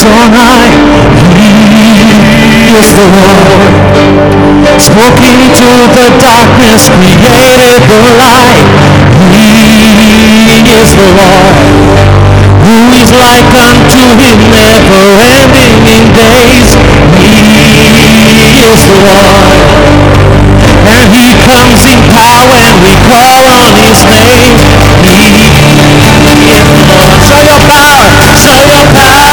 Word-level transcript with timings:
reigns 0.00 0.16
on 0.16 0.32
high. 0.32 0.72
He 1.36 2.72
is 2.72 2.88
the 2.96 3.04
Lord. 3.04 3.60
Spoken 4.80 5.36
to 5.60 5.70
the 5.92 6.06
darkness, 6.16 6.88
created 6.88 7.84
the 7.84 8.00
light. 8.16 8.64
He 9.36 10.64
is 10.72 10.88
the 10.96 11.08
Lord. 11.20 11.56
Who 12.64 12.76
is 12.96 13.10
like 13.12 13.50
unto 13.52 14.00
him, 14.16 14.38
never 14.48 15.04
ending 15.20 15.84
in 15.84 16.04
days. 16.16 16.70
He 17.20 17.44
is 18.64 18.80
the 18.88 18.98
Lord. 19.04 19.60
And 20.80 21.12
he 21.12 21.28
comes 21.44 21.84
in 21.84 22.00
power 22.08 22.56
and 22.56 22.76
we 22.80 22.94
call 23.04 23.44
on 23.52 23.72
his 23.84 24.00
name. 24.08 24.56
He 25.04 25.36
is 26.56 26.64
the 26.72 26.84
Lord. 26.88 27.20
Show 27.20 27.40
your 27.44 27.60
power. 27.68 28.08
Show 28.40 28.60
your 28.64 28.86
power. 28.96 29.29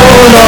Uno. 0.00 0.39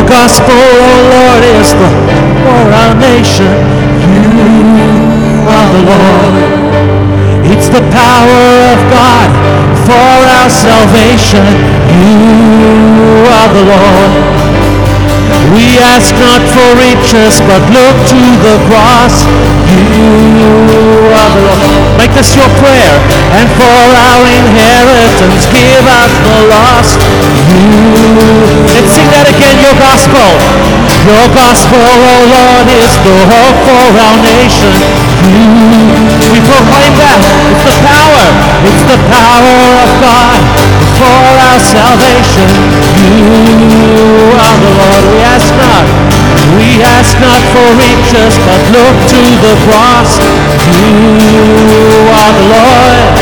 Your 0.00 0.08
gospel, 0.08 0.56
oh 0.56 1.00
Lord, 1.12 1.44
is 1.60 1.74
the 1.76 1.88
for 2.40 2.72
our 2.72 2.94
nation. 2.96 3.52
You 4.00 5.44
are 5.44 5.68
the 5.76 5.82
Lord. 5.92 6.34
It's 7.44 7.68
the 7.68 7.84
power 7.92 8.44
of 8.72 8.80
God 8.88 9.28
for 9.84 10.16
our 10.40 10.48
salvation. 10.48 11.44
You 11.92 13.28
are 13.28 13.52
the 13.52 13.64
Lord. 13.68 14.39
We 15.50 15.82
ask 15.82 16.14
not 16.14 16.42
for 16.46 16.68
riches, 16.78 17.42
but 17.42 17.58
look 17.74 17.96
to 18.06 18.22
the 18.38 18.56
cross. 18.70 19.26
You 19.66 21.10
are 21.10 21.30
the 21.34 21.42
Lord. 21.42 21.98
Make 21.98 22.14
this 22.14 22.38
your 22.38 22.46
prayer. 22.62 22.94
And 23.34 23.50
for 23.58 23.66
our 23.66 24.22
inheritance, 24.30 25.50
give 25.50 25.82
us 25.82 26.12
the 26.22 26.38
lost. 26.54 27.02
You. 27.50 27.66
Let's 28.78 28.94
sing 28.94 29.10
that 29.10 29.26
again, 29.26 29.58
your 29.58 29.74
gospel. 29.74 30.30
Your 31.02 31.26
gospel, 31.34 31.82
oh 31.82 32.22
Lord, 32.30 32.66
is 32.70 32.94
the 33.02 33.18
hope 33.26 33.58
for 33.66 33.86
our 34.06 34.18
nation. 34.22 34.70
You. 35.26 36.30
We 36.30 36.38
proclaim 36.46 36.94
that. 36.94 37.18
It's 37.50 37.66
the 37.66 37.76
power. 37.90 38.26
It's 38.70 38.84
the 38.86 38.98
power 39.10 39.58
of 39.82 39.90
God 39.98 40.59
for 41.00 41.20
our 41.48 41.60
salvation. 41.60 42.48
You 43.00 44.36
are 44.36 44.56
the 44.60 44.72
Lord. 44.76 45.04
We 45.08 45.18
ask 45.32 45.48
not. 45.56 45.86
We 46.60 46.68
ask 46.96 47.16
not 47.24 47.40
for 47.52 47.68
riches, 47.80 48.36
but 48.44 48.60
look 48.76 48.96
to 49.08 49.22
the 49.44 49.54
cross. 49.64 50.20
You 50.76 51.40
are 52.20 52.32
the 52.36 52.46
Lord. 52.52 53.16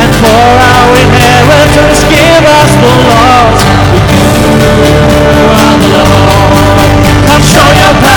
And 0.00 0.10
for 0.24 0.44
our 0.72 0.88
inheritance, 1.04 2.00
give 2.08 2.44
us 2.60 2.70
the 2.80 2.92
lost. 3.12 3.68
You 4.32 5.44
are 5.60 5.76
the 5.84 5.90
Lord. 5.92 6.88
Come 7.28 7.44
show 7.44 7.68
your 7.76 7.94
power. 8.00 8.13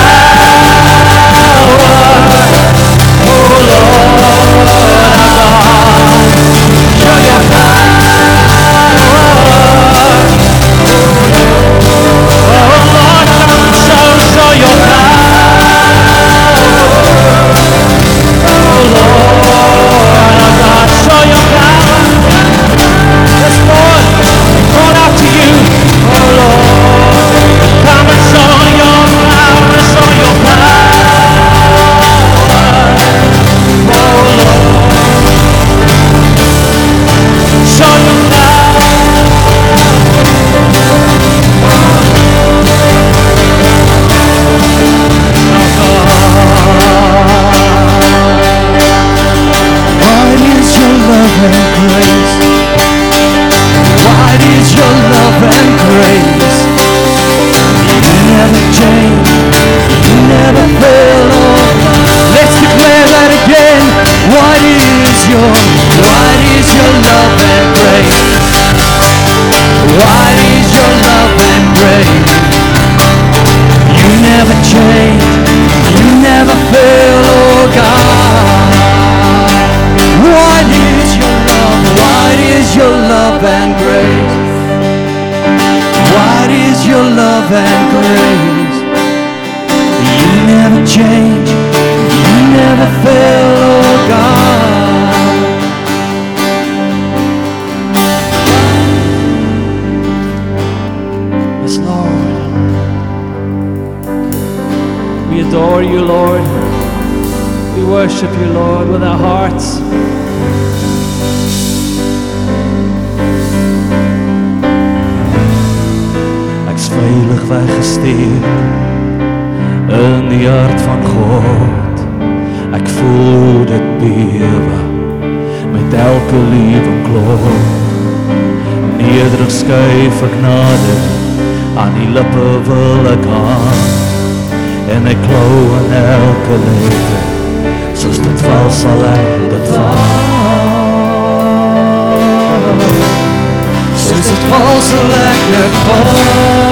Ek 145.86 146.67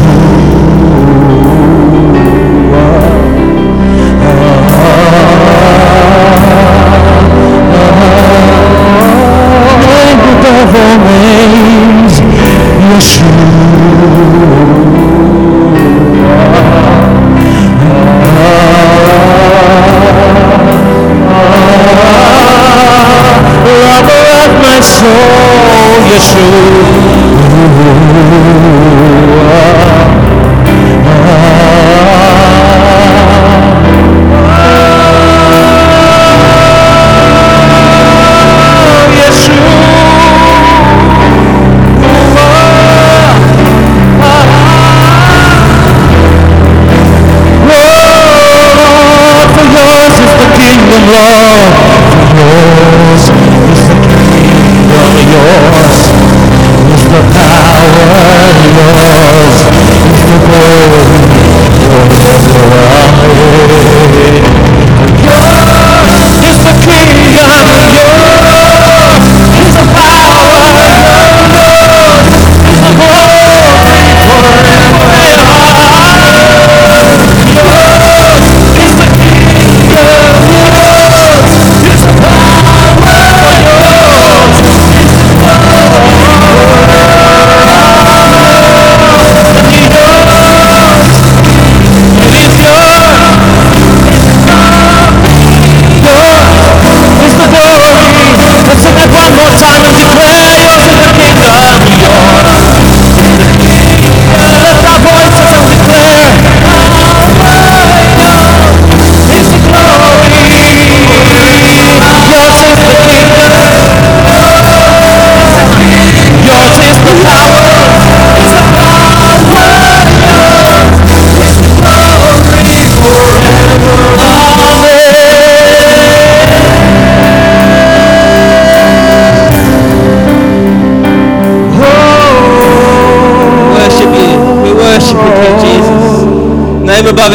soul, 26.36 26.85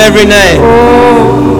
every 0.01 0.25
name. 0.25 0.59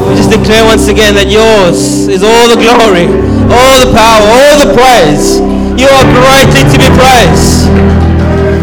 We 0.10 0.18
just 0.18 0.34
declare 0.34 0.66
once 0.66 0.90
again 0.90 1.14
that 1.16 1.30
yours 1.30 2.10
is 2.10 2.26
all 2.26 2.50
the 2.50 2.58
glory, 2.58 3.06
all 3.54 3.78
the 3.80 3.94
power, 3.94 4.22
all 4.26 4.56
the 4.58 4.74
praise. 4.74 5.38
You 5.78 5.88
are 5.88 6.06
greatly 6.10 6.66
to 6.66 6.78
be 6.78 6.90
praised. 6.98 7.70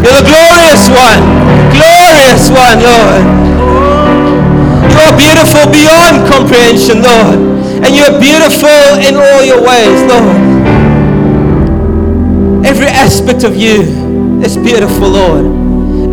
You're 0.03 0.19
the 0.19 0.27
glorious 0.27 0.85
one, 0.91 1.19
glorious 1.71 2.51
one, 2.51 2.77
Lord. 2.83 3.23
You 4.91 4.99
are 5.07 5.15
beautiful 5.15 5.65
beyond 5.71 6.27
comprehension, 6.27 7.01
Lord. 7.01 7.39
And 7.81 7.95
you 7.95 8.03
are 8.03 8.19
beautiful 8.19 8.99
in 8.99 9.15
all 9.15 9.41
your 9.43 9.63
ways, 9.63 9.99
Lord. 10.05 10.37
Every 12.65 12.87
aspect 12.87 13.43
of 13.43 13.55
you 13.55 14.43
is 14.43 14.57
beautiful, 14.57 15.09
Lord. 15.09 15.45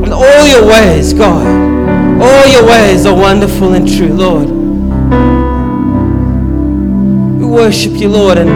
And 0.02 0.12
all 0.12 0.46
your 0.46 0.66
ways, 0.66 1.12
God, 1.12 1.75
all 2.20 2.46
your 2.46 2.66
ways 2.66 3.06
are 3.06 3.14
wonderful 3.14 3.74
and 3.74 3.86
true, 3.86 4.12
Lord. 4.12 4.48
We 7.38 7.46
worship 7.46 7.92
you, 7.92 8.08
Lord, 8.08 8.38
and 8.38 8.50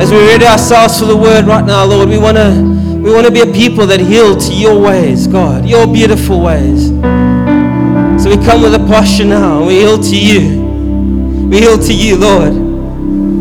as 0.00 0.10
we 0.10 0.18
ready 0.18 0.46
ourselves 0.46 0.98
for 0.98 1.06
the 1.06 1.16
word 1.16 1.46
right 1.46 1.64
now, 1.64 1.84
Lord, 1.84 2.08
we 2.08 2.18
want 2.18 2.36
to 2.36 2.80
we 3.02 3.12
want 3.12 3.26
to 3.26 3.32
be 3.32 3.40
a 3.40 3.46
people 3.46 3.86
that 3.86 4.00
yield 4.00 4.40
to 4.42 4.52
your 4.54 4.78
ways, 4.78 5.26
God, 5.26 5.64
your 5.66 5.86
beautiful 5.86 6.42
ways. 6.42 6.88
So 8.22 8.28
we 8.28 8.36
come 8.44 8.62
with 8.62 8.74
a 8.74 8.84
posture 8.86 9.24
now, 9.24 9.64
we 9.64 9.80
yield 9.80 10.02
to 10.04 10.16
you. 10.16 10.60
We 11.48 11.60
yield 11.60 11.82
to 11.86 11.94
you, 11.94 12.16
Lord, 12.16 12.52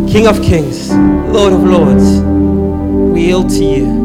King 0.09 0.27
of 0.27 0.41
Kings, 0.41 0.91
Lord 0.91 1.53
of 1.53 1.63
Lords. 1.63 2.21
We 3.13 3.27
yield 3.27 3.49
to 3.49 3.63
you. 3.63 3.98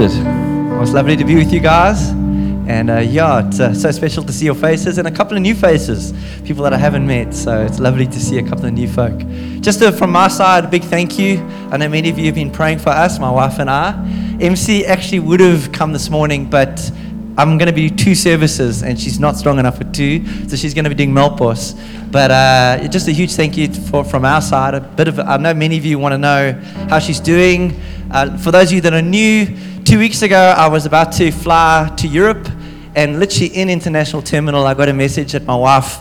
Sorted. 0.00 0.24
Well, 0.24 0.80
it's 0.80 0.92
lovely 0.92 1.14
to 1.14 1.26
be 1.26 1.34
with 1.34 1.52
you 1.52 1.60
guys. 1.60 2.08
And 2.08 2.88
uh, 2.88 3.00
yeah, 3.00 3.46
it's 3.46 3.60
uh, 3.60 3.74
so 3.74 3.90
special 3.90 4.22
to 4.22 4.32
see 4.32 4.46
your 4.46 4.54
faces 4.54 4.96
and 4.96 5.06
a 5.06 5.10
couple 5.10 5.36
of 5.36 5.42
new 5.42 5.54
faces, 5.54 6.14
people 6.42 6.64
that 6.64 6.72
I 6.72 6.78
haven't 6.78 7.06
met. 7.06 7.34
So 7.34 7.60
it's 7.60 7.78
lovely 7.78 8.06
to 8.06 8.18
see 8.18 8.38
a 8.38 8.42
couple 8.42 8.64
of 8.64 8.72
new 8.72 8.88
folk. 8.88 9.18
Just 9.60 9.82
uh, 9.82 9.92
from 9.92 10.10
my 10.10 10.28
side, 10.28 10.64
a 10.64 10.68
big 10.68 10.84
thank 10.84 11.18
you. 11.18 11.40
I 11.70 11.76
know 11.76 11.86
many 11.86 12.08
of 12.08 12.18
you 12.18 12.24
have 12.26 12.34
been 12.34 12.50
praying 12.50 12.78
for 12.78 12.88
us, 12.88 13.18
my 13.18 13.30
wife 13.30 13.58
and 13.58 13.68
I. 13.68 13.92
MC 14.40 14.86
actually 14.86 15.18
would 15.18 15.40
have 15.40 15.70
come 15.70 15.92
this 15.92 16.08
morning, 16.08 16.48
but 16.48 16.90
I'm 17.36 17.58
going 17.58 17.68
to 17.68 17.74
be 17.74 17.90
two 17.90 18.14
services, 18.14 18.82
and 18.82 18.98
she's 18.98 19.20
not 19.20 19.36
strong 19.36 19.58
enough 19.58 19.76
for 19.76 19.84
two, 19.84 20.24
so 20.48 20.56
she's 20.56 20.72
going 20.72 20.84
to 20.84 20.90
be 20.90 20.96
doing 20.96 21.12
Melkbos. 21.12 21.78
But 22.10 22.30
uh, 22.30 22.88
just 22.88 23.06
a 23.06 23.12
huge 23.12 23.32
thank 23.32 23.54
you 23.58 23.70
for, 23.70 24.02
from 24.02 24.24
our 24.24 24.40
side. 24.40 24.72
A 24.72 24.80
bit 24.80 25.08
of, 25.08 25.18
I 25.18 25.36
know 25.36 25.52
many 25.52 25.76
of 25.76 25.84
you 25.84 25.98
want 25.98 26.14
to 26.14 26.18
know 26.18 26.52
how 26.88 27.00
she's 27.00 27.20
doing. 27.20 27.78
Uh, 28.10 28.38
for 28.38 28.50
those 28.50 28.68
of 28.68 28.72
you 28.72 28.80
that 28.80 28.94
are 28.94 29.02
new, 29.02 29.46
two 29.90 29.98
weeks 29.98 30.22
ago 30.22 30.54
I 30.56 30.68
was 30.68 30.86
about 30.86 31.10
to 31.14 31.32
fly 31.32 31.92
to 31.96 32.06
Europe 32.06 32.48
and 32.94 33.18
literally 33.18 33.48
in 33.48 33.68
international 33.68 34.22
terminal, 34.22 34.64
I 34.64 34.72
got 34.72 34.88
a 34.88 34.92
message 34.92 35.32
that 35.32 35.44
my 35.44 35.56
wife 35.56 35.98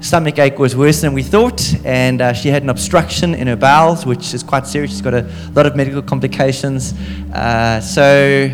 stomach 0.00 0.40
ache 0.40 0.58
was 0.58 0.74
worse 0.74 1.02
than 1.02 1.12
we 1.12 1.22
thought, 1.22 1.62
and 1.84 2.20
uh, 2.20 2.32
she 2.32 2.48
had 2.48 2.64
an 2.64 2.68
obstruction 2.68 3.36
in 3.36 3.46
her 3.46 3.54
bowels, 3.54 4.04
which 4.04 4.34
is 4.34 4.42
quite 4.42 4.66
serious. 4.66 4.90
She's 4.90 5.02
got 5.02 5.14
a 5.14 5.30
lot 5.54 5.66
of 5.66 5.76
medical 5.76 6.02
complications. 6.02 6.94
Uh, 7.32 7.80
so 7.80 8.50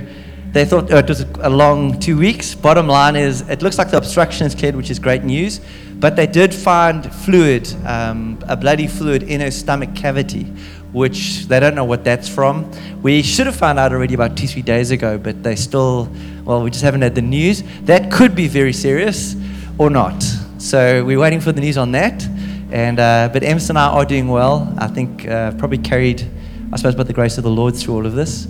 they 0.53 0.67
thought 0.67 0.93
oh, 0.93 0.99
it 0.99 1.09
was 1.09 1.23
a 1.41 1.49
long 1.49 1.99
two 1.99 2.19
weeks. 2.19 2.55
Bottom 2.55 2.87
line 2.87 3.17
is, 3.17 3.41
it 3.49 3.63
looks 3.63 3.79
like 3.79 3.91
the 3.91 3.97
obstruction 3.97 4.47
is 4.47 4.55
cleared, 4.55 4.77
which 4.77 4.91
is 4.91 4.99
great 4.99 5.25
news. 5.25 5.63
But 5.95 6.15
they 6.15 6.27
did 6.27 6.55
find 6.55 7.11
fluid, 7.11 7.75
um, 7.87 8.39
a 8.49 8.57
bloody 8.57 8.87
fluid 8.87 9.23
in 9.23 9.41
her 9.41 9.51
stomach 9.51 9.95
cavity, 9.95 10.47
which 10.95 11.47
they 11.49 11.59
don't 11.59 11.75
know 11.75 11.85
what 11.85 12.05
that's 12.05 12.29
from. 12.29 12.71
We 13.03 13.23
should 13.23 13.47
have 13.47 13.57
found 13.57 13.79
out 13.81 13.93
already 13.93 14.15
about 14.15 14.37
two, 14.37 14.47
three 14.47 14.63
days 14.63 14.93
ago, 14.93 15.19
but 15.19 15.43
they 15.43 15.57
still, 15.57 16.09
well, 16.45 16.63
we 16.63 16.71
just 16.71 16.85
haven't 16.85 17.03
had 17.03 17.17
the 17.17 17.23
news. 17.23 17.65
That 17.83 18.13
could 18.13 18.37
be 18.37 18.47
very 18.47 18.73
serious 18.73 19.35
or 19.77 19.91
not. 19.91 20.23
So 20.59 21.05
we're 21.05 21.19
waiting 21.19 21.41
for 21.41 21.51
the 21.51 21.61
news 21.61 21.77
on 21.77 21.91
that. 21.93 22.25
And, 22.71 23.01
uh, 23.01 23.29
but 23.33 23.43
Emerson 23.43 23.77
and 23.77 23.81
I 23.81 23.89
are 23.89 24.05
doing 24.05 24.29
well. 24.29 24.73
I 24.79 24.87
think 24.87 25.27
uh, 25.27 25.51
probably 25.59 25.79
carried, 25.79 26.25
I 26.73 26.77
suppose, 26.77 26.95
by 26.95 27.03
the 27.03 27.13
grace 27.13 27.39
of 27.39 27.45
the 27.45 27.51
Lord 27.51 27.75
through 27.75 27.95
all 27.95 28.07
of 28.07 28.15
this. 28.15 28.47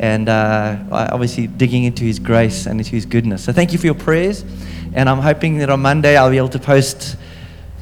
And 0.00 0.28
uh, 0.28 0.76
obviously 0.90 1.46
digging 1.46 1.84
into 1.84 2.02
His 2.02 2.18
grace 2.18 2.66
and 2.66 2.80
into 2.80 2.90
His 2.90 3.06
goodness. 3.06 3.44
So 3.44 3.52
thank 3.52 3.72
you 3.72 3.78
for 3.78 3.86
your 3.86 3.94
prayers. 3.94 4.44
And 4.94 5.08
I'm 5.08 5.20
hoping 5.20 5.58
that 5.58 5.70
on 5.70 5.80
Monday 5.80 6.16
I'll 6.16 6.30
be 6.30 6.38
able 6.38 6.48
to 6.50 6.58
post 6.58 7.16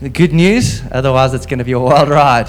the 0.03 0.11
good 0.11 0.35
news. 0.35 0.83
Otherwise, 0.90 1.33
it's 1.33 1.46
going 1.46 1.61
to 1.61 1.64
be 1.64 1.72
a 1.72 1.81
wild 1.81 2.11
ride. 2.11 2.48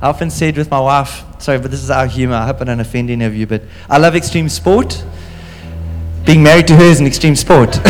I 0.00 0.08
often 0.08 0.30
said 0.30 0.56
with 0.56 0.70
my 0.70 0.78
wife, 0.78 1.24
sorry, 1.40 1.58
but 1.58 1.72
this 1.72 1.82
is 1.82 1.90
our 1.90 2.06
humor. 2.06 2.36
I 2.36 2.46
hope 2.46 2.60
I 2.60 2.64
don't 2.64 2.78
offend 2.78 3.10
any 3.10 3.24
of 3.24 3.34
you, 3.34 3.48
but 3.48 3.62
I 3.90 3.98
love 3.98 4.14
extreme 4.14 4.48
sport. 4.48 5.04
Being 6.24 6.42
married 6.42 6.68
to 6.68 6.76
her 6.76 6.84
is 6.84 7.00
an 7.00 7.06
extreme 7.06 7.34
sport. 7.34 7.80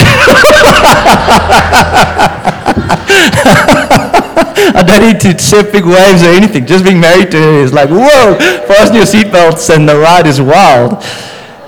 I 4.71 4.85
don't 4.87 5.03
need 5.03 5.21
to 5.21 5.39
surf 5.39 5.71
big 5.71 5.85
waves 5.85 6.23
or 6.23 6.31
anything. 6.31 6.65
Just 6.65 6.85
being 6.85 7.01
married 7.01 7.31
to 7.33 7.37
her 7.37 7.63
is 7.63 7.75
like, 7.75 7.91
whoa, 7.91 8.37
fasten 8.67 8.97
your 8.97 9.05
seatbelts 9.05 9.75
and 9.75 9.87
the 9.87 9.97
ride 9.99 10.27
is 10.27 10.41
wild. 10.41 11.03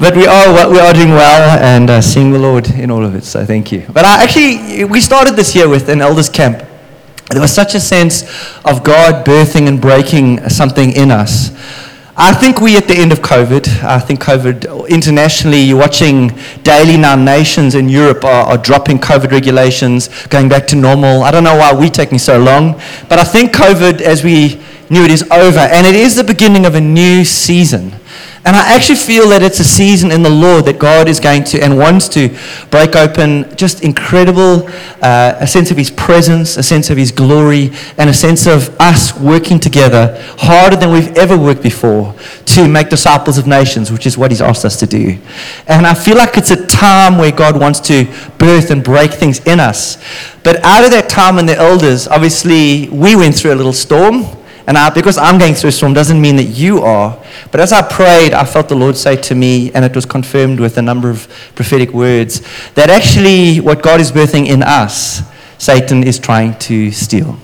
But 0.01 0.17
we 0.17 0.27
are, 0.27 0.71
we 0.71 0.79
are 0.79 0.95
doing 0.95 1.11
well 1.11 1.59
and 1.59 1.91
uh, 1.91 2.01
seeing 2.01 2.31
the 2.33 2.39
Lord 2.39 2.71
in 2.71 2.91
all 2.91 3.05
of 3.05 3.15
it, 3.15 3.25
so 3.25 3.45
thank 3.45 3.73
you. 3.73 3.85
But 3.93 4.07
I 4.07 4.23
actually, 4.23 4.85
we 4.85 5.03
started 5.03 5.37
this 5.37 5.55
year 5.55 5.69
with 5.69 5.91
an 5.91 6.01
elders 6.01 6.31
camp 6.31 6.63
there 7.31 7.41
was 7.41 7.53
such 7.53 7.75
a 7.75 7.81
sense 7.81 8.23
of 8.65 8.83
God 8.83 9.25
birthing 9.25 9.69
and 9.69 9.81
breaking 9.81 10.49
something 10.49 10.93
in 10.93 11.11
us. 11.11 11.51
I 12.17 12.35
think 12.35 12.61
we 12.61 12.77
at 12.77 12.87
the 12.87 12.95
end 12.95 13.13
of 13.13 13.21
COVID, 13.21 13.83
I 13.83 13.99
think 13.99 14.21
COVID 14.21 14.89
internationally, 14.89 15.61
you're 15.61 15.79
watching 15.79 16.37
daily 16.63 16.97
now 16.97 17.15
nations 17.15 17.75
in 17.75 17.89
Europe 17.89 18.25
are, 18.25 18.45
are, 18.47 18.59
dropping 18.59 18.99
COVID 18.99 19.31
regulations, 19.31 20.09
going 20.27 20.49
back 20.49 20.67
to 20.67 20.77
normal. 20.77 21.23
I 21.23 21.31
don't 21.31 21.45
know 21.45 21.57
why 21.57 21.73
we're 21.73 21.89
taking 21.89 22.19
so 22.19 22.39
long, 22.39 22.75
but 23.09 23.19
I 23.19 23.25
think 23.25 23.55
COVID, 23.55 24.03
as 24.03 24.23
we 24.23 24.61
knew 24.91 25.05
it, 25.05 25.11
is 25.11 25.23
over. 25.31 25.61
And 25.61 25.87
it 25.87 25.95
is 25.95 26.17
the 26.17 26.25
beginning 26.25 26.67
of 26.67 26.75
a 26.75 26.81
new 26.81 27.25
season. 27.25 27.93
And 28.43 28.57
I 28.57 28.75
actually 28.75 28.97
feel 28.97 29.29
that 29.29 29.43
it's 29.43 29.61
a 29.61 29.65
season 29.65 30.11
in 30.11 30.23
the 30.23 30.31
Lord 30.31 30.65
that 30.65 30.79
God 30.79 31.09
is 31.09 31.21
going 31.21 31.45
to 31.45 31.63
and 31.63 31.77
wants 31.77 32.09
to 32.11 32.35
break 32.71 32.97
open 32.97 33.55
just 33.55 33.85
incredible, 33.85 34.67
uh, 35.03 35.35
a 35.39 35.47
sense 35.47 35.71
of 35.71 35.77
His 35.77 35.91
presence, 35.91 36.57
a 36.57 36.63
sense 36.63 36.89
of 36.89 36.97
His 36.97 37.13
glory, 37.13 37.71
and 37.99 38.09
a 38.09 38.15
sense 38.15 38.47
of 38.47 38.75
us 38.81 39.15
working 39.19 39.61
together 39.61 40.17
harder 40.39 40.77
than 40.77 40.91
we've 40.91 41.15
ever 41.19 41.37
worked 41.37 41.63
before 41.63 42.15
to 42.47 42.67
make 42.67 42.89
disciples 42.89 43.37
of 43.37 43.47
nations, 43.47 43.93
which 43.93 44.07
is 44.07 44.17
what 44.17 44.31
He's 44.31 44.41
asked 44.41 44.65
us 44.65 44.79
to 44.81 44.87
do. 44.87 45.19
And 45.69 45.87
I 45.87 45.93
feel 45.93 46.17
like 46.17 46.39
it's 46.39 46.51
a 46.51 46.67
time 46.67 47.19
where 47.19 47.33
God 47.33 47.61
wants 47.61 47.79
to 47.81 48.05
birth 48.39 48.71
and 48.71 48.83
break 48.83 49.13
things 49.13 49.45
in 49.47 49.61
us. 49.61 49.99
But 50.43 50.65
out 50.65 50.85
of 50.85 50.91
that 50.93 51.11
time 51.11 51.39
in 51.39 51.45
the 51.45 51.57
elders, 51.57 52.09
obviously, 52.09 52.89
we 52.89 53.17
went 53.17 53.35
through 53.35 53.53
a 53.53 53.57
little 53.57 53.75
storm. 53.75 54.25
And 54.71 54.79
I, 54.79 54.89
because 54.89 55.19
I'm 55.19 55.37
going 55.37 55.55
through 55.55 55.71
a 55.71 55.73
storm 55.73 55.95
doesn't 55.95 56.21
mean 56.21 56.37
that 56.37 56.45
you 56.45 56.79
are. 56.79 57.21
But 57.51 57.59
as 57.59 57.73
I 57.73 57.83
prayed, 57.83 58.33
I 58.33 58.45
felt 58.45 58.69
the 58.69 58.77
Lord 58.77 58.97
say 58.97 59.17
to 59.17 59.35
me, 59.35 59.73
and 59.73 59.85
it 59.85 59.97
was 59.97 60.07
confirmed 60.07 60.61
with 60.61 60.79
a 60.79 60.83
number 60.83 61.11
of 61.11 61.27
prophetic 61.57 61.91
words, 61.91 62.41
that 62.75 62.89
actually 62.89 63.59
what 63.59 63.83
God 63.83 64.01
is 64.01 64.13
birthing 64.13 64.47
in 64.47 64.63
us, 64.63 65.23
Satan 65.59 66.05
is 66.05 66.21
trying 66.21 66.57
to 66.61 66.93
steal. 66.93 67.37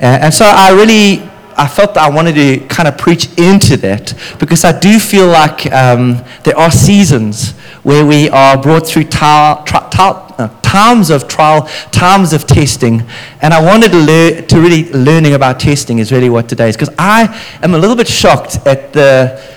And, 0.00 0.22
and 0.22 0.32
so 0.32 0.46
I 0.46 0.70
really 0.70 1.28
I 1.54 1.68
felt 1.68 1.92
that 1.94 2.02
I 2.02 2.08
wanted 2.08 2.34
to 2.36 2.66
kind 2.68 2.88
of 2.88 2.96
preach 2.96 3.28
into 3.36 3.76
that 3.76 4.14
because 4.38 4.64
I 4.64 4.80
do 4.80 4.98
feel 4.98 5.26
like 5.26 5.70
um, 5.70 6.24
there 6.44 6.56
are 6.56 6.70
seasons 6.70 7.52
where 7.84 8.04
we 8.04 8.28
are 8.30 8.60
brought 8.60 8.86
through 8.86 9.06
uh, 9.12 10.60
times 10.62 11.10
of 11.10 11.28
trial, 11.28 11.62
times 11.92 12.32
of 12.32 12.46
testing. 12.46 13.02
And 13.40 13.54
I 13.54 13.64
wanted 13.64 13.92
to, 13.92 14.46
to 14.46 14.60
really 14.60 14.90
learning 14.92 15.34
about 15.34 15.60
testing 15.60 16.00
is 16.00 16.10
really 16.10 16.30
what 16.30 16.48
today 16.48 16.68
is. 16.68 16.76
Because 16.76 16.94
I 16.98 17.40
am 17.62 17.74
a 17.74 17.78
little 17.78 17.96
bit 17.96 18.08
shocked 18.08 18.66
at 18.66 18.92
the 18.92 19.54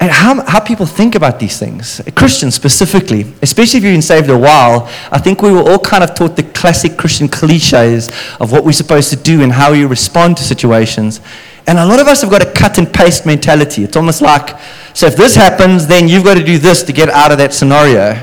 at 0.00 0.10
how, 0.10 0.42
how 0.44 0.60
people 0.60 0.86
think 0.86 1.14
about 1.14 1.38
these 1.38 1.58
things. 1.58 2.00
Christians 2.14 2.54
specifically, 2.54 3.32
especially 3.40 3.78
if 3.78 3.84
you've 3.84 3.94
been 3.94 4.02
saved 4.02 4.28
a 4.28 4.36
while, 4.36 4.86
I 5.10 5.18
think 5.18 5.40
we 5.40 5.50
were 5.50 5.62
all 5.62 5.78
kind 5.78 6.04
of 6.04 6.14
taught 6.14 6.36
the 6.36 6.42
classic 6.42 6.98
Christian 6.98 7.28
cliches 7.28 8.08
of 8.40 8.52
what 8.52 8.64
we're 8.64 8.72
supposed 8.72 9.10
to 9.10 9.16
do 9.16 9.42
and 9.42 9.52
how 9.52 9.72
we 9.72 9.84
respond 9.84 10.36
to 10.38 10.42
situations. 10.42 11.20
And 11.66 11.78
a 11.78 11.86
lot 11.86 11.98
of 11.98 12.06
us 12.08 12.20
have 12.20 12.30
got 12.30 12.42
a 12.42 12.52
cut 12.52 12.78
and 12.78 12.92
paste 12.92 13.24
mentality. 13.24 13.84
It's 13.84 13.96
almost 13.96 14.20
like, 14.20 14.58
so 14.92 15.06
if 15.06 15.16
this 15.16 15.34
happens, 15.34 15.86
then 15.86 16.08
you've 16.08 16.24
got 16.24 16.34
to 16.34 16.44
do 16.44 16.58
this 16.58 16.82
to 16.84 16.92
get 16.92 17.08
out 17.08 17.32
of 17.32 17.38
that 17.38 17.54
scenario. 17.54 18.22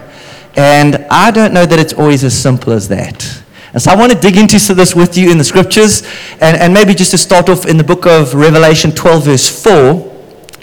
And 0.56 0.98
I 1.10 1.32
don't 1.32 1.54
know 1.54 1.66
that 1.66 1.80
it's 1.80 1.94
always 1.94 2.24
as 2.24 2.40
simple 2.40 2.74
as 2.74 2.88
that. 2.90 3.44
And 3.74 3.82
so 3.82 3.92
I 3.92 3.96
want 3.96 4.12
to 4.12 4.18
dig 4.18 4.38
into 4.38 4.58
this 4.74 4.94
with 4.96 5.18
you 5.18 5.32
in 5.32 5.38
the 5.38 5.44
scriptures. 5.44 6.04
And, 6.42 6.58
and 6.58 6.74
maybe 6.74 6.94
just 6.94 7.12
to 7.12 7.18
start 7.18 7.50
off 7.50 7.66
in 7.66 7.78
the 7.78 7.84
book 7.84 8.06
of 8.06 8.36
Revelation 8.36 8.92
12, 8.92 9.26
verse 9.26 9.64
4, 9.64 10.12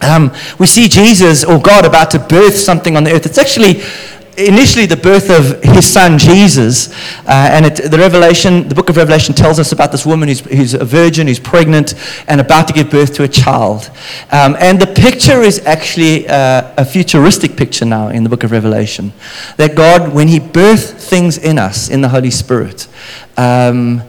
um, 0.03 0.33
we 0.59 0.67
see 0.67 0.89
Jesus 0.89 1.45
or 1.45 1.59
God 1.59 1.85
about 1.85 2.11
to 2.13 2.19
birth 2.19 2.57
something 2.57 2.97
on 2.97 3.05
the 3.05 3.13
earth. 3.13 3.27
It's 3.27 3.39
actually 3.39 3.83
initially 4.39 4.87
the 4.87 4.97
birth 4.97 5.31
of 5.31 5.63
his 5.63 5.87
son 5.87 6.19
Jesus. 6.19 6.93
Uh, 7.27 7.49
and 7.53 7.67
it, 7.67 7.91
the 7.91 7.99
Revelation, 7.99 8.69
the 8.69 8.75
book 8.75 8.89
of 8.89 8.97
Revelation 8.97 9.35
tells 9.35 9.59
us 9.59 9.73
about 9.73 9.93
this 9.93 10.07
woman 10.07 10.29
who's, 10.29 10.41
who's 10.41 10.75
a 10.75 10.85
virgin, 10.85 11.27
who's 11.27 11.41
pregnant, 11.41 11.95
and 12.29 12.41
about 12.41 12.69
to 12.69 12.73
give 12.73 12.91
birth 12.91 13.15
to 13.15 13.25
a 13.25 13.29
child. 13.29 13.91
Um, 14.31 14.57
and 14.61 14.81
the 14.81 14.87
picture 14.87 15.43
is 15.43 15.65
actually 15.67 16.29
uh, 16.29 16.73
a 16.77 16.85
futuristic 16.85 17.57
picture 17.57 17.85
now 17.85 18.09
in 18.09 18.23
the 18.23 18.29
book 18.29 18.45
of 18.45 18.53
Revelation. 18.53 19.13
That 19.57 19.75
God, 19.75 20.15
when 20.15 20.29
he 20.29 20.39
birthed 20.39 20.93
things 20.93 21.37
in 21.39 21.59
us, 21.59 21.91
in 21.91 22.01
the 22.01 22.09
Holy 22.09 22.31
Spirit, 22.31 22.87
um, 23.37 24.03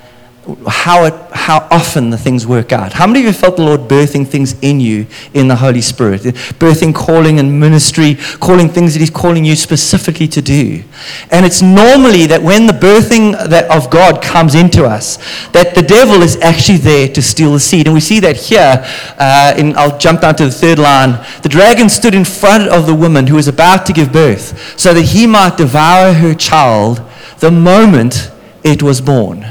how, 0.67 1.05
it, 1.05 1.13
how 1.31 1.67
often 1.71 2.09
the 2.09 2.17
things 2.17 2.45
work 2.45 2.71
out. 2.71 2.93
How 2.93 3.07
many 3.07 3.19
of 3.19 3.25
you 3.25 3.33
felt 3.33 3.57
the 3.57 3.63
Lord 3.63 3.81
birthing 3.81 4.27
things 4.27 4.59
in 4.61 4.79
you 4.79 5.07
in 5.33 5.47
the 5.47 5.55
Holy 5.55 5.81
Spirit? 5.81 6.21
Birthing 6.21 6.93
calling 6.93 7.39
and 7.39 7.59
ministry, 7.59 8.15
calling 8.39 8.69
things 8.69 8.93
that 8.93 8.99
He's 8.99 9.09
calling 9.09 9.45
you 9.45 9.55
specifically 9.55 10.27
to 10.29 10.41
do. 10.41 10.83
And 11.31 11.45
it's 11.45 11.61
normally 11.61 12.25
that 12.27 12.41
when 12.41 12.67
the 12.67 12.73
birthing 12.73 13.31
that 13.49 13.69
of 13.69 13.89
God 13.89 14.21
comes 14.21 14.55
into 14.55 14.85
us, 14.85 15.17
that 15.51 15.75
the 15.75 15.81
devil 15.81 16.21
is 16.21 16.37
actually 16.37 16.77
there 16.77 17.07
to 17.09 17.21
steal 17.21 17.53
the 17.53 17.59
seed. 17.59 17.87
And 17.87 17.93
we 17.93 17.99
see 17.99 18.19
that 18.19 18.35
here. 18.35 18.83
Uh, 19.17 19.53
in, 19.57 19.75
I'll 19.77 19.97
jump 19.97 20.21
down 20.21 20.35
to 20.35 20.45
the 20.45 20.51
third 20.51 20.79
line. 20.79 21.23
The 21.43 21.49
dragon 21.49 21.89
stood 21.89 22.15
in 22.15 22.25
front 22.25 22.69
of 22.69 22.85
the 22.85 22.95
woman 22.95 23.27
who 23.27 23.35
was 23.35 23.47
about 23.47 23.85
to 23.87 23.93
give 23.93 24.11
birth 24.11 24.79
so 24.79 24.93
that 24.93 25.03
he 25.03 25.27
might 25.27 25.57
devour 25.57 26.13
her 26.13 26.33
child 26.33 27.01
the 27.39 27.51
moment 27.51 28.31
it 28.63 28.83
was 28.83 29.01
born. 29.01 29.45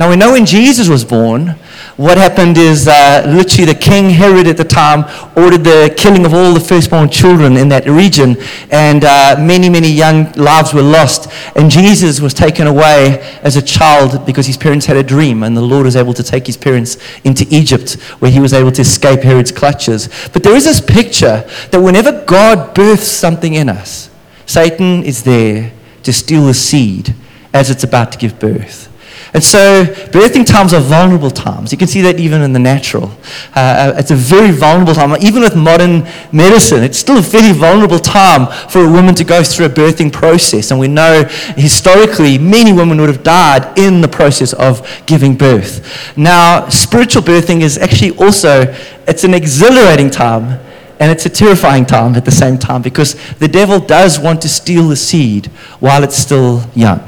Now 0.00 0.10
we 0.10 0.16
know 0.16 0.32
when 0.32 0.44
Jesus 0.44 0.88
was 0.88 1.04
born, 1.04 1.54
what 1.96 2.18
happened 2.18 2.58
is 2.58 2.88
uh, 2.88 3.22
literally 3.28 3.66
the 3.72 3.78
king 3.78 4.10
Herod 4.10 4.48
at 4.48 4.56
the 4.56 4.64
time 4.64 5.04
ordered 5.36 5.62
the 5.62 5.94
killing 5.96 6.26
of 6.26 6.34
all 6.34 6.52
the 6.52 6.58
firstborn 6.58 7.08
children 7.08 7.56
in 7.56 7.68
that 7.68 7.86
region, 7.86 8.36
and 8.72 9.04
uh, 9.04 9.36
many, 9.38 9.68
many 9.68 9.92
young 9.92 10.32
lives 10.32 10.74
were 10.74 10.82
lost. 10.82 11.30
And 11.54 11.70
Jesus 11.70 12.20
was 12.20 12.34
taken 12.34 12.66
away 12.66 13.20
as 13.42 13.54
a 13.54 13.62
child 13.62 14.26
because 14.26 14.48
his 14.48 14.56
parents 14.56 14.86
had 14.86 14.96
a 14.96 15.04
dream, 15.04 15.44
and 15.44 15.56
the 15.56 15.62
Lord 15.62 15.84
was 15.84 15.94
able 15.94 16.14
to 16.14 16.24
take 16.24 16.48
his 16.48 16.56
parents 16.56 16.96
into 17.22 17.46
Egypt, 17.50 17.92
where 18.18 18.32
he 18.32 18.40
was 18.40 18.52
able 18.52 18.72
to 18.72 18.80
escape 18.80 19.20
Herod's 19.20 19.52
clutches. 19.52 20.08
But 20.32 20.42
there 20.42 20.56
is 20.56 20.64
this 20.64 20.80
picture 20.80 21.48
that 21.70 21.80
whenever 21.80 22.24
God 22.24 22.74
births 22.74 23.06
something 23.06 23.54
in 23.54 23.68
us, 23.68 24.10
Satan 24.46 25.04
is 25.04 25.22
there 25.22 25.72
to 26.02 26.12
steal 26.12 26.46
the 26.46 26.54
seed 26.54 27.14
as 27.52 27.70
it's 27.70 27.84
about 27.84 28.10
to 28.10 28.18
give 28.18 28.40
birth. 28.40 28.90
And 29.34 29.42
so, 29.42 29.84
birthing 29.84 30.46
times 30.46 30.72
are 30.72 30.80
vulnerable 30.80 31.30
times. 31.30 31.72
You 31.72 31.78
can 31.78 31.88
see 31.88 32.00
that 32.02 32.20
even 32.20 32.40
in 32.40 32.52
the 32.52 32.60
natural. 32.60 33.10
Uh, 33.52 33.92
it's 33.96 34.12
a 34.12 34.14
very 34.14 34.52
vulnerable 34.52 34.94
time. 34.94 35.12
Even 35.20 35.42
with 35.42 35.56
modern 35.56 36.06
medicine, 36.30 36.84
it's 36.84 36.98
still 36.98 37.18
a 37.18 37.20
very 37.20 37.52
vulnerable 37.52 37.98
time 37.98 38.46
for 38.68 38.84
a 38.84 38.88
woman 38.88 39.12
to 39.16 39.24
go 39.24 39.42
through 39.42 39.66
a 39.66 39.68
birthing 39.68 40.12
process. 40.12 40.70
And 40.70 40.78
we 40.78 40.86
know 40.86 41.24
historically, 41.56 42.38
many 42.38 42.72
women 42.72 43.00
would 43.00 43.08
have 43.08 43.24
died 43.24 43.76
in 43.76 44.02
the 44.02 44.08
process 44.08 44.52
of 44.52 44.88
giving 45.04 45.36
birth. 45.36 46.16
Now, 46.16 46.68
spiritual 46.68 47.22
birthing 47.22 47.62
is 47.62 47.76
actually 47.76 48.12
also, 48.12 48.72
it's 49.08 49.24
an 49.24 49.34
exhilarating 49.34 50.10
time 50.10 50.60
and 51.00 51.10
it's 51.10 51.26
a 51.26 51.28
terrifying 51.28 51.86
time 51.86 52.14
at 52.14 52.24
the 52.24 52.30
same 52.30 52.56
time 52.56 52.82
because 52.82 53.16
the 53.38 53.48
devil 53.48 53.80
does 53.80 54.20
want 54.20 54.40
to 54.42 54.48
steal 54.48 54.86
the 54.86 54.96
seed 54.96 55.46
while 55.80 56.04
it's 56.04 56.16
still 56.16 56.62
young. 56.76 57.02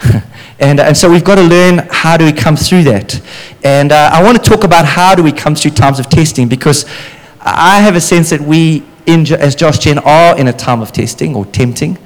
And, 0.60 0.78
and 0.78 0.94
so 0.94 1.10
we've 1.10 1.24
got 1.24 1.36
to 1.36 1.42
learn 1.42 1.78
how 1.90 2.18
do 2.18 2.26
we 2.26 2.32
come 2.32 2.54
through 2.54 2.84
that. 2.84 3.20
And 3.64 3.92
uh, 3.92 4.10
I 4.12 4.22
want 4.22 4.42
to 4.42 4.48
talk 4.48 4.62
about 4.62 4.84
how 4.84 5.14
do 5.14 5.22
we 5.22 5.32
come 5.32 5.54
through 5.54 5.70
times 5.70 5.98
of 5.98 6.10
testing 6.10 6.48
because 6.48 6.84
I 7.40 7.80
have 7.80 7.96
a 7.96 8.00
sense 8.00 8.28
that 8.28 8.42
we, 8.42 8.84
in, 9.06 9.32
as 9.32 9.54
Josh 9.54 9.78
Gen, 9.78 9.98
are 10.00 10.38
in 10.38 10.48
a 10.48 10.52
time 10.52 10.82
of 10.82 10.92
testing 10.92 11.34
or 11.34 11.46
tempting. 11.46 11.96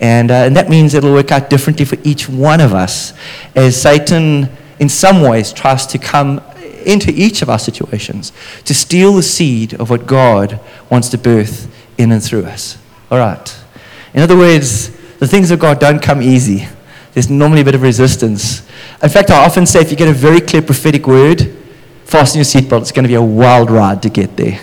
And, 0.00 0.30
uh, 0.30 0.34
and 0.34 0.56
that 0.56 0.70
means 0.70 0.94
it'll 0.94 1.12
work 1.12 1.32
out 1.32 1.50
differently 1.50 1.84
for 1.84 1.98
each 2.04 2.28
one 2.28 2.60
of 2.60 2.72
us 2.72 3.14
as 3.56 3.80
Satan, 3.80 4.48
in 4.78 4.88
some 4.88 5.20
ways, 5.20 5.52
tries 5.52 5.84
to 5.88 5.98
come 5.98 6.40
into 6.86 7.10
each 7.10 7.42
of 7.42 7.50
our 7.50 7.58
situations 7.58 8.32
to 8.64 8.74
steal 8.74 9.14
the 9.14 9.22
seed 9.22 9.74
of 9.74 9.90
what 9.90 10.06
God 10.06 10.60
wants 10.88 11.08
to 11.08 11.18
birth 11.18 11.68
in 11.98 12.12
and 12.12 12.22
through 12.22 12.44
us. 12.44 12.78
All 13.10 13.18
right. 13.18 13.58
In 14.12 14.22
other 14.22 14.36
words, 14.36 14.90
the 15.18 15.26
things 15.26 15.50
of 15.50 15.58
God 15.58 15.80
don't 15.80 16.00
come 16.00 16.22
easy 16.22 16.68
there's 17.14 17.30
normally 17.30 17.60
a 17.60 17.64
bit 17.64 17.76
of 17.76 17.82
resistance. 17.82 18.60
In 19.02 19.08
fact, 19.08 19.30
I 19.30 19.44
often 19.44 19.66
say 19.66 19.80
if 19.80 19.90
you 19.90 19.96
get 19.96 20.08
a 20.08 20.12
very 20.12 20.40
clear 20.40 20.62
prophetic 20.62 21.06
word, 21.06 21.56
fasten 22.04 22.38
your 22.38 22.44
seatbelt. 22.44 22.82
It's 22.82 22.92
going 22.92 23.04
to 23.04 23.08
be 23.08 23.14
a 23.14 23.22
wild 23.22 23.70
ride 23.70 24.02
to 24.02 24.10
get 24.10 24.36
there. 24.36 24.60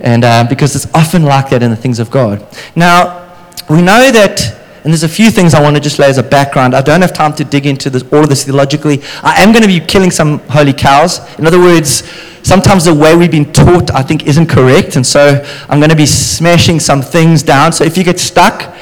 And 0.00 0.24
uh, 0.24 0.46
because 0.48 0.74
it's 0.74 0.92
often 0.94 1.22
like 1.22 1.50
that 1.50 1.62
in 1.62 1.70
the 1.70 1.76
things 1.76 1.98
of 2.00 2.10
God. 2.10 2.46
Now, 2.74 3.34
we 3.68 3.82
know 3.82 4.10
that, 4.10 4.42
and 4.84 4.92
there's 4.92 5.02
a 5.02 5.08
few 5.08 5.30
things 5.30 5.52
I 5.52 5.60
want 5.60 5.76
to 5.76 5.80
just 5.80 5.98
lay 5.98 6.08
as 6.08 6.18
a 6.18 6.22
background. 6.22 6.74
I 6.74 6.80
don't 6.80 7.02
have 7.02 7.12
time 7.12 7.34
to 7.34 7.44
dig 7.44 7.66
into 7.66 7.90
this, 7.90 8.02
all 8.12 8.22
of 8.22 8.28
this 8.28 8.44
theologically. 8.44 9.02
I 9.22 9.42
am 9.42 9.52
going 9.52 9.62
to 9.62 9.68
be 9.68 9.80
killing 9.80 10.10
some 10.10 10.38
holy 10.48 10.72
cows. 10.72 11.20
In 11.38 11.46
other 11.46 11.58
words, 11.58 12.08
sometimes 12.42 12.84
the 12.84 12.94
way 12.94 13.16
we've 13.16 13.30
been 13.30 13.52
taught, 13.52 13.90
I 13.90 14.02
think, 14.02 14.26
isn't 14.26 14.46
correct. 14.46 14.96
And 14.96 15.06
so 15.06 15.44
I'm 15.68 15.78
going 15.78 15.90
to 15.90 15.96
be 15.96 16.06
smashing 16.06 16.80
some 16.80 17.02
things 17.02 17.42
down. 17.42 17.72
So 17.72 17.84
if 17.84 17.98
you 17.98 18.04
get 18.04 18.18
stuck, 18.18 18.74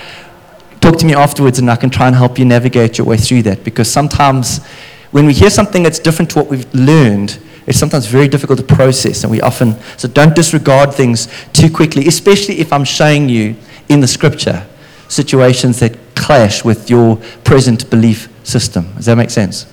talk 0.84 0.98
to 0.98 1.06
me 1.06 1.14
afterwards 1.14 1.58
and 1.58 1.70
I 1.70 1.76
can 1.76 1.88
try 1.88 2.08
and 2.08 2.14
help 2.14 2.38
you 2.38 2.44
navigate 2.44 2.98
your 2.98 3.06
way 3.06 3.16
through 3.16 3.42
that. 3.44 3.64
Because 3.64 3.90
sometimes 3.90 4.62
when 5.12 5.24
we 5.24 5.32
hear 5.32 5.48
something 5.48 5.82
that's 5.82 5.98
different 5.98 6.30
to 6.32 6.40
what 6.40 6.48
we've 6.48 6.72
learned, 6.74 7.38
it's 7.66 7.78
sometimes 7.78 8.04
very 8.06 8.28
difficult 8.28 8.58
to 8.58 8.64
process. 8.64 9.24
And 9.24 9.30
we 9.30 9.40
often, 9.40 9.76
so 9.96 10.08
don't 10.08 10.34
disregard 10.34 10.92
things 10.92 11.28
too 11.54 11.70
quickly, 11.70 12.06
especially 12.06 12.58
if 12.60 12.70
I'm 12.70 12.84
showing 12.84 13.30
you 13.30 13.56
in 13.88 14.00
the 14.00 14.06
scripture 14.06 14.66
situations 15.08 15.80
that 15.80 15.96
clash 16.14 16.64
with 16.64 16.90
your 16.90 17.16
present 17.44 17.88
belief 17.88 18.28
system. 18.46 18.92
Does 18.96 19.06
that 19.06 19.16
make 19.16 19.30
sense? 19.30 19.66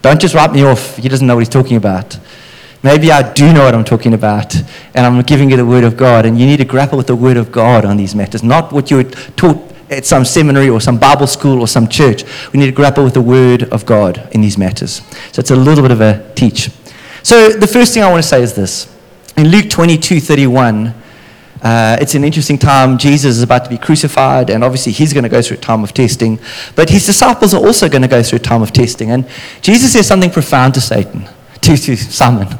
Don't 0.00 0.20
just 0.20 0.34
write 0.34 0.52
me 0.52 0.64
off. 0.64 0.96
He 0.96 1.10
doesn't 1.10 1.26
know 1.26 1.34
what 1.34 1.40
he's 1.40 1.48
talking 1.50 1.76
about. 1.76 2.18
Maybe 2.82 3.12
I 3.12 3.32
do 3.32 3.52
know 3.52 3.64
what 3.64 3.74
I'm 3.74 3.84
talking 3.84 4.14
about, 4.14 4.54
and 4.94 5.04
I'm 5.04 5.20
giving 5.22 5.50
you 5.50 5.56
the 5.56 5.66
Word 5.66 5.82
of 5.82 5.96
God, 5.96 6.24
and 6.24 6.38
you 6.38 6.46
need 6.46 6.58
to 6.58 6.64
grapple 6.64 6.96
with 6.96 7.08
the 7.08 7.16
Word 7.16 7.36
of 7.36 7.50
God 7.50 7.84
on 7.84 7.96
these 7.96 8.14
matters, 8.14 8.44
not 8.44 8.72
what 8.72 8.90
you 8.90 8.98
were 8.98 9.04
taught 9.04 9.67
at 9.90 10.06
some 10.06 10.24
seminary 10.24 10.68
or 10.68 10.80
some 10.80 10.98
Bible 10.98 11.26
school 11.26 11.60
or 11.60 11.68
some 11.68 11.88
church. 11.88 12.24
We 12.52 12.60
need 12.60 12.66
to 12.66 12.72
grapple 12.72 13.04
with 13.04 13.14
the 13.14 13.20
Word 13.20 13.64
of 13.72 13.86
God 13.86 14.28
in 14.32 14.40
these 14.40 14.58
matters. 14.58 15.02
So 15.32 15.40
it's 15.40 15.50
a 15.50 15.56
little 15.56 15.82
bit 15.82 15.90
of 15.90 16.00
a 16.00 16.32
teach. 16.34 16.70
So 17.22 17.50
the 17.50 17.66
first 17.66 17.94
thing 17.94 18.02
I 18.02 18.10
want 18.10 18.22
to 18.22 18.28
say 18.28 18.42
is 18.42 18.54
this. 18.54 18.94
In 19.36 19.48
Luke 19.48 19.70
22 19.70 20.20
31, 20.20 20.94
uh, 21.62 21.96
it's 22.00 22.14
an 22.14 22.24
interesting 22.24 22.58
time. 22.58 22.98
Jesus 22.98 23.36
is 23.36 23.42
about 23.42 23.64
to 23.64 23.70
be 23.70 23.78
crucified, 23.78 24.50
and 24.50 24.62
obviously 24.62 24.92
he's 24.92 25.12
going 25.12 25.24
to 25.24 25.28
go 25.28 25.42
through 25.42 25.56
a 25.56 25.60
time 25.60 25.82
of 25.82 25.92
testing. 25.92 26.38
But 26.76 26.90
his 26.90 27.06
disciples 27.06 27.54
are 27.54 27.64
also 27.64 27.88
going 27.88 28.02
to 28.02 28.08
go 28.08 28.22
through 28.22 28.36
a 28.36 28.42
time 28.42 28.62
of 28.62 28.72
testing. 28.72 29.10
And 29.10 29.28
Jesus 29.60 29.92
says 29.92 30.06
something 30.06 30.30
profound 30.30 30.74
to 30.74 30.80
Satan, 30.80 31.28
to, 31.60 31.76
to 31.76 31.96
Simon. 31.96 32.48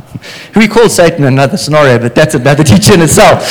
We 0.57 0.67
call 0.67 0.89
Satan 0.89 1.25
another 1.25 1.57
scenario, 1.57 1.99
but 2.01 2.15
that's 2.15 2.35
another 2.35 2.65
teaching 2.73 2.95
in 2.95 3.03
itself. 3.03 3.45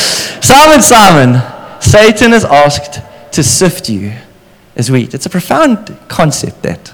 Simon, 0.43 0.81
Simon, 0.81 1.41
Satan 1.81 2.31
has 2.31 2.43
asked 2.43 2.99
to 3.37 3.43
sift 3.43 3.87
you 3.87 4.11
as 4.75 4.89
wheat. 4.89 5.13
It's 5.13 5.27
a 5.27 5.29
profound 5.29 5.95
concept, 6.07 6.63
that. 6.63 6.91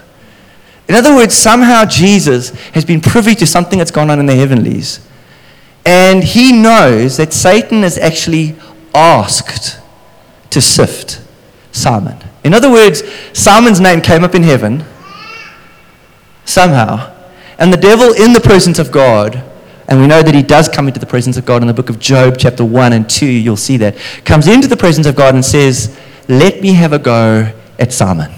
In 0.89 0.95
other 0.95 1.15
words, 1.15 1.34
somehow 1.34 1.86
Jesus 1.86 2.49
has 2.73 2.84
been 2.84 2.99
privy 2.99 3.34
to 3.36 3.47
something 3.47 3.79
that's 3.79 3.91
gone 3.91 4.10
on 4.10 4.19
in 4.19 4.25
the 4.25 4.36
heavenlies. 4.36 4.99
And 5.86 6.21
he 6.21 6.51
knows 6.51 7.15
that 7.15 7.32
Satan 7.32 7.86
is 7.86 7.97
actually 7.97 8.58
asked 8.93 9.79
to 10.49 10.60
sift 10.60 11.21
Simon. 11.71 12.17
In 12.43 12.53
other 12.53 12.69
words, 12.69 13.03
Simon's 13.32 13.79
name 13.79 14.01
came 14.01 14.25
up 14.25 14.36
in 14.36 14.43
heaven 14.43 14.84
somehow. 16.43 17.15
And 17.58 17.71
the 17.71 17.77
devil, 17.77 18.12
in 18.12 18.34
the 18.34 18.41
presence 18.41 18.79
of 18.79 18.91
God, 18.91 19.41
and 19.88 20.01
we 20.01 20.08
know 20.08 20.21
that 20.21 20.36
he 20.36 20.43
does 20.43 20.67
come 20.67 20.89
into 20.89 20.99
the 20.99 21.06
presence 21.06 21.38
of 21.38 21.45
God 21.45 21.62
in 21.62 21.69
the 21.69 21.73
book 21.73 21.89
of 21.89 21.99
Job, 21.99 22.36
chapter 22.38 22.65
1 22.65 22.91
and 22.91 23.10
2, 23.10 23.25
you'll 23.25 23.56
see 23.56 23.77
that, 23.77 23.95
comes 24.25 24.47
into 24.47 24.67
the 24.67 24.75
presence 24.75 25.08
of 25.08 25.15
God 25.15 25.36
and 25.36 25.45
says, 25.45 25.97
let 26.27 26.62
me 26.62 26.73
have 26.73 26.93
a 26.93 26.99
go 26.99 27.51
at 27.79 27.93
Simon. 27.93 28.31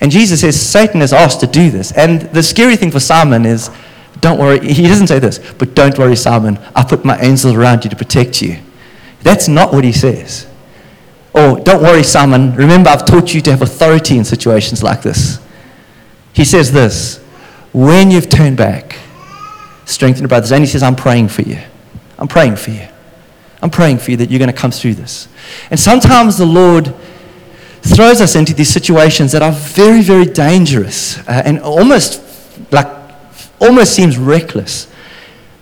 And 0.00 0.10
Jesus 0.10 0.40
says, 0.42 0.60
Satan 0.60 1.02
is 1.02 1.12
asked 1.12 1.40
to 1.40 1.46
do 1.46 1.70
this. 1.70 1.92
And 1.92 2.22
the 2.22 2.42
scary 2.42 2.76
thing 2.76 2.90
for 2.90 3.00
Simon 3.00 3.46
is, 3.46 3.70
don't 4.20 4.38
worry, 4.38 4.60
he 4.60 4.86
doesn't 4.86 5.06
say 5.06 5.18
this, 5.18 5.38
but 5.58 5.74
don't 5.74 5.96
worry, 5.98 6.16
Simon, 6.16 6.58
I 6.74 6.84
put 6.84 7.04
my 7.04 7.18
angels 7.18 7.54
around 7.54 7.84
you 7.84 7.90
to 7.90 7.96
protect 7.96 8.42
you. 8.42 8.58
That's 9.22 9.48
not 9.48 9.72
what 9.72 9.84
he 9.84 9.92
says. 9.92 10.46
Or, 11.34 11.60
don't 11.60 11.82
worry, 11.82 12.02
Simon, 12.02 12.54
remember 12.54 12.88
I've 12.88 13.04
taught 13.04 13.34
you 13.34 13.40
to 13.42 13.50
have 13.50 13.62
authority 13.62 14.16
in 14.16 14.24
situations 14.24 14.82
like 14.82 15.02
this. 15.02 15.38
He 16.32 16.44
says 16.44 16.72
this, 16.72 17.18
when 17.72 18.10
you've 18.10 18.28
turned 18.28 18.56
back, 18.56 18.98
strengthen 19.84 20.22
your 20.22 20.28
brothers. 20.28 20.52
And 20.52 20.62
he 20.62 20.66
says, 20.66 20.82
I'm 20.82 20.96
praying 20.96 21.28
for 21.28 21.42
you. 21.42 21.58
I'm 22.18 22.28
praying 22.28 22.56
for 22.56 22.70
you. 22.70 22.88
I'm 23.62 23.70
praying 23.70 23.98
for 23.98 24.10
you 24.10 24.16
that 24.18 24.30
you're 24.30 24.38
going 24.38 24.52
to 24.52 24.56
come 24.56 24.70
through 24.70 24.94
this. 24.94 25.28
And 25.70 25.80
sometimes 25.80 26.36
the 26.36 26.46
Lord 26.46 26.94
throws 27.82 28.20
us 28.20 28.34
into 28.36 28.52
these 28.52 28.68
situations 28.68 29.32
that 29.32 29.42
are 29.42 29.52
very, 29.52 30.02
very 30.02 30.24
dangerous 30.24 31.18
uh, 31.28 31.42
and 31.44 31.60
almost 31.60 32.22
like 32.70 32.88
almost 33.60 33.94
seems 33.94 34.18
reckless. 34.18 34.88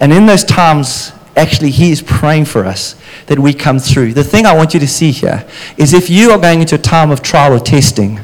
And 0.01 0.13
in 0.13 0.27
those 0.27 0.45
times, 0.45 1.13
actually, 1.37 1.71
He 1.71 1.91
is 1.91 2.03
praying 2.03 2.47
for 2.47 2.65
us 2.65 2.97
that 3.27 3.39
we 3.39 3.55
come 3.55 3.79
through. 3.79 4.15
The 4.15 4.25
thing 4.25 4.47
I 4.47 4.55
want 4.55 4.75
you 4.75 4.81
to 4.81 4.89
see 4.89 5.11
here 5.11 5.47
is 5.77 5.95
if 5.95 6.11
you 6.11 6.31
are 6.31 6.39
going 6.39 6.61
into 6.61 6.75
a 6.75 6.79
time 6.79 7.11
of 7.11 7.23
trial 7.23 7.55
or 7.55 7.61
testing, 7.61 8.21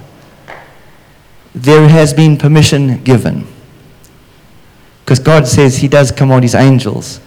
there 1.54 1.88
has 1.88 2.12
been 2.12 2.36
permission 2.36 3.02
given. 3.02 3.46
Because 5.04 5.18
God 5.18 5.46
says 5.46 5.78
He 5.78 5.88
does 5.88 6.10
command 6.10 6.42
His 6.42 6.54
angels 6.54 7.20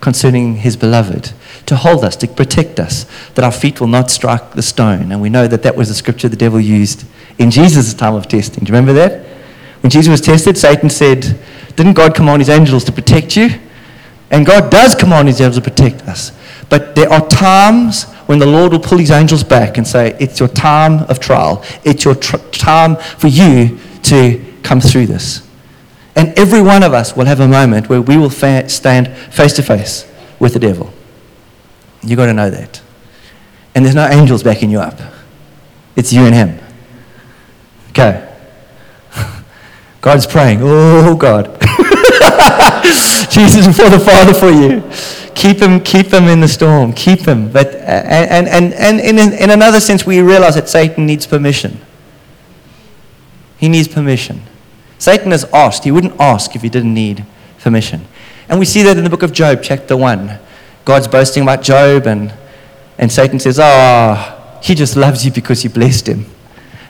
concerning 0.00 0.56
His 0.56 0.76
beloved 0.76 1.32
to 1.70 1.76
hold 1.76 2.04
us, 2.04 2.16
to 2.16 2.26
protect 2.26 2.80
us, 2.80 3.06
that 3.34 3.44
our 3.44 3.52
feet 3.52 3.80
will 3.80 3.86
not 3.86 4.10
strike 4.10 4.54
the 4.54 4.62
stone. 4.62 5.12
And 5.12 5.22
we 5.22 5.30
know 5.30 5.46
that 5.46 5.62
that 5.62 5.76
was 5.76 5.88
the 5.88 5.94
scripture 5.94 6.28
the 6.28 6.36
devil 6.36 6.58
used 6.58 7.06
in 7.38 7.52
Jesus' 7.52 7.94
time 7.94 8.14
of 8.14 8.26
testing. 8.26 8.64
Do 8.64 8.72
you 8.72 8.76
remember 8.76 8.92
that? 8.94 9.24
When 9.80 9.88
Jesus 9.90 10.10
was 10.10 10.20
tested, 10.20 10.58
Satan 10.58 10.90
said, 10.90 11.38
Didn't 11.76 11.92
God 11.92 12.16
command 12.16 12.40
his 12.40 12.48
angels 12.48 12.82
to 12.84 12.92
protect 12.92 13.36
you? 13.36 13.50
And 14.32 14.44
God 14.44 14.68
does 14.68 14.96
command 14.96 15.28
his 15.28 15.40
angels 15.40 15.62
to 15.62 15.70
protect 15.70 16.02
us. 16.08 16.32
But 16.68 16.96
there 16.96 17.08
are 17.08 17.24
times 17.28 18.04
when 18.26 18.40
the 18.40 18.46
Lord 18.46 18.72
will 18.72 18.80
pull 18.80 18.98
his 18.98 19.12
angels 19.12 19.44
back 19.44 19.78
and 19.78 19.86
say, 19.86 20.16
It's 20.18 20.40
your 20.40 20.48
time 20.48 21.04
of 21.04 21.20
trial. 21.20 21.64
It's 21.84 22.04
your 22.04 22.16
tr- 22.16 22.38
time 22.50 22.96
for 22.96 23.28
you 23.28 23.78
to 24.02 24.44
come 24.64 24.80
through 24.80 25.06
this. 25.06 25.48
And 26.16 26.36
every 26.36 26.62
one 26.62 26.82
of 26.82 26.94
us 26.94 27.14
will 27.14 27.26
have 27.26 27.38
a 27.38 27.46
moment 27.46 27.88
where 27.88 28.02
we 28.02 28.16
will 28.16 28.28
fa- 28.28 28.68
stand 28.68 29.16
face 29.32 29.52
to 29.52 29.62
face 29.62 30.10
with 30.40 30.54
the 30.54 30.58
devil. 30.58 30.92
You've 32.02 32.16
got 32.16 32.26
to 32.26 32.32
know 32.32 32.50
that. 32.50 32.80
And 33.74 33.84
there's 33.84 33.94
no 33.94 34.06
angels 34.06 34.42
backing 34.42 34.70
you 34.70 34.80
up, 34.80 34.98
it's 35.96 36.12
you 36.12 36.22
and 36.22 36.34
him. 36.34 36.58
Okay. 37.90 38.26
God's 40.00 40.26
praying, 40.26 40.60
oh 40.62 41.16
God. 41.16 41.56
Jesus 43.30 43.66
before 43.66 43.90
the 43.90 43.98
Father 43.98 44.34
for 44.34 44.50
you. 44.50 44.82
Keep 45.34 45.58
him, 45.58 45.80
keep 45.80 46.12
him 46.12 46.24
in 46.24 46.40
the 46.40 46.48
storm. 46.48 46.92
Keep 46.92 47.20
him. 47.20 47.50
But, 47.50 47.74
and, 47.76 48.46
and, 48.46 48.74
and, 48.74 49.00
in, 49.00 49.18
in 49.18 49.50
another 49.50 49.80
sense, 49.80 50.04
we 50.04 50.20
realize 50.20 50.54
that 50.56 50.68
Satan 50.68 51.06
needs 51.06 51.26
permission. 51.26 51.80
He 53.56 53.68
needs 53.68 53.88
permission. 53.88 54.42
Satan 54.98 55.30
has 55.30 55.44
asked. 55.54 55.84
He 55.84 55.90
wouldn't 55.90 56.20
ask 56.20 56.54
if 56.54 56.62
he 56.62 56.68
didn't 56.68 56.92
need 56.92 57.24
permission. 57.60 58.06
And 58.48 58.58
we 58.58 58.66
see 58.66 58.82
that 58.82 58.98
in 58.98 59.04
the 59.04 59.10
book 59.10 59.22
of 59.22 59.32
Job, 59.32 59.60
chapter 59.62 59.96
1. 59.96 60.38
God's 60.84 61.08
boasting 61.08 61.42
about 61.42 61.62
Job, 61.62 62.06
and, 62.06 62.32
and 62.98 63.10
Satan 63.10 63.38
says, 63.38 63.58
Oh, 63.60 64.58
he 64.62 64.74
just 64.74 64.96
loves 64.96 65.24
you 65.24 65.32
because 65.32 65.64
you 65.64 65.70
blessed 65.70 66.08
him. 66.08 66.26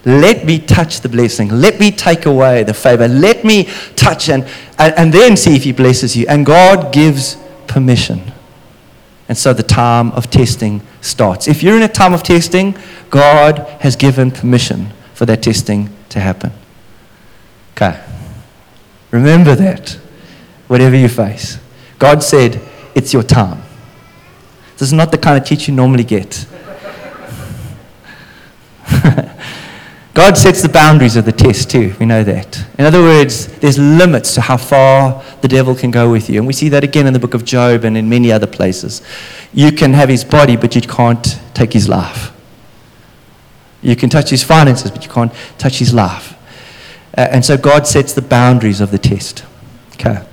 Let 0.04 0.46
me 0.46 0.58
touch 0.58 1.00
the 1.00 1.08
blessing. 1.08 1.50
Let 1.50 1.78
me 1.78 1.90
take 1.90 2.24
away 2.24 2.62
the 2.62 2.72
favor. 2.72 3.06
Let 3.06 3.44
me 3.44 3.64
touch 3.96 4.30
and, 4.30 4.44
and, 4.78 4.94
and 4.96 5.12
then 5.12 5.36
see 5.36 5.54
if 5.54 5.64
he 5.64 5.72
blesses 5.72 6.16
you. 6.16 6.26
And 6.28 6.46
God 6.46 6.92
gives 6.92 7.36
permission. 7.66 8.32
And 9.28 9.36
so 9.36 9.52
the 9.52 9.62
time 9.62 10.10
of 10.12 10.30
testing 10.30 10.80
starts. 11.02 11.46
If 11.46 11.62
you're 11.62 11.76
in 11.76 11.82
a 11.82 11.88
time 11.88 12.14
of 12.14 12.22
testing, 12.22 12.76
God 13.10 13.58
has 13.80 13.94
given 13.94 14.30
permission 14.30 14.90
for 15.14 15.26
that 15.26 15.42
testing 15.42 15.90
to 16.08 16.18
happen. 16.18 16.52
Okay. 17.76 18.02
Remember 19.10 19.54
that, 19.54 19.98
whatever 20.66 20.96
you 20.96 21.08
face. 21.08 21.58
God 21.98 22.22
said, 22.22 22.60
It's 22.94 23.12
your 23.12 23.22
time. 23.22 23.62
This 24.80 24.88
is 24.88 24.94
not 24.94 25.10
the 25.10 25.18
kind 25.18 25.36
of 25.36 25.46
teach 25.46 25.68
you 25.68 25.74
normally 25.74 26.04
get. 26.04 26.46
God 30.14 30.38
sets 30.38 30.62
the 30.62 30.70
boundaries 30.72 31.16
of 31.16 31.26
the 31.26 31.32
test 31.32 31.70
too. 31.70 31.94
We 32.00 32.06
know 32.06 32.24
that. 32.24 32.64
In 32.78 32.86
other 32.86 33.02
words, 33.02 33.48
there's 33.58 33.78
limits 33.78 34.34
to 34.36 34.40
how 34.40 34.56
far 34.56 35.22
the 35.42 35.48
devil 35.48 35.74
can 35.74 35.90
go 35.90 36.10
with 36.10 36.30
you. 36.30 36.38
And 36.38 36.46
we 36.46 36.54
see 36.54 36.70
that 36.70 36.82
again 36.82 37.06
in 37.06 37.12
the 37.12 37.18
book 37.18 37.34
of 37.34 37.44
Job 37.44 37.84
and 37.84 37.94
in 37.94 38.08
many 38.08 38.32
other 38.32 38.46
places. 38.46 39.02
You 39.52 39.70
can 39.70 39.92
have 39.92 40.08
his 40.08 40.24
body, 40.24 40.56
but 40.56 40.74
you 40.74 40.80
can't 40.80 41.38
take 41.52 41.74
his 41.74 41.86
life. 41.86 42.32
You 43.82 43.96
can 43.96 44.08
touch 44.08 44.30
his 44.30 44.42
finances, 44.42 44.90
but 44.90 45.04
you 45.04 45.10
can't 45.10 45.32
touch 45.58 45.78
his 45.78 45.92
life. 45.92 46.32
Uh, 47.18 47.28
and 47.30 47.44
so 47.44 47.58
God 47.58 47.86
sets 47.86 48.14
the 48.14 48.22
boundaries 48.22 48.80
of 48.80 48.92
the 48.92 48.98
test. 48.98 49.44
Okay. 49.92 50.24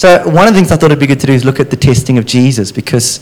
So, 0.00 0.26
one 0.26 0.48
of 0.48 0.54
the 0.54 0.58
things 0.58 0.72
I 0.72 0.76
thought 0.76 0.86
it'd 0.86 0.98
be 0.98 1.06
good 1.06 1.20
to 1.20 1.26
do 1.26 1.34
is 1.34 1.44
look 1.44 1.60
at 1.60 1.68
the 1.68 1.76
testing 1.76 2.16
of 2.16 2.24
Jesus 2.24 2.72
because 2.72 3.20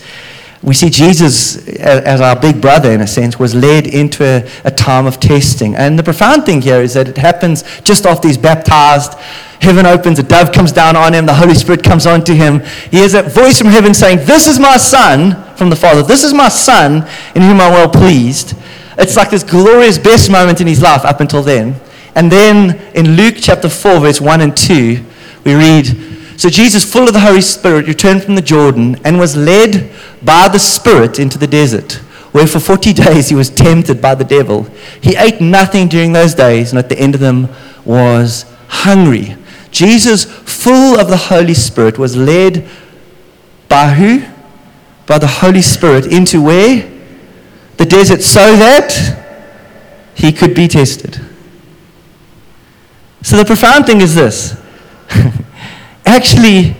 we 0.62 0.74
see 0.74 0.90
Jesus, 0.90 1.66
as 1.66 2.20
our 2.20 2.38
big 2.38 2.60
brother 2.60 2.92
in 2.92 3.00
a 3.00 3.06
sense, 3.08 3.36
was 3.36 3.52
led 3.52 3.88
into 3.88 4.22
a, 4.22 4.48
a, 4.62 4.70
time 4.70 5.04
of 5.04 5.18
testing. 5.18 5.74
And 5.74 5.98
the 5.98 6.04
profound 6.04 6.46
thing 6.46 6.62
here 6.62 6.80
is 6.80 6.94
that 6.94 7.08
it 7.08 7.18
happens 7.18 7.64
just 7.80 8.06
after 8.06 8.28
he's 8.28 8.38
baptized. 8.38 9.14
Heaven 9.60 9.86
opens, 9.86 10.20
a 10.20 10.22
dove 10.22 10.52
comes 10.52 10.70
down 10.70 10.94
on 10.94 11.14
him, 11.14 11.26
the 11.26 11.34
Holy 11.34 11.56
Spirit 11.56 11.82
comes 11.82 12.06
onto 12.06 12.32
him. 12.32 12.60
He 12.92 12.98
hears 12.98 13.14
a 13.14 13.24
voice 13.24 13.58
from 13.58 13.66
heaven 13.66 13.92
saying, 13.92 14.18
This 14.18 14.46
is 14.46 14.60
my 14.60 14.76
son, 14.76 15.34
from 15.56 15.70
the 15.70 15.74
Father. 15.74 16.04
This 16.04 16.22
is 16.22 16.32
my 16.32 16.48
son 16.48 16.98
in 17.34 17.42
whom 17.42 17.60
I'm 17.60 17.72
well 17.72 17.90
pleased. 17.90 18.54
It's 18.96 19.16
like 19.16 19.30
this 19.30 19.42
glorious 19.42 19.98
best 19.98 20.30
moment 20.30 20.60
in 20.60 20.68
his 20.68 20.80
life 20.80 21.04
up 21.04 21.18
until 21.18 21.42
then. 21.42 21.74
And 22.14 22.30
then 22.30 22.80
in 22.94 23.16
Luke 23.16 23.34
chapter 23.36 23.68
4, 23.68 23.98
verse 23.98 24.20
1 24.20 24.40
and 24.42 24.56
2, 24.56 25.04
we 25.44 25.56
read, 25.56 26.17
so 26.38 26.48
Jesus, 26.48 26.90
full 26.90 27.09
of 27.09 27.12
the 27.12 27.18
Holy 27.18 27.40
Spirit, 27.40 27.88
returned 27.88 28.22
from 28.22 28.37
the 28.37 28.40
Jordan 28.40 28.96
and 29.05 29.18
was 29.18 29.37
led 29.37 29.90
by 30.22 30.48
the 30.48 30.61
Spirit 30.61 31.18
into 31.18 31.37
the 31.37 31.48
desert, 31.48 31.94
where 32.31 32.46
for 32.46 32.61
40 32.61 32.92
days 32.92 33.29
he 33.29 33.35
was 33.35 33.51
tempted 33.51 34.01
by 34.01 34.14
the 34.14 34.22
devil. 34.22 34.62
He 35.03 35.16
ate 35.16 35.40
nothing 35.40 35.88
during 35.88 36.12
those 36.12 36.35
days, 36.35 36.70
and 36.70 36.79
at 36.79 36.88
the 36.88 36.96
end 36.96 37.16
of 37.16 37.20
them 37.20 37.48
was 37.85 38.44
hungry. 38.68 39.37
Jesus, 39.72 40.27
full 40.27 41.01
of 41.01 41.09
the 41.09 41.16
Holy 41.16 41.55
Spirit, 41.55 41.98
was 41.98 42.16
led 42.16 42.68
by 43.68 43.88
who? 43.88 44.24
By 45.07 45.18
the 45.18 45.27
Holy 45.27 45.62
Spirit 45.62 46.07
into 46.07 46.40
where? 46.40 46.88
The 47.79 47.85
desert, 47.85 48.22
so 48.22 48.55
that 48.55 48.92
he 50.14 50.31
could 50.31 50.55
be 50.55 50.68
tested. 50.68 51.20
So 53.22 53.37
the 53.37 53.44
profound 53.44 53.87
thing 53.87 54.03
is 54.03 54.14
this. 54.14 54.57
Actually, 56.09 56.75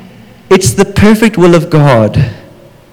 it's 0.49 0.73
the 0.73 0.87
perfect 0.87 1.37
will 1.37 1.55
of 1.55 1.69
God 1.69 2.15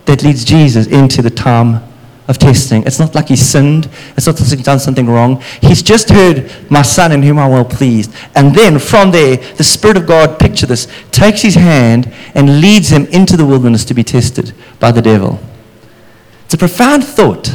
that 0.03 0.21
leads 0.21 0.43
Jesus 0.43 0.85
into 0.85 1.21
the 1.21 1.29
time 1.29 1.81
of 2.27 2.37
testing. 2.37 2.83
It's 2.85 2.99
not 2.99 3.15
like 3.15 3.29
he 3.29 3.37
sinned. 3.37 3.87
It's 4.17 4.27
not 4.27 4.37
like 4.41 4.49
he's 4.49 4.61
done 4.61 4.79
something 4.79 5.07
wrong. 5.07 5.41
He's 5.61 5.81
just 5.81 6.09
heard, 6.09 6.51
My 6.69 6.81
son 6.81 7.13
in 7.13 7.23
whom 7.23 7.39
I'm 7.39 7.51
well 7.51 7.63
pleased. 7.63 8.13
And 8.35 8.53
then 8.53 8.79
from 8.79 9.11
there, 9.11 9.37
the 9.37 9.63
Spirit 9.63 9.95
of 9.95 10.07
God, 10.07 10.37
picture 10.37 10.65
this, 10.65 10.89
takes 11.11 11.41
his 11.41 11.55
hand 11.55 12.13
and 12.33 12.59
leads 12.59 12.89
him 12.89 13.05
into 13.05 13.37
the 13.37 13.45
wilderness 13.45 13.85
to 13.85 13.93
be 13.93 14.03
tested 14.03 14.53
by 14.81 14.91
the 14.91 15.01
devil. 15.01 15.39
It's 16.43 16.53
a 16.53 16.57
profound 16.57 17.05
thought 17.05 17.45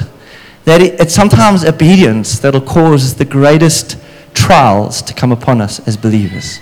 that 0.65 0.81
it, 0.81 0.99
it's 0.99 1.15
sometimes 1.15 1.67
obedience 1.67 2.39
that'll 2.39 2.63
cause 2.63 3.17
the 3.17 3.27
greatest 3.27 3.99
trials 4.33 5.03
to 5.03 5.13
come 5.13 5.33
upon 5.33 5.61
us 5.61 5.87
as 5.87 5.99
believers. 5.99 6.61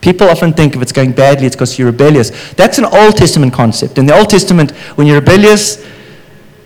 People 0.00 0.28
often 0.28 0.52
think 0.52 0.76
if 0.76 0.82
it's 0.82 0.92
going 0.92 1.12
badly, 1.12 1.46
it's 1.46 1.56
because 1.56 1.78
you're 1.78 1.90
rebellious. 1.90 2.52
That's 2.54 2.78
an 2.78 2.84
Old 2.84 3.16
Testament 3.16 3.52
concept. 3.52 3.98
In 3.98 4.06
the 4.06 4.16
Old 4.16 4.30
Testament, 4.30 4.70
when 4.96 5.06
you're 5.06 5.18
rebellious, 5.18 5.84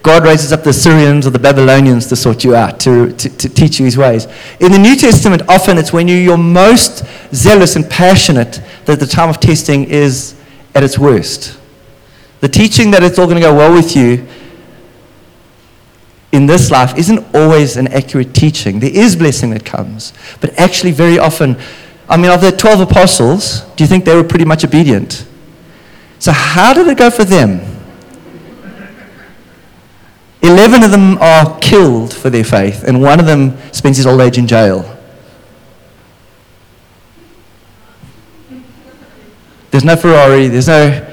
God 0.03 0.25
raises 0.25 0.53
up 0.53 0.65
the 0.65 0.73
Syrians 0.73 1.27
or 1.27 1.31
the 1.31 1.39
Babylonians 1.39 2.09
to 2.09 2.17
sort 2.17 2.43
you 2.43 2.57
out, 2.57 2.81
to, 2.81 3.13
to, 3.13 3.29
to, 3.29 3.49
teach 3.49 3.79
you 3.79 3.85
his 3.85 3.97
ways. 3.97 4.27
In 4.59 4.73
the 4.73 4.79
New 4.79 4.97
Testament, 4.97 5.43
often 5.49 5.79
it's 5.79 5.93
when 5.93 6.09
you're 6.09 6.37
most 6.37 7.05
zealous 7.33 7.77
and 7.77 7.89
passionate 7.89 8.61
that 8.85 8.99
the 8.99 9.07
time 9.07 9.29
of 9.29 9.39
testing 9.39 9.85
is 9.85 10.35
at 10.75 10.83
its 10.83 10.99
worst. 10.99 11.59
The 12.41 12.49
teaching 12.49 12.91
that 12.91 13.05
it's 13.05 13.19
all 13.19 13.27
going 13.27 13.41
to 13.41 13.43
go 13.43 13.55
well 13.55 13.73
with 13.73 13.95
you 13.95 14.27
in 16.33 16.47
this 16.47 16.71
life 16.71 16.99
isn't 16.99 17.25
always 17.35 17.77
an 17.77 17.87
accurate 17.89 18.35
teaching. 18.35 18.81
There 18.81 18.91
is 18.91 19.15
blessing 19.15 19.51
that 19.51 19.65
comes, 19.65 20.13
but 20.41 20.59
actually, 20.59 20.91
very 20.91 21.19
often, 21.19 21.57
I 22.13 22.19
mean, 22.19 22.31
of 22.31 22.43
the 22.43 22.53
12 22.53 22.81
apostles, 22.81 23.63
do 23.75 23.83
you 23.83 23.89
think 23.89 24.05
they 24.05 24.15
were 24.15 24.23
pretty 24.23 24.45
much 24.45 24.67
obedient? 24.67 25.27
So, 26.19 26.31
how 26.31 26.75
did 26.75 26.87
it 26.87 26.99
go 26.99 27.09
for 27.11 27.25
them? 27.25 27.63
11 30.43 30.83
of 30.83 30.91
them 30.91 31.17
are 31.23 31.59
killed 31.61 32.13
for 32.13 32.29
their 32.29 32.45
faith, 32.45 32.85
and 32.85 33.01
one 33.01 33.19
of 33.19 33.25
them 33.25 33.57
spends 33.73 33.97
his 33.97 34.07
old 34.07 34.21
age 34.21 34.37
in 34.37 34.47
jail. 34.47 34.85
There's 39.71 39.85
no 39.85 39.97
Ferrari, 39.97 40.49
there's 40.49 40.69
no 40.69 41.11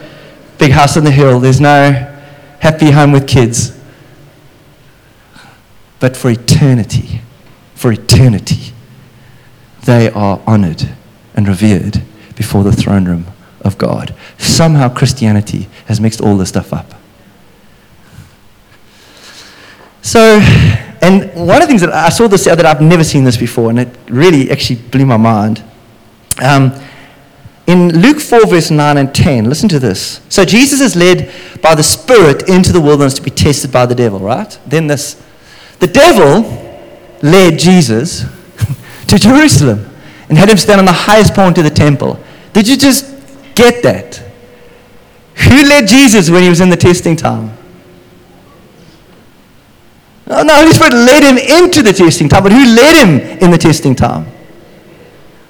big 0.58 0.72
house 0.72 0.98
on 0.98 1.06
the 1.06 1.12
hill, 1.12 1.40
there's 1.40 1.62
no 1.62 1.92
happy 2.60 2.92
home 2.92 3.14
with 3.14 3.26
kids. 3.26 3.72
But 6.02 6.18
for 6.18 6.30
eternity, 6.30 7.22
for 7.74 7.94
eternity, 7.94 8.74
they 9.90 10.08
are 10.12 10.40
honored 10.46 10.88
and 11.34 11.48
revered 11.48 12.04
before 12.36 12.64
the 12.64 12.72
throne 12.72 13.06
room 13.06 13.26
of 13.62 13.76
God. 13.80 14.14
Somehow 14.38 14.88
Christianity 14.88 15.68
has 15.88 16.00
mixed 16.00 16.22
all 16.22 16.38
this 16.38 16.50
stuff 16.50 16.72
up. 16.72 16.94
So, 20.04 20.40
and 21.02 21.34
one 21.34 21.56
of 21.56 21.62
the 21.62 21.68
things 21.68 21.82
that 21.82 21.92
I 21.92 22.10
saw 22.10 22.28
this 22.28 22.46
that 22.46 22.64
I've 22.68 22.82
never 22.82 23.04
seen 23.04 23.24
this 23.24 23.36
before, 23.36 23.72
and 23.72 23.80
it 23.80 23.90
really 24.08 24.52
actually 24.52 24.76
blew 24.76 25.08
my 25.08 25.18
mind. 25.18 25.64
Um, 26.40 26.72
in 27.66 28.00
Luke 28.00 28.20
4, 28.20 28.46
verse 28.46 28.70
9 28.70 28.98
and 28.98 29.14
10, 29.14 29.46
listen 29.50 29.70
to 29.70 29.80
this. 29.80 30.22
So 30.30 30.46
Jesus 30.46 30.82
is 30.82 30.96
led 30.96 31.32
by 31.64 31.74
the 31.74 31.84
Spirit 31.84 32.48
into 32.48 32.72
the 32.72 32.82
wilderness 32.82 33.16
to 33.16 33.24
be 33.24 33.32
tested 33.32 33.72
by 33.72 33.88
the 33.88 33.96
devil, 33.96 34.20
right? 34.20 34.60
Then 34.68 34.86
this. 34.86 35.20
The 35.80 35.88
devil 35.88 36.42
led 37.24 37.58
Jesus 37.58 38.26
to 39.10 39.20
Jerusalem 39.20 39.86
and 40.30 40.38
had 40.38 40.50
him 40.50 40.58
stand 40.58 40.80
on 40.80 40.86
the 40.86 40.92
highest 40.92 41.34
point 41.34 41.58
of 41.58 41.64
the 41.64 41.70
temple. 41.70 42.20
Did 42.54 42.68
you 42.68 42.78
just 42.78 43.06
get 43.56 43.84
that? 43.84 44.18
Who 45.48 45.64
led 45.64 45.88
Jesus 45.88 46.30
when 46.30 46.44
he 46.44 46.50
was 46.50 46.62
in 46.62 46.70
the 46.70 46.78
testing 46.78 47.16
time? 47.16 47.58
No, 50.28 50.44
the 50.44 50.54
Holy 50.54 50.72
Spirit 50.72 50.94
led 50.94 51.24
him 51.24 51.38
into 51.38 51.82
the 51.82 51.92
testing 51.92 52.30
time, 52.30 52.44
but 52.44 52.52
who 52.52 52.64
led 52.64 53.04
him 53.04 53.20
in 53.40 53.50
the 53.50 53.58
testing 53.58 53.96
time? 53.96 54.28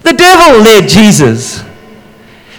The 0.03 0.13
devil 0.13 0.61
led 0.61 0.87
Jesus. 0.87 1.61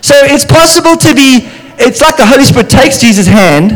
So 0.03 0.15
it's 0.17 0.45
possible 0.45 0.97
to 0.97 1.15
be, 1.15 1.49
it's 1.79 2.03
like 2.03 2.17
the 2.17 2.27
Holy 2.27 2.45
Spirit 2.45 2.69
takes 2.69 3.01
Jesus' 3.01 3.27
hand 3.27 3.73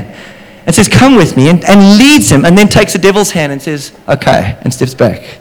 and 0.67 0.75
says, 0.75 0.89
Come 0.89 1.17
with 1.17 1.37
me, 1.37 1.49
and, 1.49 1.65
and 1.65 1.99
leads 1.99 2.31
him, 2.31 2.45
and 2.45 2.57
then 2.57 2.69
takes 2.69 2.93
the 2.93 2.99
devil's 2.99 3.31
hand 3.31 3.53
and 3.53 3.63
says, 3.63 3.97
Okay, 4.09 4.59
and 4.61 4.73
steps 4.73 4.95
back. 4.95 5.39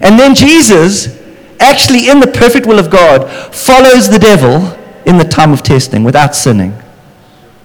And 0.00 0.18
then 0.18 0.34
Jesus, 0.34 1.18
actually 1.58 2.08
in 2.08 2.20
the 2.20 2.26
perfect 2.26 2.66
will 2.66 2.78
of 2.78 2.90
God, 2.90 3.30
follows 3.54 4.08
the 4.08 4.18
devil 4.18 4.76
in 5.06 5.18
the 5.18 5.24
time 5.24 5.52
of 5.52 5.62
testing 5.62 6.04
without 6.04 6.34
sinning. 6.34 6.74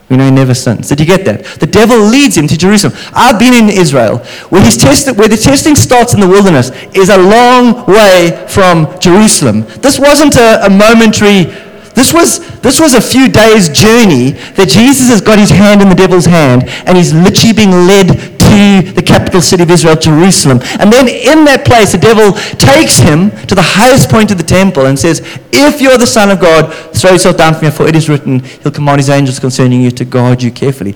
We 0.10 0.18
know 0.18 0.26
he 0.26 0.32
never 0.32 0.54
sins. 0.54 0.88
Did 0.88 1.00
you 1.00 1.06
get 1.06 1.26
that? 1.26 1.46
The 1.60 1.66
devil 1.66 1.98
leads 1.98 2.38
him 2.38 2.48
to 2.48 2.58
Jerusalem. 2.58 2.94
I've 3.14 3.40
been 3.40 3.54
in 3.56 3.70
Israel. 3.70 4.20
Where, 4.50 4.62
where 4.62 5.28
the 5.28 5.40
testing 5.42 5.76
starts 5.76 6.14
in 6.14 6.20
the 6.20 6.28
wilderness 6.28 6.70
is 6.94 7.10
a 7.10 7.18
long 7.18 7.86
way 7.88 8.46
from 8.48 9.00
Jerusalem. 9.00 9.62
This 9.82 10.00
wasn't 10.00 10.36
a, 10.36 10.66
a 10.66 10.70
momentary 10.70 11.52
this 11.96 12.14
was, 12.14 12.40
this 12.60 12.80
was 12.80 12.94
a 12.94 13.02
few 13.02 13.30
days' 13.30 13.70
journey 13.70 14.32
that 14.60 14.68
Jesus 14.68 15.08
has 15.08 15.22
got 15.22 15.40
his 15.40 15.50
hand 15.50 15.82
in 15.82 15.88
the 15.88 15.96
devil's 15.96 16.26
hand 16.26 16.64
and 16.86 16.98
he's 16.98 17.14
literally 17.14 17.54
being 17.54 17.72
led 17.72 18.35
the 18.82 19.02
capital 19.02 19.42
city 19.42 19.64
of 19.64 19.72
Israel, 19.72 19.96
Jerusalem. 19.96 20.60
And 20.80 20.92
then 20.92 21.08
in 21.08 21.46
that 21.46 21.66
place, 21.66 21.92
the 21.92 21.98
devil 21.98 22.34
takes 22.58 22.98
him 22.98 23.32
to 23.48 23.56
the 23.56 23.62
highest 23.62 24.10
point 24.10 24.32
of 24.32 24.38
the 24.38 24.44
temple 24.44 24.86
and 24.86 24.98
says, 24.98 25.20
If 25.52 25.82
you're 25.82 25.98
the 25.98 26.08
Son 26.08 26.32
of 26.32 26.40
God, 26.40 26.74
throw 26.96 27.12
yourself 27.12 27.38
down 27.38 27.54
from 27.54 27.64
here, 27.64 27.72
for 27.72 27.88
it 27.88 27.96
is 27.96 28.10
written, 28.10 28.40
He'll 28.40 28.72
command 28.72 29.00
His 29.00 29.10
angels 29.10 29.40
concerning 29.40 29.82
you 29.82 29.92
to 29.92 30.06
guard 30.06 30.42
you 30.42 30.52
carefully. 30.52 30.96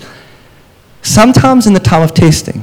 Sometimes 1.01 1.67
in 1.67 1.73
the 1.73 1.79
time 1.79 2.01
of 2.01 2.13
testing, 2.13 2.61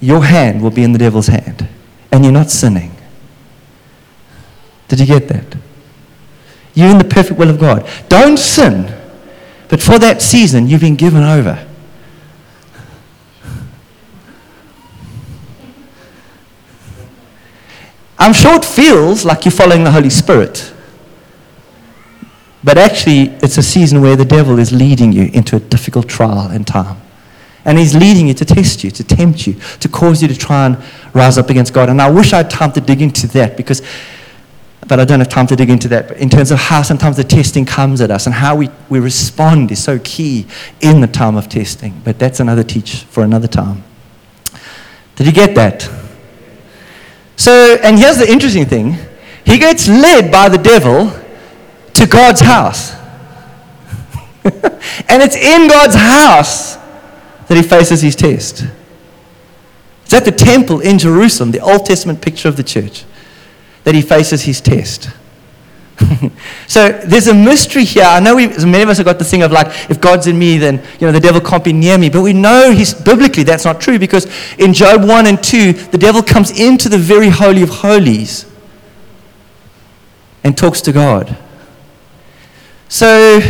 your 0.00 0.24
hand 0.24 0.62
will 0.62 0.70
be 0.70 0.82
in 0.82 0.92
the 0.92 0.98
devil's 0.98 1.28
hand 1.28 1.68
and 2.12 2.24
you're 2.24 2.32
not 2.32 2.50
sinning. 2.50 2.94
Did 4.88 5.00
you 5.00 5.06
get 5.06 5.28
that? 5.28 5.56
You're 6.74 6.90
in 6.90 6.98
the 6.98 7.04
perfect 7.04 7.38
will 7.38 7.50
of 7.50 7.58
God. 7.58 7.88
Don't 8.08 8.38
sin, 8.38 8.94
but 9.68 9.82
for 9.82 9.98
that 9.98 10.22
season, 10.22 10.68
you've 10.68 10.80
been 10.80 10.96
given 10.96 11.22
over. 11.22 11.67
I'm 18.18 18.32
sure 18.32 18.56
it 18.56 18.64
feels 18.64 19.24
like 19.24 19.44
you're 19.44 19.52
following 19.52 19.84
the 19.84 19.90
Holy 19.90 20.10
Spirit. 20.10 20.72
But 22.64 22.76
actually, 22.76 23.28
it's 23.42 23.56
a 23.56 23.62
season 23.62 24.00
where 24.00 24.16
the 24.16 24.24
devil 24.24 24.58
is 24.58 24.72
leading 24.72 25.12
you 25.12 25.30
into 25.32 25.56
a 25.56 25.60
difficult 25.60 26.08
trial 26.08 26.48
and 26.50 26.66
time. 26.66 27.00
And 27.64 27.78
he's 27.78 27.94
leading 27.94 28.28
you 28.28 28.34
to 28.34 28.44
test 28.44 28.82
you, 28.82 28.90
to 28.90 29.04
tempt 29.04 29.46
you, 29.46 29.54
to 29.80 29.88
cause 29.88 30.22
you 30.22 30.28
to 30.28 30.36
try 30.36 30.66
and 30.66 30.78
rise 31.14 31.38
up 31.38 31.50
against 31.50 31.72
God. 31.72 31.88
And 31.88 32.02
I 32.02 32.10
wish 32.10 32.32
I 32.32 32.38
had 32.38 32.50
time 32.50 32.72
to 32.72 32.80
dig 32.80 33.02
into 33.02 33.26
that 33.28 33.56
because 33.56 33.82
but 34.88 34.98
I 34.98 35.04
don't 35.04 35.18
have 35.18 35.28
time 35.28 35.46
to 35.48 35.56
dig 35.56 35.68
into 35.68 35.86
that. 35.88 36.08
But 36.08 36.16
in 36.16 36.30
terms 36.30 36.50
of 36.50 36.58
how 36.58 36.82
sometimes 36.82 37.18
the 37.18 37.24
testing 37.24 37.66
comes 37.66 38.00
at 38.00 38.10
us 38.10 38.26
and 38.26 38.34
how 38.34 38.56
we, 38.56 38.70
we 38.88 39.00
respond 39.00 39.70
is 39.70 39.84
so 39.84 39.98
key 39.98 40.46
in 40.80 41.02
the 41.02 41.06
time 41.06 41.36
of 41.36 41.48
testing. 41.48 42.00
But 42.04 42.18
that's 42.18 42.40
another 42.40 42.62
teach 42.62 43.04
for 43.04 43.22
another 43.22 43.48
time. 43.48 43.84
Did 45.16 45.26
you 45.26 45.32
get 45.32 45.54
that? 45.56 45.90
So, 47.38 47.78
and 47.84 47.96
here's 47.96 48.18
the 48.18 48.30
interesting 48.30 48.66
thing 48.66 48.98
he 49.44 49.58
gets 49.58 49.88
led 49.88 50.30
by 50.30 50.48
the 50.50 50.58
devil 50.58 51.10
to 51.94 52.06
God's 52.06 52.40
house. 52.40 52.92
and 54.44 55.22
it's 55.22 55.36
in 55.36 55.68
God's 55.68 55.94
house 55.94 56.74
that 57.46 57.56
he 57.56 57.62
faces 57.62 58.02
his 58.02 58.16
test. 58.16 58.66
It's 60.04 60.12
at 60.12 60.24
the 60.24 60.32
temple 60.32 60.80
in 60.80 60.98
Jerusalem, 60.98 61.52
the 61.52 61.60
Old 61.60 61.86
Testament 61.86 62.20
picture 62.20 62.48
of 62.48 62.56
the 62.56 62.64
church 62.64 63.04
that 63.84 63.94
he 63.94 64.02
faces 64.02 64.42
his 64.42 64.60
test. 64.60 65.08
so 66.66 66.90
there's 67.04 67.26
a 67.26 67.34
mystery 67.34 67.84
here. 67.84 68.04
I 68.04 68.20
know 68.20 68.36
many 68.36 68.82
of 68.82 68.88
us 68.88 68.98
have 68.98 69.06
got 69.06 69.18
the 69.18 69.24
thing 69.24 69.42
of 69.42 69.52
like, 69.52 69.66
if 69.90 70.00
God's 70.00 70.26
in 70.26 70.38
me, 70.38 70.58
then 70.58 70.82
you 71.00 71.06
know 71.06 71.12
the 71.12 71.20
devil 71.20 71.40
can't 71.40 71.64
be 71.64 71.72
near 71.72 71.98
me. 71.98 72.08
But 72.08 72.22
we 72.22 72.32
know 72.32 72.70
he's, 72.70 72.94
biblically 72.94 73.42
that's 73.42 73.64
not 73.64 73.80
true 73.80 73.98
because 73.98 74.26
in 74.58 74.72
Job 74.72 75.04
1 75.04 75.26
and 75.26 75.42
2, 75.42 75.72
the 75.72 75.98
devil 75.98 76.22
comes 76.22 76.58
into 76.58 76.88
the 76.88 76.98
very 76.98 77.28
holy 77.28 77.62
of 77.62 77.68
holies 77.68 78.46
and 80.44 80.56
talks 80.56 80.80
to 80.82 80.92
God. 80.92 81.36
So 82.88 83.40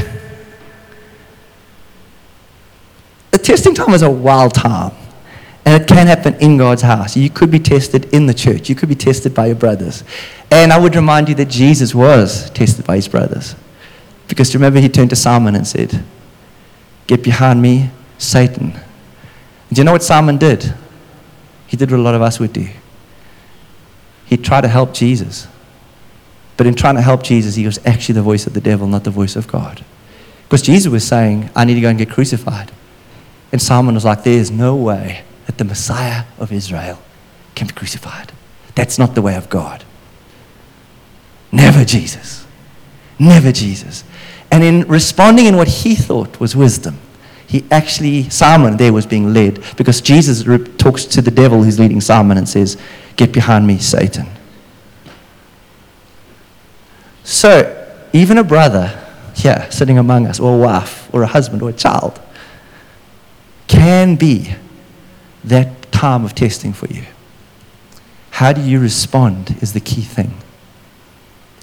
the 3.30 3.38
testing 3.38 3.74
time 3.74 3.94
is 3.94 4.02
a 4.02 4.10
wild 4.10 4.54
time. 4.54 4.97
And 5.68 5.82
it 5.82 5.86
can 5.86 6.06
happen 6.06 6.34
in 6.36 6.56
God's 6.56 6.80
house. 6.80 7.14
You 7.14 7.28
could 7.28 7.50
be 7.50 7.58
tested 7.58 8.06
in 8.14 8.24
the 8.24 8.32
church. 8.32 8.70
You 8.70 8.74
could 8.74 8.88
be 8.88 8.94
tested 8.94 9.34
by 9.34 9.48
your 9.48 9.54
brothers. 9.54 10.02
And 10.50 10.72
I 10.72 10.80
would 10.80 10.96
remind 10.96 11.28
you 11.28 11.34
that 11.34 11.50
Jesus 11.50 11.94
was 11.94 12.48
tested 12.52 12.86
by 12.86 12.96
his 12.96 13.06
brothers. 13.06 13.54
Because 14.28 14.54
remember, 14.54 14.80
he 14.80 14.88
turned 14.88 15.10
to 15.10 15.16
Simon 15.16 15.54
and 15.54 15.66
said, 15.66 16.02
Get 17.06 17.22
behind 17.22 17.60
me, 17.60 17.90
Satan. 18.16 18.70
And 18.70 19.74
do 19.74 19.80
you 19.80 19.84
know 19.84 19.92
what 19.92 20.02
Simon 20.02 20.38
did? 20.38 20.72
He 21.66 21.76
did 21.76 21.90
what 21.90 22.00
a 22.00 22.02
lot 22.02 22.14
of 22.14 22.22
us 22.22 22.40
would 22.40 22.54
do. 22.54 22.66
He 24.24 24.38
tried 24.38 24.62
to 24.62 24.68
help 24.68 24.94
Jesus. 24.94 25.48
But 26.56 26.66
in 26.66 26.76
trying 26.76 26.94
to 26.94 27.02
help 27.02 27.22
Jesus, 27.22 27.56
he 27.56 27.66
was 27.66 27.78
actually 27.84 28.14
the 28.14 28.22
voice 28.22 28.46
of 28.46 28.54
the 28.54 28.62
devil, 28.62 28.86
not 28.86 29.04
the 29.04 29.10
voice 29.10 29.36
of 29.36 29.46
God. 29.46 29.84
Because 30.44 30.62
Jesus 30.62 30.90
was 30.90 31.06
saying, 31.06 31.50
I 31.54 31.66
need 31.66 31.74
to 31.74 31.82
go 31.82 31.90
and 31.90 31.98
get 31.98 32.08
crucified. 32.08 32.72
And 33.52 33.60
Simon 33.60 33.94
was 33.96 34.06
like, 34.06 34.24
There's 34.24 34.50
no 34.50 34.74
way 34.74 35.24
that 35.48 35.56
the 35.56 35.64
Messiah 35.64 36.24
of 36.38 36.52
Israel 36.52 37.00
can 37.54 37.66
be 37.66 37.72
crucified. 37.72 38.32
That's 38.74 38.98
not 38.98 39.14
the 39.14 39.22
way 39.22 39.34
of 39.34 39.48
God. 39.48 39.82
Never 41.50 41.86
Jesus. 41.86 42.46
Never 43.18 43.50
Jesus. 43.50 44.04
And 44.52 44.62
in 44.62 44.82
responding 44.86 45.46
in 45.46 45.56
what 45.56 45.66
he 45.66 45.94
thought 45.94 46.38
was 46.38 46.54
wisdom, 46.54 46.98
he 47.46 47.64
actually, 47.70 48.28
Simon 48.28 48.76
there 48.76 48.92
was 48.92 49.06
being 49.06 49.32
led 49.32 49.64
because 49.78 50.02
Jesus 50.02 50.44
talks 50.76 51.06
to 51.06 51.22
the 51.22 51.30
devil 51.30 51.62
who's 51.64 51.80
leading 51.80 52.02
Simon 52.02 52.36
and 52.36 52.46
says, 52.46 52.76
Get 53.16 53.32
behind 53.32 53.66
me, 53.66 53.78
Satan. 53.78 54.26
So, 57.24 57.74
even 58.12 58.36
a 58.36 58.44
brother 58.44 59.02
here 59.34 59.66
sitting 59.70 59.96
among 59.96 60.26
us, 60.26 60.38
or 60.38 60.56
a 60.56 60.58
wife, 60.58 61.08
or 61.12 61.22
a 61.22 61.26
husband, 61.26 61.62
or 61.62 61.70
a 61.70 61.72
child, 61.72 62.20
can 63.66 64.14
be 64.16 64.54
that 65.44 65.90
time 65.92 66.24
of 66.24 66.34
testing 66.34 66.72
for 66.72 66.86
you. 66.86 67.04
How 68.30 68.52
do 68.52 68.60
you 68.60 68.78
respond 68.78 69.56
is 69.60 69.72
the 69.72 69.80
key 69.80 70.02
thing. 70.02 70.32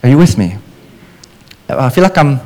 Are 0.03 0.09
you 0.09 0.17
with 0.17 0.37
me? 0.37 0.57
I 1.69 1.89
feel 1.89 2.03
like 2.03 2.17
I'm. 2.17 2.39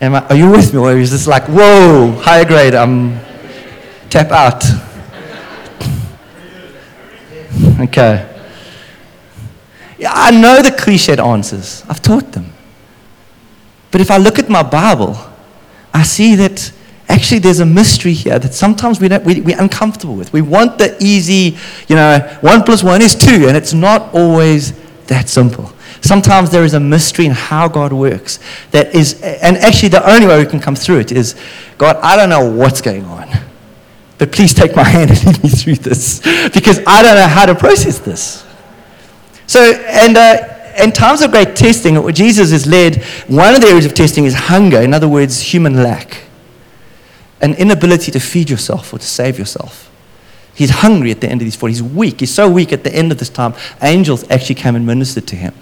Am 0.00 0.14
I, 0.14 0.26
are 0.28 0.34
you 0.36 0.50
with 0.50 0.72
me? 0.72 0.78
Or 0.78 0.96
is 0.96 1.10
this 1.10 1.26
like, 1.26 1.44
whoa, 1.44 2.12
higher 2.20 2.44
grade, 2.44 2.74
I'm 2.74 3.18
tap 4.10 4.30
out? 4.30 4.62
okay. 7.80 8.30
Yeah, 9.98 10.12
I 10.12 10.30
know 10.30 10.60
the 10.60 10.70
cliched 10.70 11.18
answers. 11.18 11.84
I've 11.88 12.02
taught 12.02 12.32
them. 12.32 12.52
But 13.90 14.00
if 14.00 14.10
I 14.10 14.18
look 14.18 14.38
at 14.38 14.48
my 14.48 14.62
Bible, 14.62 15.16
I 15.92 16.02
see 16.02 16.34
that 16.34 16.72
actually 17.08 17.38
there's 17.38 17.60
a 17.60 17.66
mystery 17.66 18.12
here 18.12 18.38
that 18.38 18.54
sometimes 18.54 19.00
we 19.00 19.08
don't, 19.08 19.24
we, 19.24 19.40
we're 19.40 19.60
uncomfortable 19.60 20.14
with. 20.14 20.32
We 20.32 20.42
want 20.42 20.78
the 20.78 20.96
easy, 21.02 21.56
you 21.88 21.96
know, 21.96 22.18
one 22.40 22.62
plus 22.62 22.82
one 22.82 23.02
is 23.02 23.14
two, 23.14 23.46
and 23.48 23.56
it's 23.56 23.72
not 23.72 24.14
always 24.14 24.72
that 25.06 25.28
simple. 25.28 25.72
Sometimes 26.00 26.50
there 26.50 26.64
is 26.64 26.74
a 26.74 26.80
mystery 26.80 27.26
in 27.26 27.32
how 27.32 27.68
God 27.68 27.92
works 27.92 28.38
that 28.72 28.94
is, 28.94 29.20
and 29.22 29.56
actually 29.56 29.88
the 29.88 30.06
only 30.08 30.26
way 30.26 30.42
we 30.42 30.48
can 30.48 30.60
come 30.60 30.76
through 30.76 30.98
it 30.98 31.12
is, 31.12 31.34
God, 31.78 31.96
I 31.96 32.16
don't 32.16 32.28
know 32.28 32.50
what's 32.50 32.80
going 32.80 33.04
on, 33.04 33.28
but 34.18 34.32
please 34.32 34.52
take 34.52 34.76
my 34.76 34.84
hand 34.96 35.10
and 35.10 35.24
lead 35.24 35.42
me 35.42 35.48
through 35.48 35.76
this 35.76 36.20
because 36.50 36.80
I 36.86 37.02
don't 37.02 37.16
know 37.16 37.28
how 37.28 37.46
to 37.46 37.54
process 37.54 37.98
this. 37.98 38.44
So, 39.46 39.60
and, 39.60 40.16
uh, 40.16 40.50
in 40.82 40.90
times 40.90 41.22
of 41.22 41.30
great 41.30 41.54
testing, 41.54 42.12
Jesus 42.12 42.50
is 42.50 42.66
led, 42.66 43.04
one 43.28 43.54
of 43.54 43.60
the 43.60 43.68
areas 43.68 43.86
of 43.86 43.94
testing 43.94 44.24
is 44.24 44.34
hunger, 44.34 44.80
in 44.80 44.92
other 44.92 45.08
words, 45.08 45.40
human 45.40 45.84
lack 45.84 46.24
an 47.44 47.52
inability 47.56 48.10
to 48.10 48.18
feed 48.18 48.48
yourself 48.48 48.94
or 48.94 48.98
to 48.98 49.04
save 49.04 49.38
yourself. 49.38 49.90
He's 50.54 50.70
hungry 50.70 51.10
at 51.10 51.20
the 51.20 51.28
end 51.28 51.42
of 51.42 51.44
these 51.44 51.54
40. 51.54 51.74
He's 51.74 51.82
weak. 51.82 52.20
He's 52.20 52.32
so 52.32 52.48
weak 52.48 52.72
at 52.72 52.84
the 52.84 52.94
end 52.94 53.12
of 53.12 53.18
this 53.18 53.28
time, 53.28 53.54
angels 53.82 54.24
actually 54.30 54.54
came 54.54 54.74
and 54.74 54.86
ministered 54.86 55.26
to 55.28 55.36
him. 55.36 55.52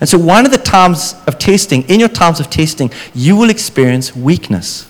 And 0.00 0.08
so, 0.08 0.18
one 0.18 0.46
of 0.46 0.52
the 0.52 0.58
times 0.58 1.14
of 1.26 1.38
testing, 1.38 1.82
in 1.90 2.00
your 2.00 2.08
times 2.08 2.40
of 2.40 2.48
testing, 2.48 2.90
you 3.14 3.36
will 3.36 3.50
experience 3.50 4.16
weakness. 4.16 4.88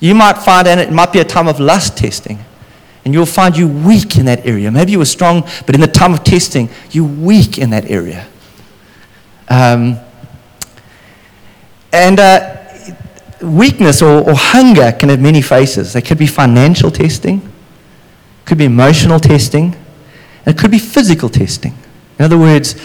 You 0.00 0.14
might 0.14 0.38
find, 0.38 0.66
and 0.66 0.80
it 0.80 0.92
might 0.92 1.12
be 1.12 1.20
a 1.20 1.24
time 1.24 1.46
of 1.46 1.60
lust 1.60 1.96
testing, 1.96 2.38
and 3.04 3.14
you'll 3.14 3.26
find 3.26 3.56
you 3.56 3.68
weak 3.68 4.16
in 4.16 4.26
that 4.26 4.44
area. 4.44 4.70
Maybe 4.72 4.92
you 4.92 4.98
were 4.98 5.04
strong, 5.04 5.42
but 5.66 5.74
in 5.74 5.80
the 5.80 5.86
time 5.86 6.14
of 6.14 6.24
testing, 6.24 6.68
you're 6.90 7.06
weak 7.06 7.58
in 7.58 7.70
that 7.70 7.88
area. 7.88 8.26
Um, 9.48 9.98
and 11.92 12.18
uh, 12.18 12.59
weakness 13.42 14.02
or, 14.02 14.28
or 14.28 14.34
hunger 14.34 14.92
can 14.92 15.08
have 15.08 15.20
many 15.20 15.42
faces. 15.42 15.96
It 15.96 16.02
could 16.02 16.18
be 16.18 16.26
financial 16.26 16.90
testing, 16.90 17.40
could 18.44 18.58
be 18.58 18.64
emotional 18.66 19.18
testing, 19.20 19.74
and 20.44 20.54
it 20.54 20.58
could 20.58 20.70
be 20.70 20.78
physical 20.78 21.28
testing. 21.28 21.74
In 22.18 22.24
other 22.24 22.38
words, 22.38 22.76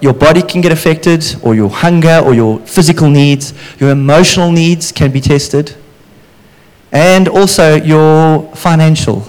your 0.00 0.14
body 0.14 0.40
can 0.42 0.62
get 0.62 0.72
affected, 0.72 1.36
or 1.42 1.54
your 1.54 1.68
hunger, 1.68 2.22
or 2.24 2.32
your 2.32 2.60
physical 2.60 3.10
needs, 3.10 3.52
your 3.78 3.90
emotional 3.90 4.50
needs 4.50 4.90
can 4.90 5.10
be 5.10 5.20
tested, 5.20 5.76
and 6.90 7.28
also 7.28 7.74
your 7.74 8.54
financial 8.56 9.26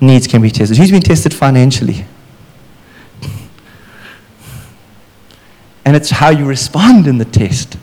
needs 0.00 0.26
can 0.26 0.42
be 0.42 0.50
tested. 0.50 0.76
Who's 0.76 0.90
been 0.90 1.02
tested 1.02 1.32
financially? 1.32 2.04
And 5.84 5.96
it's 5.96 6.10
how 6.10 6.28
you 6.28 6.44
respond 6.44 7.06
in 7.06 7.16
the 7.16 7.24
test 7.24 7.78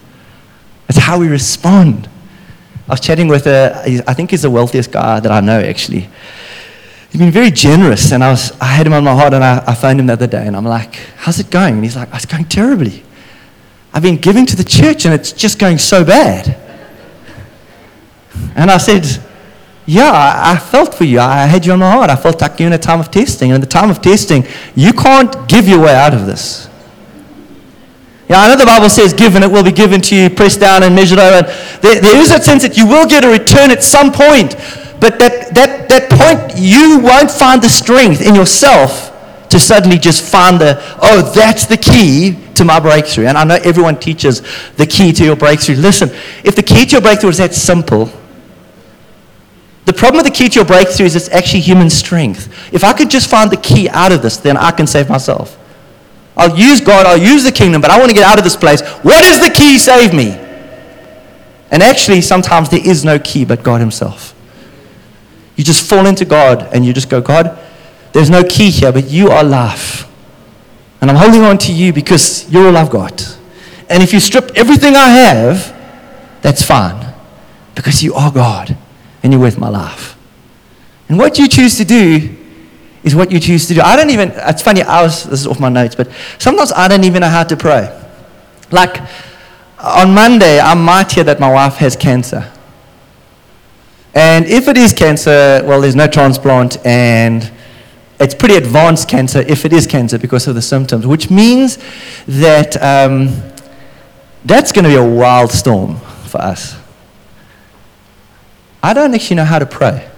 It's 0.90 0.98
how 0.98 1.20
we 1.20 1.28
respond. 1.28 2.08
I 2.88 2.92
was 2.92 3.00
chatting 3.00 3.28
with 3.28 3.48
a, 3.48 4.04
I 4.08 4.14
think 4.14 4.32
he's 4.32 4.44
the 4.44 4.50
wealthiest 4.50 4.92
guy 4.92 5.20
that 5.20 5.32
I 5.32 5.40
know 5.42 5.60
actually. 5.60 6.10
He's 7.10 7.22
been 7.22 7.32
very 7.32 7.50
generous, 7.50 8.12
and 8.12 8.22
I, 8.24 8.30
was, 8.30 8.52
I 8.60 8.66
had 8.66 8.86
him 8.86 8.92
on 8.92 9.06
my 9.06 9.16
heart, 9.16 9.34
and 9.34 9.42
I, 9.42 9.64
I 9.66 9.74
phoned 9.74 10.02
him 10.02 10.08
the 10.08 10.14
other 10.14 10.28
day, 10.28 10.46
and 10.46 10.56
I'm 10.56 10.66
like, 10.66 10.96
How's 11.16 11.40
it 11.40 11.50
going? 11.50 11.76
And 11.76 11.84
he's 11.84 11.96
like, 11.96 12.10
It's 12.14 12.26
going 12.26 12.44
terribly. 12.44 13.04
I've 13.94 14.04
been 14.04 14.18
giving 14.18 14.46
to 14.48 14.56
the 14.58 14.66
church, 14.66 15.06
and 15.06 15.14
it's 15.14 15.32
just 15.32 15.58
going 15.58 15.78
so 15.78 16.04
bad. 16.04 16.58
And 18.56 18.70
I 18.70 18.78
said, 18.78 19.06
Yeah, 19.86 20.12
I, 20.14 20.58
felt 20.58 20.94
for 20.94 21.06
you. 21.06 21.22
I 21.22 21.46
had 21.46 21.66
you 21.66 21.72
on 21.72 21.80
my 21.80 21.90
heart. 21.90 22.10
I 22.10 22.18
felt 22.18 22.42
like 22.42 22.60
you're 22.60 22.68
in 22.68 22.74
a 22.74 22.78
time 22.78 23.00
of 23.00 23.10
testing. 23.12 23.52
And 23.52 23.56
in 23.56 23.62
the 23.62 23.68
time 23.68 23.90
of 23.90 24.02
testing, 24.02 24.46
you 24.76 24.92
can't 24.92 25.48
give 25.48 25.70
your 25.70 25.80
way 25.80 25.96
out 25.96 26.14
of 26.14 26.26
this. 26.26 26.68
Yeah, 28.28 28.42
I 28.42 28.48
know 28.48 28.58
the 28.58 28.66
Bible 28.66 28.90
says, 28.90 29.14
given 29.14 29.44
it 29.44 29.52
will 29.52 29.64
be 29.64 29.72
given 29.72 30.02
to 30.02 30.16
you, 30.16 30.30
pressed 30.30 30.60
down 30.60 30.82
and 30.82 30.96
measured 30.96 31.20
over. 31.20 31.44
There, 31.82 32.02
there 32.02 32.20
is 32.20 32.32
a 32.32 32.42
sense 32.42 32.64
that 32.64 32.76
you 32.76 32.88
will 32.88 33.08
get 33.08 33.24
a 33.24 33.30
return 33.30 33.70
at 33.70 33.84
some 33.84 34.12
point. 34.12 34.56
But 35.00 35.20
that, 35.20 35.54
that, 35.54 35.90
that 35.90 36.10
point, 36.10 36.58
you 36.58 37.00
won't 37.00 37.30
find 37.30 37.62
the 37.62 37.70
strength 37.70 38.22
in 38.22 38.34
yourself 38.34 39.12
to 39.50 39.60
suddenly 39.60 40.00
just 40.00 40.24
find 40.24 40.60
the, 40.60 40.82
oh, 41.02 41.32
that's 41.36 41.66
the 41.66 41.78
key 41.78 42.40
to 42.56 42.66
my 42.66 42.80
breakthrough. 42.80 43.28
And 43.28 43.38
I 43.38 43.44
know 43.44 43.60
everyone 43.64 44.00
teaches 44.00 44.42
the 44.78 44.88
key 44.88 45.12
to 45.14 45.24
your 45.24 45.36
breakthrough. 45.36 45.76
Listen, 45.76 46.10
if 46.44 46.56
the 46.56 46.64
key 46.64 46.86
to 46.86 46.94
your 46.94 47.02
breakthrough 47.02 47.30
is 47.30 47.38
that 47.38 47.54
simple, 47.54 48.10
the 49.86 49.94
problem 49.94 50.24
with 50.24 50.34
the 50.34 50.38
key 50.38 50.50
to 50.50 50.56
your 50.56 50.66
breakthrough 50.66 51.06
is 51.06 51.16
it's 51.16 51.30
actually 51.30 51.62
human 51.62 51.92
strength. 51.92 52.74
If 52.74 52.84
I 52.84 52.94
could 52.94 53.10
just 53.10 53.30
find 53.30 53.52
the 53.52 53.58
key 53.58 53.88
out 53.90 54.12
of 54.12 54.24
this, 54.24 54.38
then 54.38 54.58
I 54.58 54.72
can 54.72 54.88
save 54.88 55.10
myself. 55.10 55.60
I'll 56.38 56.58
use 56.58 56.82
God, 56.82 57.06
I'll 57.06 57.18
use 57.18 57.44
the 57.44 57.52
kingdom, 57.52 57.82
but 57.82 57.92
I 57.92 57.98
want 57.98 58.10
to 58.10 58.16
get 58.16 58.26
out 58.26 58.38
of 58.38 58.44
this 58.44 58.56
place. 58.56 58.82
What 59.04 59.24
is 59.24 59.40
the 59.40 59.50
key? 59.50 59.78
Save 59.78 60.14
me. 60.14 60.32
And 61.72 61.82
actually, 61.82 62.22
sometimes 62.22 62.70
there 62.70 62.86
is 62.86 63.06
no 63.06 63.20
key 63.20 63.46
but 63.46 63.64
God 63.64 63.80
Himself. 63.80 64.34
You 65.56 65.64
just 65.64 65.90
fall 65.90 66.06
into 66.06 66.26
God 66.26 66.70
and 66.74 66.86
you 66.86 66.94
just 66.94 67.10
go, 67.10 67.22
God, 67.22 67.58
there's 68.14 68.30
no 68.30 68.44
key 68.44 68.70
here, 68.70 68.92
but 68.92 69.10
you 69.10 69.30
are 69.30 69.44
life. 69.44 70.10
And 71.02 71.10
I'm 71.10 71.18
holding 71.18 71.42
on 71.42 71.58
to 71.60 71.74
you 71.74 71.94
because 71.94 72.50
you're 72.52 72.68
all 72.68 72.78
I've 72.78 72.90
got. 72.90 73.38
And 73.90 74.02
if 74.02 74.14
you 74.14 74.20
strip 74.20 74.52
everything 74.56 74.96
I 74.96 75.10
have, 75.10 75.74
that's 76.42 76.64
fine 76.64 77.14
because 77.76 78.04
you 78.04 78.14
are 78.14 78.32
God 78.32 78.76
and 79.24 79.32
you're 79.32 79.42
worth 79.42 79.58
my 79.58 79.70
life. 79.70 80.18
And 81.08 81.18
what 81.18 81.38
you 81.38 81.48
choose 81.48 81.78
to 81.78 81.86
do 81.86 82.35
is 83.06 83.16
what 83.16 83.32
you 83.32 83.40
choose 83.40 83.68
to 83.68 83.76
do. 83.76 83.82
I 83.82 83.96
don't 83.96 84.10
even, 84.10 84.32
it's 84.36 84.64
funny, 84.64 84.82
I 84.82 85.04
was, 85.04 85.24
this 85.24 85.40
is 85.40 85.48
off 85.48 85.60
my 85.60 85.70
notes, 85.70 85.96
but 85.96 86.10
sometimes 86.40 86.74
I 86.74 86.88
don't 86.88 87.04
even 87.04 87.22
know 87.22 87.30
how 87.30 87.44
to 87.44 87.56
pray. 87.56 87.88
Like 88.72 89.00
on 89.80 90.14
Monday, 90.14 90.60
I 90.60 90.74
might 90.74 91.12
hear 91.12 91.24
that 91.24 91.40
my 91.40 91.54
wife 91.54 91.76
has 91.76 91.96
cancer. 91.96 92.52
And 94.16 94.46
if 94.48 94.68
it 94.68 94.76
is 94.76 94.92
cancer, 94.92 95.62
well, 95.66 95.82
there's 95.82 95.96
no 95.96 96.08
transplant, 96.08 96.84
and 96.86 97.52
it's 98.20 98.34
pretty 98.34 98.56
advanced 98.56 99.08
cancer 99.08 99.40
if 99.40 99.66
it 99.66 99.74
is 99.74 99.86
cancer 99.86 100.18
because 100.18 100.48
of 100.48 100.56
the 100.56 100.62
symptoms, 100.62 101.06
which 101.06 101.30
means 101.30 101.78
that 102.26 102.82
um, 102.82 103.40
that's 104.46 104.72
going 104.72 104.84
to 104.84 104.90
be 104.90 104.96
a 104.96 105.06
wild 105.06 105.52
storm 105.52 105.98
for 106.28 106.42
us. 106.42 106.76
I 108.82 108.94
don't 108.94 109.14
actually 109.14 109.36
know 109.36 109.46
how 109.46 109.60
to 109.60 109.66
pray, 109.66 110.10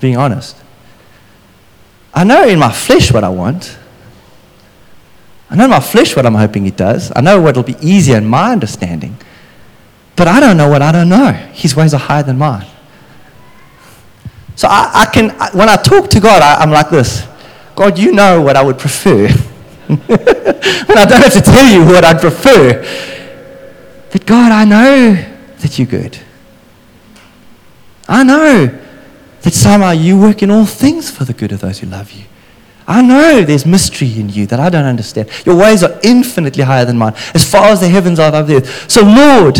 being 0.00 0.16
honest. 0.16 0.56
I 2.18 2.24
know 2.24 2.48
in 2.48 2.58
my 2.58 2.72
flesh 2.72 3.12
what 3.12 3.22
I 3.22 3.28
want. 3.28 3.78
I 5.48 5.54
know 5.54 5.66
in 5.66 5.70
my 5.70 5.78
flesh 5.78 6.16
what 6.16 6.26
I'm 6.26 6.34
hoping 6.34 6.66
it 6.66 6.76
does. 6.76 7.12
I 7.14 7.20
know 7.20 7.40
what 7.40 7.54
will 7.54 7.62
be 7.62 7.76
easier 7.80 8.16
in 8.16 8.26
my 8.26 8.50
understanding. 8.50 9.16
But 10.16 10.26
I 10.26 10.40
don't 10.40 10.56
know 10.56 10.68
what 10.68 10.82
I 10.82 10.90
don't 10.90 11.08
know. 11.08 11.30
His 11.52 11.76
ways 11.76 11.94
are 11.94 12.00
higher 12.00 12.24
than 12.24 12.36
mine. 12.36 12.66
So 14.56 14.66
I, 14.68 14.90
I 14.92 15.10
can, 15.14 15.30
when 15.56 15.68
I 15.68 15.76
talk 15.76 16.10
to 16.10 16.18
God, 16.18 16.42
I, 16.42 16.60
am 16.60 16.72
like 16.72 16.90
this 16.90 17.24
God, 17.76 17.96
you 17.96 18.10
know 18.10 18.40
what 18.40 18.56
I 18.56 18.64
would 18.64 18.80
prefer. 18.80 19.26
and 19.88 20.00
I 20.10 21.04
don't 21.04 21.22
have 21.22 21.32
to 21.34 21.40
tell 21.40 21.72
you 21.72 21.84
what 21.84 22.02
I'd 22.02 22.20
prefer. 22.20 22.82
But 24.10 24.26
God, 24.26 24.50
I 24.50 24.64
know 24.64 25.24
that 25.58 25.78
you're 25.78 25.86
good. 25.86 26.18
I 28.08 28.24
know 28.24 28.76
that 29.48 29.54
somehow 29.54 29.92
you 29.92 30.20
work 30.20 30.42
in 30.42 30.50
all 30.50 30.66
things 30.66 31.10
for 31.10 31.24
the 31.24 31.32
good 31.32 31.52
of 31.52 31.60
those 31.60 31.78
who 31.78 31.86
love 31.86 32.12
you. 32.12 32.22
I 32.86 33.00
know 33.00 33.42
there's 33.42 33.64
mystery 33.64 34.20
in 34.20 34.28
you 34.28 34.44
that 34.44 34.60
I 34.60 34.68
don't 34.68 34.84
understand. 34.84 35.30
Your 35.46 35.56
ways 35.56 35.82
are 35.82 35.98
infinitely 36.02 36.64
higher 36.64 36.84
than 36.84 36.98
mine, 36.98 37.14
as 37.32 37.50
far 37.50 37.68
as 37.68 37.80
the 37.80 37.88
heavens 37.88 38.18
are 38.18 38.28
above 38.28 38.46
the 38.46 38.56
earth. 38.56 38.90
So, 38.90 39.00
Lord, 39.00 39.58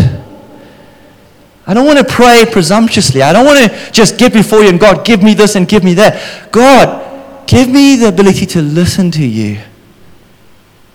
I 1.67 1.73
don't 1.73 1.87
want 1.87 1.99
to 2.01 2.05
pray 2.05 2.45
presumptuously. 2.53 3.23
I 3.23 3.33
don't 3.33 3.47
want 3.47 3.61
to 3.61 3.91
just 3.91 4.19
get 4.19 4.35
before 4.35 4.63
you 4.63 4.69
and 4.69 4.79
God, 4.79 5.07
give 5.07 5.23
me 5.23 5.33
this 5.33 5.57
and 5.57 5.67
give 5.67 5.83
me 5.83 5.95
that. 5.95 6.53
God, 6.53 7.47
give 7.47 7.71
me 7.71 7.97
the 7.97 8.09
ability 8.09 8.45
to 8.45 8.61
listen 8.61 9.11
to 9.13 9.27
you. 9.27 9.59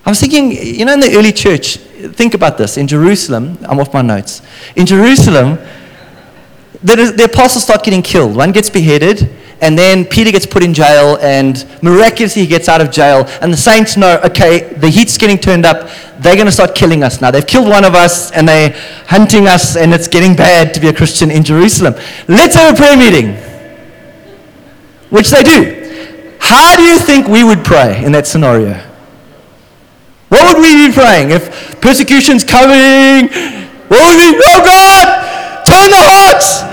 I 0.05 0.11
was 0.11 0.19
thinking, 0.19 0.51
you 0.51 0.85
know, 0.85 0.93
in 0.93 0.99
the 0.99 1.17
early 1.17 1.31
church, 1.31 1.77
think 1.77 2.35
about 2.35 2.59
this. 2.59 2.77
In 2.77 2.87
Jerusalem, 2.87 3.57
I'm 3.63 3.79
off 3.79 3.91
my 3.91 4.03
notes. 4.03 4.43
In 4.75 4.85
Jerusalem, 4.85 5.57
the, 6.83 7.13
the 7.15 7.25
apostles 7.25 7.63
start 7.63 7.83
getting 7.83 8.01
killed. 8.01 8.35
One 8.35 8.51
gets 8.51 8.69
beheaded, 8.69 9.29
and 9.61 9.77
then 9.77 10.05
Peter 10.05 10.31
gets 10.31 10.45
put 10.45 10.63
in 10.63 10.73
jail, 10.73 11.17
and 11.21 11.65
miraculously 11.81 12.41
he 12.41 12.47
gets 12.47 12.67
out 12.67 12.81
of 12.81 12.91
jail. 12.91 13.25
And 13.41 13.53
the 13.53 13.57
saints 13.57 13.95
know, 13.95 14.19
okay, 14.25 14.73
the 14.73 14.89
heat's 14.89 15.17
getting 15.17 15.37
turned 15.37 15.65
up. 15.65 15.89
They're 16.19 16.35
going 16.35 16.47
to 16.47 16.51
start 16.51 16.75
killing 16.75 17.03
us 17.03 17.21
now. 17.21 17.31
They've 17.31 17.47
killed 17.47 17.69
one 17.69 17.85
of 17.85 17.95
us, 17.95 18.31
and 18.31 18.47
they're 18.47 18.75
hunting 19.07 19.47
us, 19.47 19.77
and 19.77 19.93
it's 19.93 20.07
getting 20.07 20.35
bad 20.35 20.73
to 20.73 20.81
be 20.81 20.89
a 20.89 20.93
Christian 20.93 21.31
in 21.31 21.43
Jerusalem. 21.43 21.95
Let's 22.27 22.55
have 22.55 22.73
a 22.73 22.77
prayer 22.77 22.97
meeting, 22.97 23.35
which 25.09 25.29
they 25.29 25.43
do. 25.43 26.35
How 26.39 26.75
do 26.75 26.83
you 26.83 26.99
think 26.99 27.27
we 27.27 27.45
would 27.45 27.63
pray 27.63 28.03
in 28.03 28.11
that 28.11 28.27
scenario? 28.27 28.73
What 30.27 30.53
would 30.53 30.61
we 30.61 30.87
be 30.87 30.93
praying 30.93 31.31
if 31.31 31.79
persecution's 31.79 32.43
coming? 32.43 33.29
What 33.87 34.01
would 34.01 34.17
we? 34.17 34.41
Oh 34.43 34.59
God, 34.65 35.05
turn 35.63 35.89
the 35.89 36.03
hearts, 36.03 36.72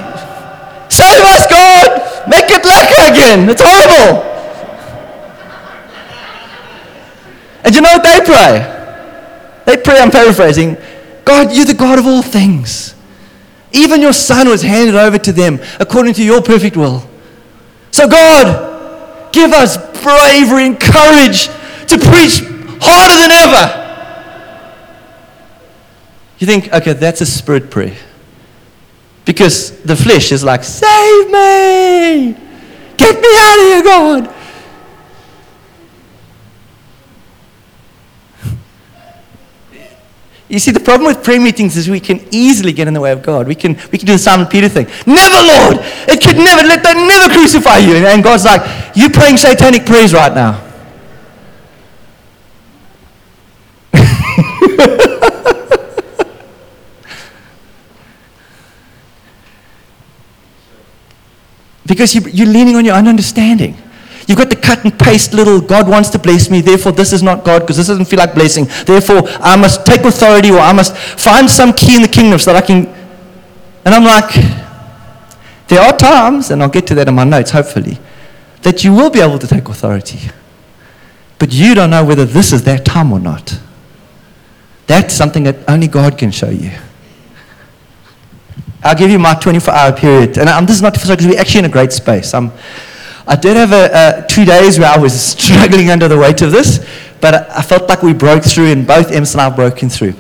save 0.91 1.25
us, 1.25 1.47
God. 1.47 2.29
Make 2.29 2.51
it 2.51 2.63
lekker 2.63 3.11
again. 3.11 3.49
It's 3.49 3.63
horrible. 3.65 4.31
And 7.65 7.75
you 7.75 7.81
know 7.81 7.93
what 7.93 8.03
they 8.03 8.21
pray? 8.25 8.77
They 9.67 9.77
pray, 9.77 10.01
I'm 10.01 10.11
paraphrasing, 10.11 10.77
God, 11.25 11.53
you're 11.53 11.65
the 11.65 11.75
God 11.75 11.99
of 11.99 12.07
all 12.07 12.23
things. 12.23 12.95
Even 13.73 14.01
your 14.01 14.13
son 14.13 14.49
was 14.49 14.63
handed 14.63 14.97
over 14.97 15.19
to 15.19 15.33
them 15.33 15.61
according 15.79 16.15
to 16.15 16.25
your 16.25 16.43
perfect 16.43 16.77
will. 16.77 17.09
So, 17.93 18.09
God, 18.09 19.33
give 19.33 19.53
us 19.53 19.77
bravery 20.03 20.67
and 20.67 20.81
courage 20.81 21.47
to 21.87 21.99
preach 21.99 22.43
harder 22.81 23.17
than 23.19 23.31
ever. 23.31 23.77
You 26.39 26.47
think, 26.47 26.73
okay, 26.73 26.95
that's 26.95 27.21
a 27.21 27.27
spirit 27.27 27.71
prayer. 27.71 27.97
Because 29.31 29.81
the 29.83 29.95
flesh 29.95 30.33
is 30.33 30.43
like, 30.43 30.65
save 30.65 31.27
me! 31.27 32.35
Get 32.97 33.15
me 33.15 33.29
out 33.39 33.59
of 33.59 33.65
here, 33.65 33.83
God! 33.85 34.35
You 40.49 40.59
see, 40.59 40.73
the 40.73 40.81
problem 40.81 41.07
with 41.07 41.23
prayer 41.23 41.41
meetings 41.41 41.77
is 41.77 41.89
we 41.89 42.01
can 42.01 42.27
easily 42.33 42.73
get 42.73 42.89
in 42.89 42.95
the 42.95 43.01
way 43.01 43.13
of 43.13 43.23
God. 43.23 43.47
We 43.47 43.55
can, 43.55 43.75
we 43.93 43.99
can 43.99 44.07
do 44.09 44.15
the 44.15 44.19
Simon 44.19 44.49
Peter 44.49 44.69
thing. 44.69 44.89
Never, 45.07 45.37
Lord! 45.37 45.77
It 46.09 46.21
could 46.21 46.37
never, 46.37 46.67
let 46.67 46.83
them 46.83 47.07
never 47.07 47.33
crucify 47.33 47.79
you. 47.79 47.95
And 47.95 48.25
God's 48.25 48.45
like, 48.45 48.97
you're 48.97 49.11
praying 49.11 49.37
satanic 49.37 49.87
prayers 49.87 50.13
right 50.13 50.35
now. 50.35 50.70
Because 61.91 62.15
you, 62.15 62.21
you're 62.31 62.47
leaning 62.47 62.77
on 62.77 62.85
your 62.85 62.95
own 62.95 63.09
understanding. 63.09 63.77
You've 64.29 64.39
got 64.39 64.49
the 64.49 64.55
cut 64.55 64.85
and 64.85 64.97
paste 64.97 65.35
little 65.35 65.61
God 65.61 65.89
wants 65.89 66.09
to 66.11 66.21
bless 66.21 66.49
me, 66.49 66.61
therefore 66.61 66.93
this 66.93 67.13
is 67.13 67.21
not 67.21 67.45
God 67.45 67.63
because 67.63 67.79
this 67.79 67.89
doesn't 67.89 68.05
feel 68.05 68.21
like 68.21 68.33
blessing. 68.33 68.69
Therefore, 68.87 69.23
I 69.41 69.57
must 69.57 69.85
take 69.85 70.03
authority 70.03 70.53
or 70.53 70.61
I 70.61 70.73
must 70.73 70.97
find 70.97 71.51
some 71.51 71.73
key 71.73 71.97
in 71.97 72.03
the 72.03 72.09
kingdom 72.09 72.39
so 72.39 72.53
that 72.53 72.63
I 72.63 72.65
can. 72.65 72.87
And 73.85 73.93
I'm 73.93 74.05
like, 74.05 74.33
there 75.67 75.81
are 75.81 75.97
times, 75.97 76.53
and 76.53 76.63
I'll 76.63 76.69
get 76.69 76.87
to 76.89 76.95
that 76.95 77.09
in 77.09 77.15
my 77.17 77.25
notes 77.25 77.51
hopefully, 77.51 77.99
that 78.63 78.85
you 78.85 78.95
will 78.95 79.11
be 79.11 79.21
able 79.21 79.41
to 79.41 79.49
take 79.49 79.69
authority. 79.69 80.31
But 81.41 81.53
you 81.53 81.75
don't 81.75 81.91
know 81.91 82.05
whether 82.05 82.25
this 82.25 82.53
is 82.53 82.63
that 82.65 82.85
time 82.85 83.13
or 83.13 83.19
not. 83.19 83.59
That's 84.87 85.13
something 85.13 85.43
that 85.43 85.57
only 85.69 85.89
God 85.89 86.17
can 86.17 86.31
show 86.31 86.51
you. 86.51 86.71
I'll 88.83 88.97
give 88.97 89.11
you 89.11 89.19
my 89.19 89.35
24 89.35 89.75
hour 89.75 89.93
period. 89.93 90.39
And 90.39 90.49
I'm, 90.49 90.67
this 90.67 90.77
is 90.77 90.83
not 90.83 90.95
because 90.95 91.27
we're 91.27 91.39
actually 91.39 91.61
in 91.61 91.65
a 91.67 91.71
great 91.71 91.93
space. 91.93 92.33
I'm, 92.33 92.53
I 93.27 93.37
did 93.37 93.57
have 93.57 93.73
a, 93.73 94.27
two 94.27 94.45
days 94.45 94.79
where 94.79 94.91
I 94.91 94.99
was 94.99 95.19
struggling 95.21 95.91
under 95.91 96.09
the 96.09 96.19
weight 96.19 96.43
of 96.43 96.53
this, 96.53 96.87
but 97.21 97.51
I, 97.51 97.63
felt 97.63 97.89
like 97.89 98.03
we 98.03 98.13
broke 98.13 98.43
through, 98.43 98.73
and 98.73 98.87
both 98.87 99.13
Ems 99.13 99.35
and 99.35 99.43
I 99.43 99.45
have 99.45 99.57
broken 99.57 99.89
through. 99.89 100.15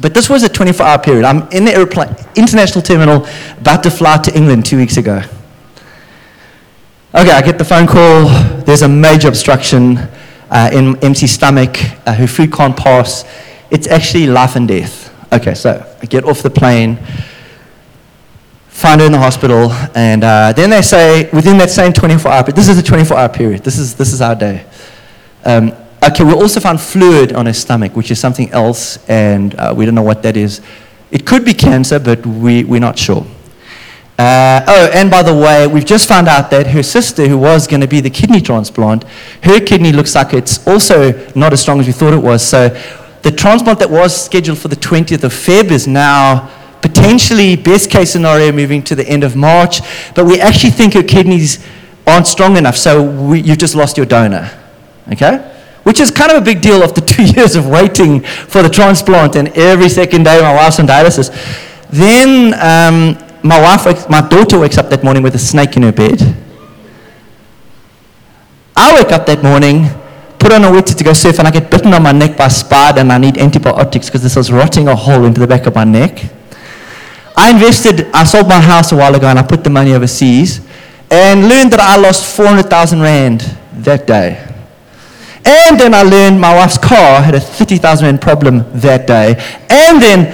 But 0.00 0.14
this 0.14 0.28
was 0.28 0.42
a 0.42 0.48
24 0.48 0.86
hour 0.86 0.98
period. 0.98 1.24
I'm 1.24 1.48
in 1.50 1.64
the 1.64 1.74
airplane, 1.74 2.14
international 2.34 2.82
terminal, 2.82 3.26
about 3.58 3.82
to 3.82 3.90
fly 3.90 4.18
to 4.18 4.36
England 4.36 4.66
two 4.66 4.76
weeks 4.76 4.96
ago. 4.96 5.22
Okay, 7.14 7.30
I 7.30 7.40
get 7.40 7.58
the 7.58 7.64
phone 7.64 7.86
call. 7.86 8.28
There's 8.64 8.82
a 8.82 8.88
major 8.88 9.28
obstruction 9.28 9.96
uh, 10.50 10.70
in 10.72 10.96
MC's 11.02 11.32
stomach. 11.32 11.76
Uh, 12.06 12.12
her 12.14 12.26
food 12.26 12.52
can't 12.52 12.76
pass. 12.76 13.24
It's 13.70 13.88
actually 13.88 14.26
life 14.26 14.54
and 14.54 14.68
death. 14.68 15.12
Okay, 15.32 15.54
so 15.54 15.84
I 16.00 16.06
get 16.06 16.24
off 16.24 16.42
the 16.42 16.50
plane, 16.50 16.98
find 18.76 19.00
her 19.00 19.06
in 19.06 19.12
the 19.12 19.18
hospital, 19.18 19.72
and 19.94 20.22
uh, 20.22 20.52
then 20.52 20.68
they 20.68 20.82
say 20.82 21.30
within 21.30 21.56
that 21.56 21.70
same 21.70 21.94
24 21.94 22.30
hour 22.30 22.42
period, 22.42 22.56
this 22.56 22.68
is 22.68 22.78
a 22.78 22.82
24 22.82 23.16
hour 23.16 23.28
period, 23.30 23.64
this 23.64 23.78
is, 23.78 23.94
this 23.94 24.12
is 24.12 24.20
our 24.20 24.34
day. 24.34 24.66
Um, 25.46 25.72
okay, 26.04 26.22
we 26.22 26.34
also 26.34 26.60
found 26.60 26.78
fluid 26.78 27.32
on 27.32 27.46
her 27.46 27.54
stomach, 27.54 27.96
which 27.96 28.10
is 28.10 28.20
something 28.20 28.50
else, 28.50 28.98
and 29.08 29.54
uh, 29.54 29.72
we 29.74 29.86
don't 29.86 29.94
know 29.94 30.02
what 30.02 30.22
that 30.24 30.36
is. 30.36 30.60
It 31.10 31.24
could 31.24 31.42
be 31.42 31.54
cancer, 31.54 31.98
but 31.98 32.26
we, 32.26 32.64
we're 32.64 32.80
not 32.80 32.98
sure. 32.98 33.26
Uh, 34.18 34.62
oh, 34.68 34.90
and 34.92 35.10
by 35.10 35.22
the 35.22 35.34
way, 35.34 35.66
we've 35.66 35.86
just 35.86 36.06
found 36.06 36.28
out 36.28 36.50
that 36.50 36.66
her 36.66 36.82
sister, 36.82 37.26
who 37.26 37.38
was 37.38 37.66
going 37.66 37.80
to 37.80 37.88
be 37.88 38.00
the 38.00 38.10
kidney 38.10 38.42
transplant, 38.42 39.04
her 39.42 39.58
kidney 39.58 39.92
looks 39.92 40.14
like 40.14 40.34
it's 40.34 40.66
also 40.66 41.12
not 41.34 41.54
as 41.54 41.62
strong 41.62 41.80
as 41.80 41.86
we 41.86 41.94
thought 41.94 42.12
it 42.12 42.22
was. 42.22 42.46
So 42.46 42.68
the 43.22 43.32
transplant 43.32 43.78
that 43.78 43.90
was 43.90 44.24
scheduled 44.24 44.58
for 44.58 44.68
the 44.68 44.76
20th 44.76 45.24
of 45.24 45.32
Feb 45.32 45.70
is 45.70 45.86
now 45.86 46.50
potentially, 46.82 47.56
best 47.56 47.90
case 47.90 48.10
scenario, 48.10 48.52
moving 48.52 48.82
to 48.84 48.94
the 48.94 49.06
end 49.08 49.24
of 49.24 49.36
March. 49.36 49.80
But 50.14 50.26
we 50.26 50.40
actually 50.40 50.70
think 50.70 50.94
her 50.94 51.02
kidneys 51.02 51.64
aren't 52.06 52.26
strong 52.26 52.56
enough, 52.56 52.76
so 52.76 53.02
we, 53.02 53.40
you've 53.40 53.58
just 53.58 53.74
lost 53.74 53.96
your 53.96 54.06
donor. 54.06 54.50
Okay? 55.12 55.52
Which 55.82 56.00
is 56.00 56.10
kind 56.10 56.32
of 56.32 56.42
a 56.42 56.44
big 56.44 56.60
deal 56.60 56.82
after 56.82 57.00
two 57.14 57.24
years 57.24 57.56
of 57.56 57.68
waiting 57.68 58.20
for 58.22 58.62
the 58.62 58.68
transplant, 58.70 59.36
and 59.36 59.48
every 59.56 59.88
second 59.88 60.24
day 60.24 60.40
my 60.40 60.54
wife's 60.54 60.78
on 60.78 60.86
dialysis. 60.86 61.30
Then 61.90 62.54
um, 62.54 63.16
my 63.42 63.60
wife, 63.60 64.08
my 64.08 64.26
daughter 64.26 64.58
wakes 64.58 64.78
up 64.78 64.88
that 64.90 65.04
morning 65.04 65.22
with 65.22 65.34
a 65.34 65.38
snake 65.38 65.76
in 65.76 65.82
her 65.82 65.92
bed. 65.92 66.20
I 68.74 68.94
wake 68.94 69.12
up 69.12 69.26
that 69.26 69.42
morning, 69.42 69.88
put 70.38 70.52
on 70.52 70.64
a 70.64 70.68
wetsuit 70.68 70.98
to 70.98 71.04
go 71.04 71.12
surf, 71.12 71.38
and 71.38 71.48
I 71.48 71.50
get 71.50 71.70
bitten 71.70 71.94
on 71.94 72.02
my 72.02 72.12
neck 72.12 72.36
by 72.36 72.46
a 72.46 72.50
spider, 72.50 73.00
and 73.00 73.12
I 73.12 73.18
need 73.18 73.38
antibiotics 73.38 74.06
because 74.06 74.22
this 74.22 74.36
was 74.36 74.52
rotting 74.52 74.88
a 74.88 74.94
hole 74.94 75.24
into 75.24 75.40
the 75.40 75.46
back 75.46 75.66
of 75.66 75.74
my 75.74 75.84
neck. 75.84 76.30
I 77.36 77.50
invested, 77.50 78.06
I 78.14 78.24
sold 78.24 78.48
my 78.48 78.60
house 78.60 78.92
a 78.92 78.96
while 78.96 79.14
ago, 79.14 79.26
and 79.26 79.38
I 79.38 79.42
put 79.42 79.62
the 79.62 79.70
money 79.70 79.92
overseas, 79.92 80.60
and 81.10 81.48
learned 81.48 81.72
that 81.72 81.80
I 81.80 81.96
lost 81.96 82.34
400,000 82.34 83.00
rand 83.00 83.40
that 83.84 84.06
day. 84.06 84.42
And 85.44 85.78
then 85.78 85.94
I 85.94 86.02
learned 86.02 86.40
my 86.40 86.54
wife's 86.56 86.78
car 86.78 87.22
had 87.22 87.34
a 87.34 87.40
30,000 87.40 88.04
rand 88.04 88.20
problem 88.20 88.64
that 88.80 89.06
day. 89.06 89.36
And 89.70 90.02
then 90.02 90.26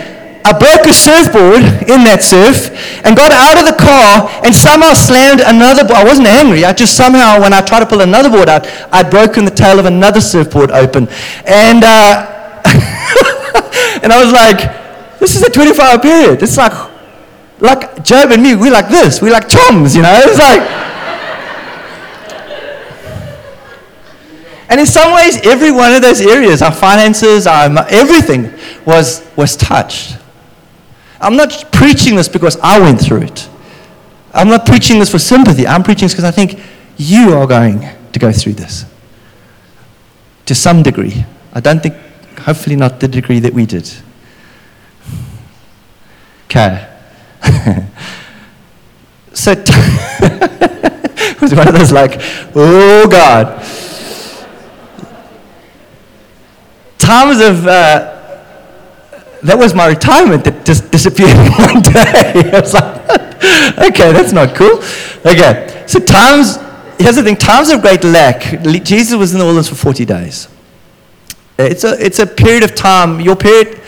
I 0.44 0.52
broke 0.56 0.86
a 0.86 0.94
surfboard 0.94 1.62
in 1.84 2.02
that 2.08 2.22
surf 2.22 2.72
and 3.04 3.14
got 3.14 3.30
out 3.30 3.60
of 3.60 3.66
the 3.68 3.76
car 3.76 4.30
and 4.42 4.54
somehow 4.54 4.94
slammed 4.94 5.40
another 5.44 5.84
board. 5.84 5.98
I 6.00 6.04
wasn't 6.04 6.28
angry. 6.28 6.64
I 6.64 6.72
just 6.72 6.96
somehow, 6.96 7.40
when 7.40 7.52
I 7.52 7.60
tried 7.60 7.80
to 7.80 7.86
pull 7.86 8.00
another 8.00 8.30
board 8.30 8.48
out, 8.48 8.66
I'd 8.90 9.10
broken 9.10 9.44
the 9.44 9.50
tail 9.50 9.78
of 9.78 9.84
another 9.84 10.20
surfboard 10.20 10.70
open. 10.70 11.08
And, 11.44 11.84
uh, 11.84 12.62
and 14.02 14.12
I 14.12 14.22
was 14.22 14.32
like, 14.32 15.18
this 15.20 15.36
is 15.36 15.42
a 15.42 15.50
24 15.50 15.84
hour 15.84 15.98
period. 15.98 16.42
It's 16.42 16.56
like, 16.56 16.91
like 17.60 18.04
Job 18.04 18.30
and 18.30 18.42
me, 18.42 18.54
we're 18.54 18.72
like 18.72 18.88
this. 18.88 19.22
We're 19.22 19.32
like 19.32 19.48
chums, 19.48 19.94
you 19.94 20.02
know? 20.02 20.20
It's 20.24 20.38
like. 20.38 20.82
And 24.68 24.80
in 24.80 24.86
some 24.86 25.14
ways, 25.14 25.38
every 25.46 25.70
one 25.70 25.92
of 25.92 26.00
those 26.00 26.22
areas, 26.22 26.62
our 26.62 26.72
finances, 26.72 27.46
our, 27.46 27.68
everything 27.90 28.50
was, 28.86 29.22
was 29.36 29.54
touched. 29.54 30.16
I'm 31.20 31.36
not 31.36 31.66
preaching 31.72 32.16
this 32.16 32.26
because 32.26 32.56
I 32.60 32.80
went 32.80 32.98
through 32.98 33.22
it. 33.22 33.50
I'm 34.32 34.48
not 34.48 34.64
preaching 34.64 34.98
this 34.98 35.10
for 35.10 35.18
sympathy. 35.18 35.66
I'm 35.66 35.82
preaching 35.82 36.06
this 36.06 36.14
because 36.14 36.24
I 36.24 36.30
think 36.30 36.58
you 36.96 37.34
are 37.34 37.46
going 37.46 37.86
to 38.12 38.18
go 38.18 38.32
through 38.32 38.54
this 38.54 38.86
to 40.46 40.54
some 40.54 40.82
degree. 40.82 41.24
I 41.52 41.60
don't 41.60 41.82
think, 41.82 41.94
hopefully, 42.38 42.76
not 42.76 42.98
the 42.98 43.08
degree 43.08 43.40
that 43.40 43.52
we 43.52 43.66
did. 43.66 43.92
Okay. 46.46 46.88
so, 49.32 49.54
t- 49.54 49.62
it 50.22 51.40
was 51.40 51.54
one 51.54 51.68
of 51.68 51.74
those 51.74 51.92
like, 51.92 52.20
oh 52.54 53.08
God. 53.08 53.62
Times 56.98 57.40
of. 57.40 57.66
Uh, 57.66 58.12
that 59.42 59.58
was 59.58 59.74
my 59.74 59.86
retirement 59.88 60.44
that 60.44 60.64
just 60.64 60.90
disappeared 60.90 61.36
one 61.36 61.82
day. 61.82 62.50
I 62.52 62.60
was 62.60 62.74
like, 62.74 63.90
okay, 63.90 64.12
that's 64.12 64.32
not 64.32 64.54
cool. 64.54 64.78
Okay, 65.26 65.84
so 65.86 65.98
times, 65.98 66.58
here's 66.98 67.16
the 67.16 67.22
thing 67.22 67.36
times 67.36 67.70
of 67.70 67.80
great 67.80 68.04
lack, 68.04 68.62
Jesus 68.84 69.14
was 69.14 69.32
in 69.32 69.40
the 69.40 69.44
wilderness 69.44 69.68
for 69.68 69.74
40 69.74 70.04
days. 70.04 70.48
It's 71.58 71.84
a, 71.84 72.04
it's 72.04 72.18
a 72.18 72.26
period 72.26 72.62
of 72.62 72.74
time, 72.74 73.20
your 73.20 73.36
period, 73.36 73.80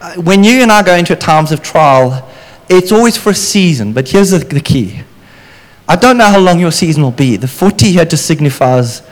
uh, 0.00 0.14
when 0.14 0.42
you 0.44 0.62
and 0.62 0.72
I 0.72 0.82
go 0.82 0.94
into 0.94 1.14
times 1.14 1.52
of 1.52 1.62
trial, 1.62 2.28
it's 2.68 2.92
always 2.92 3.16
for 3.16 3.30
a 3.30 3.34
season, 3.34 3.92
but 3.92 4.08
here's 4.08 4.30
the, 4.30 4.38
the 4.38 4.60
key. 4.60 5.02
I 5.88 5.96
don't 5.96 6.16
know 6.16 6.26
how 6.26 6.38
long 6.38 6.60
your 6.60 6.72
season 6.72 7.02
will 7.02 7.10
be. 7.10 7.36
The 7.36 7.48
40 7.48 7.92
here 7.92 8.04
just 8.04 8.26
signifies 8.26 9.02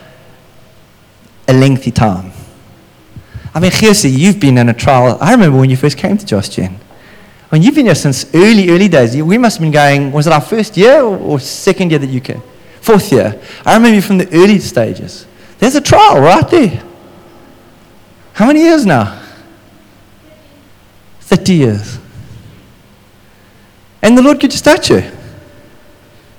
a 1.46 1.53
lengthy 1.53 1.90
time. 1.90 2.32
I 3.53 3.61
mean, 3.61 3.70
Geesie, 3.72 4.16
you've 4.16 4.38
been 4.38 4.59
in 4.59 4.68
a 4.68 4.74
trial. 4.74 5.18
I 5.20 5.32
remember 5.32 5.59
when 5.59 5.70
you 5.70 5.76
first 5.76 5.98
came 5.98 6.16
to 6.16 6.24
Josh 6.24 6.51
Gen. 6.51 6.78
I 7.51 7.57
mean, 7.57 7.62
you've 7.64 7.74
been 7.74 7.86
here 7.86 7.96
since 7.96 8.32
early, 8.34 8.70
early 8.70 8.88
days. 8.88 9.16
We 9.20 9.36
must 9.36 9.57
have 9.57 9.62
been 9.62 9.72
going, 9.72 10.12
was 10.12 10.28
it 10.28 10.32
our 10.32 10.40
first 10.40 10.76
year 10.76 11.03
or, 11.03 11.40
second 11.40 11.90
year 11.90 11.98
that 11.98 12.07
you 12.07 12.20
came? 12.20 12.42
Fourth 12.80 13.11
year. 13.11 13.40
I 13.66 13.74
remember 13.74 13.96
you 13.96 14.03
from 14.03 14.18
the 14.18 14.28
early 14.32 14.61
stages. 14.61 15.26
There's 15.59 15.74
a 15.74 15.80
trial 15.80 16.20
right 16.20 16.48
there. 16.48 16.82
How 18.32 18.46
many 18.46 18.62
years 18.62 18.86
now? 18.86 19.20
30 21.20 21.55
years. 21.55 21.98
And 24.03 24.16
the 24.16 24.22
Lord 24.22 24.40
could 24.40 24.51
just 24.51 24.64
touch 24.64 24.90
you. 24.90 25.03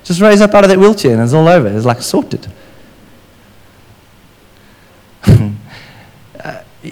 Just 0.04 0.20
raise 0.20 0.42
up 0.42 0.54
out 0.54 0.64
of 0.64 0.70
that 0.70 0.80
wheelchair 0.80 1.14
and 1.14 1.22
it's 1.22 1.34
all 1.34 1.48
over. 1.48 1.68
It's 1.68 1.86
like 1.86 2.02
sorted. 2.02 2.48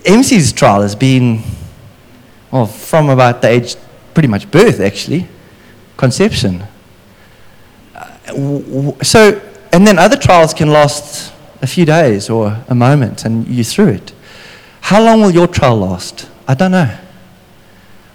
MC's 0.05 0.53
trial 0.53 0.83
has 0.83 0.95
been, 0.95 1.41
well, 2.51 2.67
from 2.67 3.09
about 3.09 3.41
the 3.41 3.49
age, 3.49 3.75
pretty 4.13 4.27
much 4.27 4.51
birth 4.51 4.79
actually, 4.79 5.27
conception. 5.97 6.63
Uh, 7.95 8.93
so, 9.03 9.41
and 9.73 9.87
then 9.87 9.97
other 9.97 10.17
trials 10.17 10.53
can 10.53 10.69
last 10.69 11.33
a 11.61 11.67
few 11.67 11.85
days 11.85 12.29
or 12.29 12.63
a 12.67 12.75
moment 12.75 13.25
and 13.25 13.47
you're 13.47 13.63
through 13.63 13.89
it. 13.89 14.13
How 14.81 15.03
long 15.03 15.21
will 15.21 15.31
your 15.31 15.47
trial 15.47 15.77
last? 15.77 16.29
I 16.47 16.53
don't 16.53 16.71
know. 16.71 16.95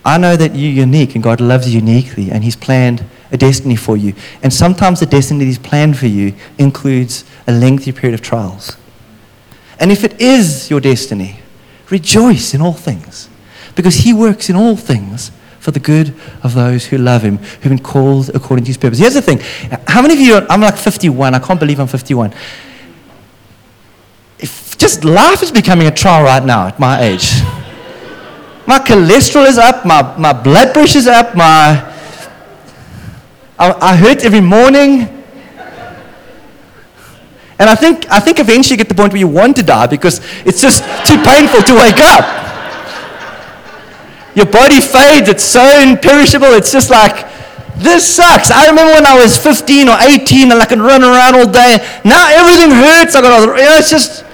I 0.04 0.18
know 0.18 0.36
that 0.36 0.54
you're 0.54 0.72
unique 0.72 1.14
and 1.14 1.24
God 1.24 1.40
loves 1.40 1.72
you 1.72 1.80
uniquely 1.80 2.30
and 2.30 2.44
He's 2.44 2.56
planned 2.56 3.04
a 3.30 3.36
destiny 3.36 3.76
for 3.76 3.96
you. 3.96 4.14
And 4.42 4.52
sometimes 4.52 5.00
the 5.00 5.06
destiny 5.06 5.44
He's 5.44 5.58
planned 5.58 5.98
for 5.98 6.06
you 6.06 6.34
includes 6.58 7.24
a 7.46 7.52
lengthy 7.52 7.92
period 7.92 8.14
of 8.14 8.22
trials. 8.22 8.76
And 9.80 9.90
if 9.90 10.04
it 10.04 10.20
is 10.20 10.70
your 10.70 10.80
destiny, 10.80 11.40
Rejoice 11.90 12.54
in 12.54 12.60
all 12.62 12.72
things, 12.72 13.28
because 13.74 13.96
he 13.96 14.12
works 14.12 14.48
in 14.48 14.56
all 14.56 14.76
things 14.76 15.30
for 15.60 15.70
the 15.70 15.80
good 15.80 16.14
of 16.42 16.54
those 16.54 16.86
who 16.86 16.98
love 16.98 17.22
him, 17.22 17.36
who've 17.38 17.70
been 17.70 17.78
called 17.78 18.30
according 18.34 18.64
to 18.64 18.68
his 18.68 18.76
purpose. 18.76 18.98
Here's 18.98 19.14
the 19.14 19.22
thing 19.22 19.40
how 19.86 20.00
many 20.02 20.14
of 20.14 20.20
you, 20.20 20.34
are, 20.34 20.46
I'm 20.50 20.60
like 20.60 20.76
51, 20.76 21.34
I 21.34 21.38
can't 21.38 21.60
believe 21.60 21.78
I'm 21.78 21.86
51. 21.86 22.32
If 24.38 24.76
just 24.78 25.04
life 25.04 25.42
is 25.42 25.52
becoming 25.52 25.86
a 25.86 25.90
trial 25.90 26.24
right 26.24 26.44
now 26.44 26.66
at 26.66 26.80
my 26.80 27.00
age. 27.02 27.30
My 28.66 28.78
cholesterol 28.78 29.46
is 29.46 29.58
up, 29.58 29.84
my, 29.84 30.16
my 30.16 30.32
blood 30.32 30.72
pressure 30.72 30.98
is 30.98 31.06
up, 31.06 31.36
my. 31.36 31.92
I, 33.58 33.72
I 33.80 33.96
hurt 33.96 34.24
every 34.24 34.40
morning. 34.40 35.10
And 37.58 37.70
I 37.70 37.74
think, 37.74 38.10
I 38.10 38.18
think 38.18 38.40
eventually 38.40 38.74
you 38.74 38.78
get 38.78 38.88
the 38.88 38.94
point 38.94 39.12
where 39.12 39.20
you 39.20 39.28
want 39.28 39.56
to 39.56 39.62
die 39.62 39.86
because 39.86 40.20
it's 40.44 40.60
just 40.60 40.82
too 41.06 41.16
painful 41.22 41.62
to 41.62 41.74
wake 41.74 42.00
up. 42.00 42.42
Your 44.34 44.46
body 44.46 44.80
fades, 44.80 45.28
it's 45.28 45.44
so 45.44 45.62
imperishable, 45.80 46.48
it's 46.48 46.72
just 46.72 46.90
like, 46.90 47.30
this 47.76 48.16
sucks. 48.16 48.50
I 48.50 48.68
remember 48.68 48.94
when 48.94 49.06
I 49.06 49.20
was 49.20 49.36
15 49.36 49.88
or 49.88 49.96
18 50.00 50.52
and 50.52 50.60
I 50.60 50.66
could 50.66 50.78
run 50.78 51.02
around 51.02 51.34
all 51.34 51.50
day. 51.50 51.78
Now 52.04 52.26
everything 52.30 52.70
hurts. 52.70 53.16
I 53.16 53.20
got, 53.20 53.40
you 53.40 53.46
know, 53.46 53.54
it's 53.78 53.90
just, 53.90 54.24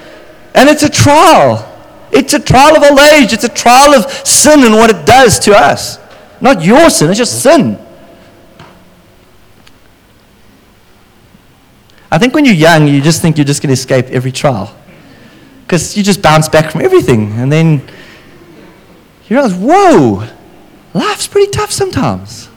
and 0.55 0.69
it's 0.69 0.83
a 0.83 0.91
trial. 0.91 1.67
It's 2.13 2.35
a 2.35 2.41
trial 2.41 2.77
of 2.77 2.83
old 2.83 2.99
age. 2.99 3.33
It's 3.33 3.45
a 3.45 3.49
trial 3.49 3.95
of 3.95 4.11
sin 4.27 4.65
and 4.65 4.75
what 4.75 4.91
it 4.91 5.07
does 5.07 5.39
to 5.41 5.57
us. 5.57 5.99
Not 6.41 6.65
your 6.65 6.91
sin, 6.91 7.11
it's 7.11 7.19
just 7.19 7.43
sin. 7.43 7.79
I 12.11 12.19
think 12.19 12.35
when 12.35 12.45
you're 12.45 12.55
young, 12.55 12.89
you 12.89 13.01
just 13.01 13.23
think 13.23 13.39
you're 13.39 13.45
just 13.45 13.63
going 13.63 13.69
to 13.69 13.75
escape 13.75 14.07
every 14.07 14.33
trial. 14.33 14.75
Because 15.63 15.97
you 15.97 16.03
just 16.03 16.23
bounce 16.23 16.49
back 16.49 16.73
from 16.73 16.81
everything. 16.81 17.33
And 17.33 17.53
then 17.53 17.81
you 19.29 19.37
realize, 19.37 19.55
whoa, 19.55 20.29
life's 20.93 21.29
pretty 21.29 21.51
tough 21.53 21.71
sometimes. 21.71 22.49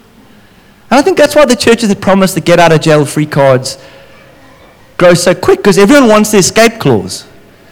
And 0.89 0.99
I 0.99 1.01
think 1.03 1.17
that's 1.17 1.35
why 1.35 1.45
the 1.45 1.55
churches 1.55 1.89
that 1.89 2.01
promise 2.01 2.33
the 2.33 2.41
get 2.41 2.59
out 2.59 2.71
of 2.71 2.81
jail 2.81 3.05
free 3.05 3.27
cards 3.27 3.77
grow 4.97 5.13
so 5.13 5.35
quick 5.35 5.59
because 5.59 5.77
everyone 5.77 6.07
wants 6.07 6.31
the 6.31 6.37
escape 6.37 6.79
clause. 6.79 7.27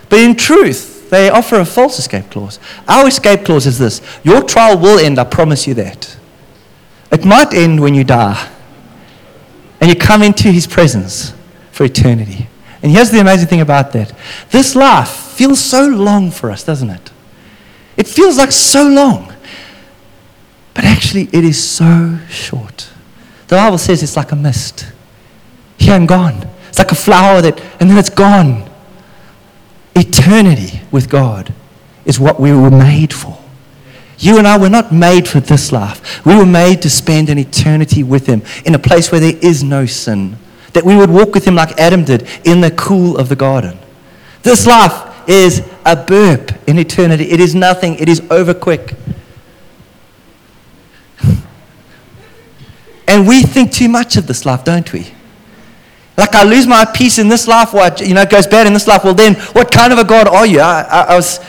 But 0.10 0.20
in 0.20 0.36
truth, 0.36 0.91
they 1.12 1.30
offer 1.30 1.60
a 1.60 1.66
false 1.66 2.00
escape 2.00 2.32
clause. 2.32 2.58
Our 2.88 3.10
escape 3.10 3.44
clause 3.44 3.68
is 3.68 3.78
this 3.78 4.02
your 4.24 4.42
trial 4.42 4.80
will 4.80 4.98
end, 4.98 5.20
I 5.20 5.26
promise 5.26 5.68
you 5.68 5.74
that. 5.76 6.18
It 7.12 7.26
might 7.26 7.54
end 7.54 7.82
when 7.82 7.94
you 7.94 8.06
die 8.06 8.50
and 9.82 9.90
you 9.90 9.96
come 9.96 10.24
into 10.24 10.50
his 10.52 10.66
presence 10.66 11.34
for 11.72 11.84
eternity. 11.84 12.48
And 12.82 12.94
here's 12.94 13.12
the 13.12 13.20
amazing 13.20 13.50
thing 13.50 13.60
about 13.60 13.92
that 13.92 14.14
this 14.52 14.74
life 14.74 15.10
feels 15.10 15.60
so 15.60 15.86
long 15.86 16.32
for 16.32 16.50
us, 16.50 16.64
doesn't 16.64 16.90
it? 16.90 17.12
It 17.98 18.08
feels 18.08 18.38
like 18.38 18.54
so 18.54 18.88
long. 18.88 19.34
But 20.74 20.86
actually, 20.86 21.24
it 21.34 21.44
is 21.44 21.62
so 21.62 22.20
short. 22.30 22.90
The 23.50 23.58
Bible 23.58 23.78
says 23.78 24.02
it's 24.02 24.16
like 24.16 24.32
a 24.32 24.36
mist, 24.38 24.90
here 25.78 25.96
and 25.96 26.08
gone. 26.08 26.48
It's 26.70 26.80
like 26.80 26.94
a 26.94 26.96
flower 26.96 27.42
that, 27.42 27.60
and 27.82 27.90
then 27.90 27.98
it's 27.98 28.10
gone. 28.10 28.71
Eternity 30.02 30.82
with 30.90 31.10
God 31.10 31.54
is 32.06 32.20
what 32.20 32.40
we 32.40 32.52
were 32.52 32.72
made 32.72 33.14
for. 33.14 33.38
You 34.18 34.40
and 34.40 34.48
I 34.48 34.58
were 34.58 34.70
not 34.70 34.92
made 34.92 35.28
for 35.28 35.40
this 35.40 35.72
life. 35.72 36.26
We 36.26 36.36
were 36.36 36.46
made 36.46 36.82
to 36.82 36.90
spend 36.90 37.30
an 37.30 37.38
eternity 37.38 38.02
with 38.02 38.26
Him 38.26 38.42
in 38.66 38.74
a 38.74 38.80
place 38.80 39.12
where 39.12 39.22
there 39.22 39.38
is 39.44 39.64
no 39.64 39.86
sin. 39.86 40.38
That 40.74 40.84
we 40.86 40.96
would 40.96 41.12
walk 41.12 41.36
with 41.36 41.46
Him 41.46 41.54
like 41.54 41.80
Adam 41.80 42.04
did 42.04 42.28
in 42.44 42.62
the 42.62 42.72
cool 42.72 43.16
of 43.16 43.30
the 43.30 43.36
garden. 43.36 43.78
This 44.42 44.66
life 44.66 45.30
is 45.30 45.62
a 45.86 45.96
burp 45.96 46.52
in 46.68 46.80
eternity. 46.80 47.30
It 47.30 47.40
is 47.40 47.54
nothing, 47.54 47.96
it 48.00 48.10
is 48.10 48.24
over 48.32 48.56
quick. 48.56 48.96
And 53.08 53.28
we 53.28 53.44
think 53.44 53.72
too 53.72 53.88
much 53.90 54.18
of 54.18 54.26
this 54.26 54.48
life, 54.48 54.64
don't 54.64 54.92
we? 54.92 55.14
Like 56.22 56.36
I 56.36 56.44
lose 56.44 56.68
my 56.68 56.86
peace 56.86 57.18
in 57.18 57.30
this 57.30 57.48
life, 57.48 57.74
what 57.74 58.00
you 58.00 58.14
know 58.14 58.22
it 58.22 58.30
goes 58.30 58.46
bad 58.46 58.68
in 58.68 58.74
this 58.74 58.86
life. 58.86 59.04
Well, 59.04 59.16
then, 59.16 59.34
what 59.54 59.72
kind 59.72 59.92
of 59.92 59.98
a 59.98 60.04
God 60.04 60.28
are 60.28 60.46
you? 60.46 60.60
I, 60.60 60.82
I, 60.84 61.02
I 61.02 61.16
was, 61.16 61.40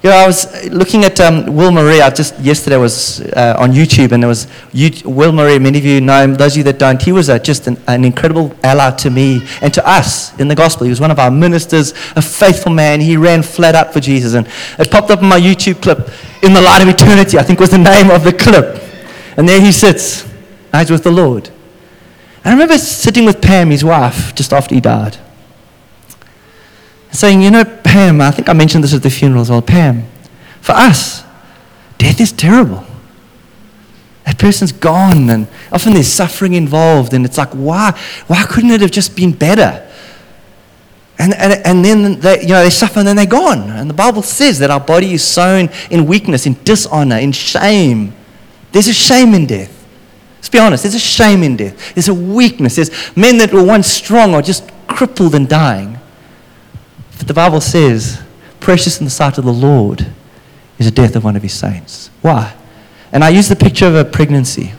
you 0.00 0.10
know, 0.10 0.16
I 0.16 0.26
was 0.28 0.70
looking 0.70 1.02
at 1.02 1.18
um, 1.18 1.52
Will 1.56 1.72
Murray. 1.72 2.00
I 2.00 2.10
just 2.10 2.38
yesterday 2.38 2.76
was 2.76 3.20
uh, 3.20 3.56
on 3.58 3.72
YouTube, 3.72 4.12
and 4.12 4.22
there 4.22 4.28
was 4.28 4.46
you, 4.72 4.92
Will 5.04 5.32
Murray. 5.32 5.58
Many 5.58 5.78
of 5.78 5.84
you 5.84 6.00
know 6.00 6.22
him. 6.22 6.34
Those 6.36 6.52
of 6.52 6.58
you 6.58 6.62
that 6.62 6.78
don't, 6.78 7.02
he 7.02 7.10
was 7.10 7.28
a, 7.28 7.40
just 7.40 7.66
an, 7.66 7.78
an 7.88 8.04
incredible 8.04 8.54
ally 8.62 8.92
to 8.92 9.10
me 9.10 9.44
and 9.60 9.74
to 9.74 9.84
us 9.84 10.38
in 10.38 10.46
the 10.46 10.54
gospel. 10.54 10.84
He 10.84 10.90
was 10.90 11.00
one 11.00 11.10
of 11.10 11.18
our 11.18 11.32
ministers, 11.32 11.90
a 12.14 12.22
faithful 12.22 12.70
man. 12.70 13.00
He 13.00 13.16
ran 13.16 13.42
flat 13.42 13.74
out 13.74 13.92
for 13.92 13.98
Jesus, 13.98 14.34
and 14.34 14.46
it 14.78 14.88
popped 14.88 15.10
up 15.10 15.20
in 15.20 15.28
my 15.28 15.40
YouTube 15.40 15.82
clip. 15.82 16.10
In 16.44 16.52
the 16.52 16.62
light 16.62 16.80
of 16.80 16.86
eternity, 16.86 17.38
I 17.38 17.42
think 17.42 17.58
was 17.58 17.70
the 17.70 17.78
name 17.78 18.12
of 18.12 18.22
the 18.22 18.32
clip. 18.32 18.80
And 19.36 19.48
there 19.48 19.60
he 19.60 19.72
sits. 19.72 20.24
He's 20.72 20.92
with 20.92 21.02
the 21.02 21.10
Lord. 21.10 21.50
I 22.46 22.52
remember 22.52 22.78
sitting 22.78 23.24
with 23.24 23.42
Pam, 23.42 23.70
his 23.70 23.84
wife, 23.84 24.32
just 24.36 24.52
after 24.52 24.72
he 24.72 24.80
died, 24.80 25.18
saying, 27.10 27.42
You 27.42 27.50
know, 27.50 27.64
Pam, 27.64 28.20
I 28.20 28.30
think 28.30 28.48
I 28.48 28.52
mentioned 28.52 28.84
this 28.84 28.94
at 28.94 29.02
the 29.02 29.10
funeral 29.10 29.42
as 29.42 29.50
well. 29.50 29.60
Pam, 29.60 30.06
for 30.60 30.70
us, 30.70 31.24
death 31.98 32.20
is 32.20 32.30
terrible. 32.30 32.86
That 34.26 34.38
person's 34.38 34.70
gone, 34.70 35.28
and 35.28 35.48
often 35.72 35.94
there's 35.94 36.06
suffering 36.06 36.54
involved, 36.54 37.14
and 37.14 37.24
it's 37.24 37.36
like, 37.36 37.50
why? 37.50 37.98
Why 38.28 38.44
couldn't 38.44 38.70
it 38.70 38.80
have 38.80 38.92
just 38.92 39.16
been 39.16 39.32
better? 39.32 39.84
And, 41.18 41.34
and, 41.34 41.66
and 41.66 41.84
then 41.84 42.20
they, 42.20 42.42
you 42.42 42.48
know, 42.48 42.62
they 42.62 42.70
suffer 42.70 43.00
and 43.00 43.08
then 43.08 43.16
they're 43.16 43.26
gone. 43.26 43.70
And 43.70 43.90
the 43.90 43.94
Bible 43.94 44.22
says 44.22 44.60
that 44.60 44.70
our 44.70 44.80
body 44.80 45.14
is 45.14 45.24
sown 45.24 45.70
in 45.90 46.06
weakness, 46.06 46.46
in 46.46 46.54
dishonor, 46.62 47.16
in 47.16 47.32
shame. 47.32 48.14
There's 48.70 48.86
a 48.86 48.92
shame 48.92 49.34
in 49.34 49.46
death. 49.46 49.75
Let's 50.36 50.48
be 50.48 50.58
honest, 50.58 50.84
there's 50.84 50.94
a 50.94 50.98
shame 50.98 51.42
in 51.42 51.56
death. 51.56 51.94
There's 51.94 52.08
a 52.08 52.14
weakness. 52.14 52.76
There's 52.76 53.16
men 53.16 53.38
that 53.38 53.52
were 53.52 53.64
once 53.64 53.88
strong 53.88 54.34
are 54.34 54.42
just 54.42 54.70
crippled 54.86 55.34
and 55.34 55.48
dying. 55.48 55.98
But 57.18 57.26
the 57.26 57.34
Bible 57.34 57.60
says, 57.60 58.22
precious 58.60 58.98
in 58.98 59.04
the 59.04 59.10
sight 59.10 59.38
of 59.38 59.44
the 59.44 59.52
Lord 59.52 60.06
is 60.78 60.86
the 60.86 60.92
death 60.92 61.16
of 61.16 61.24
one 61.24 61.36
of 61.36 61.42
his 61.42 61.52
saints. 61.52 62.10
Why? 62.20 62.54
And 63.12 63.24
I 63.24 63.30
use 63.30 63.48
the 63.48 63.56
picture 63.56 63.86
of 63.86 63.94
a 63.94 64.04
pregnancy. 64.04 64.72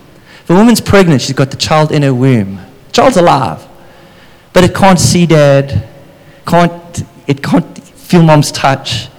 If 0.43 0.49
a 0.49 0.53
woman's 0.53 0.81
pregnant, 0.81 1.21
she's 1.21 1.35
got 1.35 1.51
the 1.51 1.57
child 1.57 1.91
in 1.91 2.03
her 2.03 2.13
womb. 2.13 2.57
The 2.87 2.91
child's 2.91 3.17
alive, 3.17 3.65
but 4.53 4.63
it 4.63 4.73
can't 4.73 4.99
see 4.99 5.25
dad, 5.25 5.87
can't, 6.45 7.03
it 7.27 7.43
can't 7.43 7.77
feel 7.79 8.23
mom's 8.23 8.51
touch. 8.51 9.09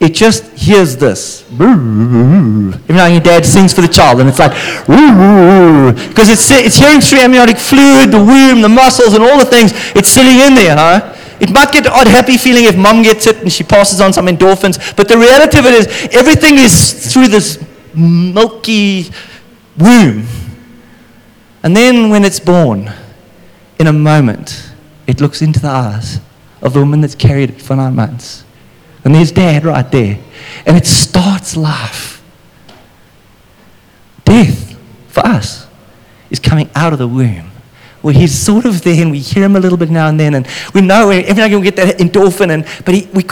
It 0.00 0.14
just 0.14 0.44
hears 0.52 0.96
this. 0.96 1.48
Now 1.50 3.04
and 3.04 3.12
your 3.14 3.22
dad 3.22 3.44
sings 3.44 3.74
for 3.74 3.82
the 3.82 3.88
child, 3.88 4.20
and 4.20 4.28
it's 4.30 4.38
like, 4.38 4.52
because 6.08 6.30
it's, 6.30 6.50
it's 6.50 6.76
hearing 6.76 7.00
through 7.00 7.18
amniotic 7.18 7.58
fluid, 7.58 8.10
the 8.10 8.18
womb, 8.18 8.62
the 8.62 8.68
muscles, 8.68 9.12
and 9.12 9.22
all 9.22 9.38
the 9.38 9.44
things. 9.44 9.72
It's 9.94 10.08
sitting 10.08 10.40
in 10.40 10.54
there, 10.54 10.74
huh? 10.74 11.16
It 11.38 11.52
might 11.52 11.70
get 11.72 11.86
an 11.86 11.92
odd 11.92 12.06
happy 12.06 12.38
feeling 12.38 12.64
if 12.64 12.76
mom 12.76 13.02
gets 13.02 13.26
it 13.26 13.38
and 13.38 13.52
she 13.52 13.62
passes 13.62 14.00
on 14.00 14.12
some 14.12 14.26
endorphins, 14.26 14.96
but 14.96 15.08
the 15.08 15.16
reality 15.16 15.58
of 15.58 15.66
it 15.66 15.74
is 15.74 15.86
everything 16.14 16.58
is 16.58 17.12
through 17.12 17.28
this 17.28 17.62
milky 17.94 19.10
womb. 19.78 20.26
And 21.62 21.76
then 21.76 22.10
when 22.10 22.24
it's 22.24 22.40
born, 22.40 22.90
in 23.78 23.86
a 23.86 23.92
moment, 23.92 24.70
it 25.06 25.20
looks 25.20 25.40
into 25.40 25.60
the 25.60 25.68
eyes 25.68 26.20
of 26.60 26.74
the 26.74 26.80
woman 26.80 27.00
that's 27.00 27.14
carried 27.14 27.50
it 27.50 27.62
for 27.62 27.76
nine 27.76 27.96
months. 27.96 28.44
And 29.04 29.14
there's 29.14 29.32
dad 29.32 29.64
right 29.64 29.90
there. 29.90 30.18
And 30.66 30.76
it 30.76 30.86
starts 30.86 31.56
life. 31.56 32.22
Death, 34.24 34.76
for 35.08 35.26
us, 35.26 35.66
is 36.30 36.38
coming 36.38 36.68
out 36.74 36.92
of 36.92 36.98
the 36.98 37.08
womb. 37.08 37.50
Where 38.02 38.14
he's 38.14 38.38
sort 38.38 38.64
of 38.64 38.82
there 38.82 39.02
and 39.02 39.10
we 39.10 39.18
hear 39.18 39.44
him 39.44 39.56
a 39.56 39.60
little 39.60 39.78
bit 39.78 39.90
now 39.90 40.08
and 40.08 40.18
then. 40.18 40.34
And 40.34 40.46
we 40.74 40.80
know 40.80 41.10
every 41.10 41.34
now 41.34 41.44
and 41.44 41.56
we 41.56 41.62
get 41.62 41.76
that 41.76 41.98
endorphin. 41.98 42.50
And, 42.50 42.66
but 42.84 42.94
he, 42.94 43.08
we, 43.12 43.24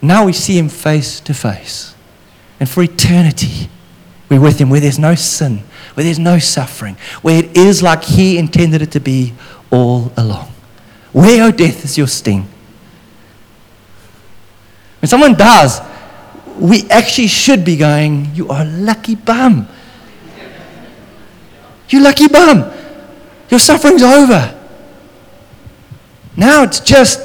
now 0.00 0.24
we 0.26 0.32
see 0.32 0.58
him 0.58 0.68
face 0.68 1.20
to 1.20 1.34
face. 1.34 1.94
And 2.58 2.68
for 2.68 2.82
eternity, 2.82 3.68
we're 4.28 4.40
with 4.40 4.58
him 4.58 4.70
where 4.70 4.80
there's 4.80 4.98
no 4.98 5.14
sin, 5.14 5.58
where 5.94 6.04
there's 6.04 6.18
no 6.18 6.38
suffering, 6.38 6.96
where 7.22 7.44
it 7.44 7.56
is 7.56 7.82
like 7.82 8.02
he 8.04 8.38
intended 8.38 8.82
it 8.82 8.90
to 8.92 9.00
be 9.00 9.34
all 9.70 10.12
along. 10.16 10.52
Where, 11.12 11.44
O 11.44 11.48
oh, 11.48 11.50
death, 11.50 11.84
is 11.84 11.98
your 11.98 12.06
sting? 12.06 12.48
When 15.02 15.08
someone 15.08 15.34
does, 15.34 15.80
we 16.60 16.88
actually 16.88 17.26
should 17.26 17.64
be 17.64 17.76
going, 17.76 18.32
You 18.36 18.48
are 18.50 18.64
lucky 18.64 19.16
bum. 19.16 19.66
You 21.88 22.00
lucky 22.00 22.28
bum. 22.28 22.72
Your 23.50 23.58
suffering's 23.58 24.04
over. 24.04 24.56
Now 26.36 26.62
it's 26.62 26.78
just 26.78 27.20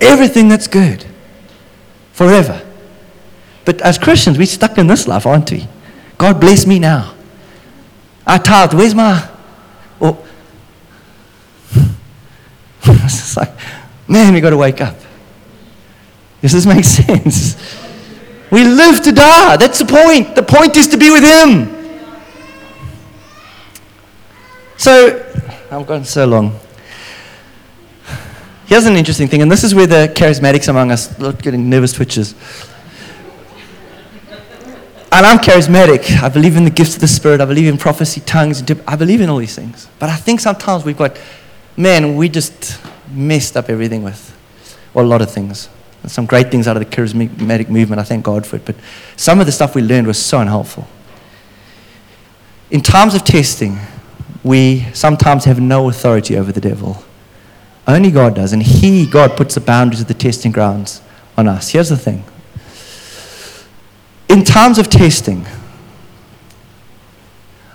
everything 0.00 0.48
that's 0.48 0.66
good 0.66 1.06
forever. 2.12 2.60
But 3.64 3.80
as 3.82 3.98
Christians, 3.98 4.36
we're 4.36 4.46
stuck 4.46 4.76
in 4.76 4.88
this 4.88 5.06
life, 5.06 5.26
aren't 5.26 5.52
we? 5.52 5.68
God 6.18 6.40
bless 6.40 6.66
me 6.66 6.80
now. 6.80 7.14
I 8.26 8.38
tithe. 8.38 8.74
Where's 8.74 8.96
my. 8.96 9.30
Oh. 10.00 10.26
it's 12.82 13.36
like, 13.36 13.52
man, 14.08 14.34
we 14.34 14.40
got 14.40 14.50
to 14.50 14.56
wake 14.56 14.80
up. 14.80 14.96
Does 16.46 16.52
this 16.52 16.66
make 16.66 16.84
sense? 17.08 17.56
We 18.52 18.62
live 18.62 19.02
to 19.02 19.10
die. 19.10 19.56
That's 19.56 19.80
the 19.80 19.84
point. 19.84 20.36
The 20.36 20.44
point 20.44 20.76
is 20.76 20.86
to 20.88 20.96
be 20.96 21.10
with 21.10 21.24
Him. 21.24 21.74
So, 24.76 25.26
I've 25.72 25.84
gone 25.88 26.04
so 26.04 26.24
long. 26.24 26.56
Here's 28.66 28.86
an 28.86 28.94
interesting 28.94 29.26
thing, 29.26 29.42
and 29.42 29.50
this 29.50 29.64
is 29.64 29.74
where 29.74 29.88
the 29.88 30.12
charismatics 30.14 30.68
among 30.68 30.92
us 30.92 31.10
start 31.10 31.42
getting 31.42 31.68
nervous 31.68 31.92
twitches. 31.92 32.36
And 35.10 35.26
I'm 35.26 35.38
charismatic. 35.38 36.22
I 36.22 36.28
believe 36.28 36.56
in 36.56 36.62
the 36.62 36.70
gifts 36.70 36.94
of 36.94 37.00
the 37.00 37.08
Spirit. 37.08 37.40
I 37.40 37.44
believe 37.44 37.66
in 37.66 37.76
prophecy, 37.76 38.20
tongues. 38.20 38.62
I 38.86 38.94
believe 38.94 39.20
in 39.20 39.28
all 39.28 39.38
these 39.38 39.56
things. 39.56 39.88
But 39.98 40.10
I 40.10 40.16
think 40.16 40.38
sometimes 40.38 40.84
we've 40.84 40.96
got, 40.96 41.18
man, 41.76 42.14
we 42.14 42.28
just 42.28 42.80
messed 43.10 43.56
up 43.56 43.68
everything 43.68 44.04
with, 44.04 44.36
or 44.94 45.02
a 45.02 45.06
lot 45.06 45.22
of 45.22 45.32
things 45.32 45.70
some 46.06 46.26
great 46.26 46.50
things 46.50 46.68
out 46.68 46.76
of 46.76 46.88
the 46.88 46.96
charismatic 46.96 47.68
movement. 47.68 48.00
I 48.00 48.04
thank 48.04 48.24
God 48.24 48.46
for 48.46 48.56
it. 48.56 48.64
But 48.64 48.76
some 49.16 49.40
of 49.40 49.46
the 49.46 49.52
stuff 49.52 49.74
we 49.74 49.82
learned 49.82 50.06
was 50.06 50.18
so 50.18 50.40
unhelpful. 50.40 50.86
In 52.70 52.80
times 52.80 53.14
of 53.14 53.24
testing, 53.24 53.78
we 54.42 54.86
sometimes 54.92 55.44
have 55.44 55.60
no 55.60 55.88
authority 55.88 56.36
over 56.36 56.52
the 56.52 56.60
devil. 56.60 57.02
Only 57.86 58.10
God 58.10 58.34
does. 58.34 58.52
And 58.52 58.62
He, 58.62 59.06
God, 59.06 59.36
puts 59.36 59.54
the 59.54 59.60
boundaries 59.60 60.00
of 60.00 60.08
the 60.08 60.14
testing 60.14 60.52
grounds 60.52 61.00
on 61.36 61.48
us. 61.48 61.70
Here's 61.70 61.88
the 61.88 61.96
thing 61.96 62.24
in 64.28 64.44
times 64.44 64.78
of 64.78 64.90
testing, 64.90 65.46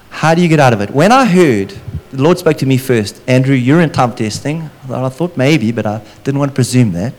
how 0.09 0.35
do 0.35 0.41
you 0.41 0.47
get 0.47 0.59
out 0.59 0.73
of 0.73 0.81
it? 0.81 0.91
When 0.91 1.11
I 1.11 1.25
heard, 1.25 1.73
the 2.11 2.21
Lord 2.21 2.37
spoke 2.37 2.57
to 2.57 2.65
me 2.65 2.77
first, 2.77 3.21
Andrew, 3.27 3.55
you're 3.55 3.81
in 3.81 3.89
time 3.89 4.13
testing. 4.13 4.69
I 4.89 5.09
thought 5.09 5.37
maybe, 5.37 5.71
but 5.71 5.85
I 5.85 6.01
didn't 6.23 6.39
want 6.39 6.51
to 6.51 6.55
presume 6.55 6.91
that. 6.91 7.13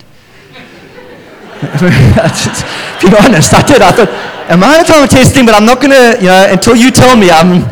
being 3.00 3.14
honest, 3.14 3.54
I 3.54 3.62
did. 3.62 3.82
I 3.82 3.92
thought, 3.92 4.08
am 4.50 4.64
I 4.64 4.82
testing? 5.06 5.46
But 5.46 5.54
I'm 5.54 5.64
not 5.64 5.80
going 5.80 5.92
to, 5.92 6.18
you 6.20 6.26
know, 6.26 6.46
until 6.50 6.74
you 6.74 6.90
tell 6.90 7.16
me, 7.16 7.30
I'm. 7.30 7.62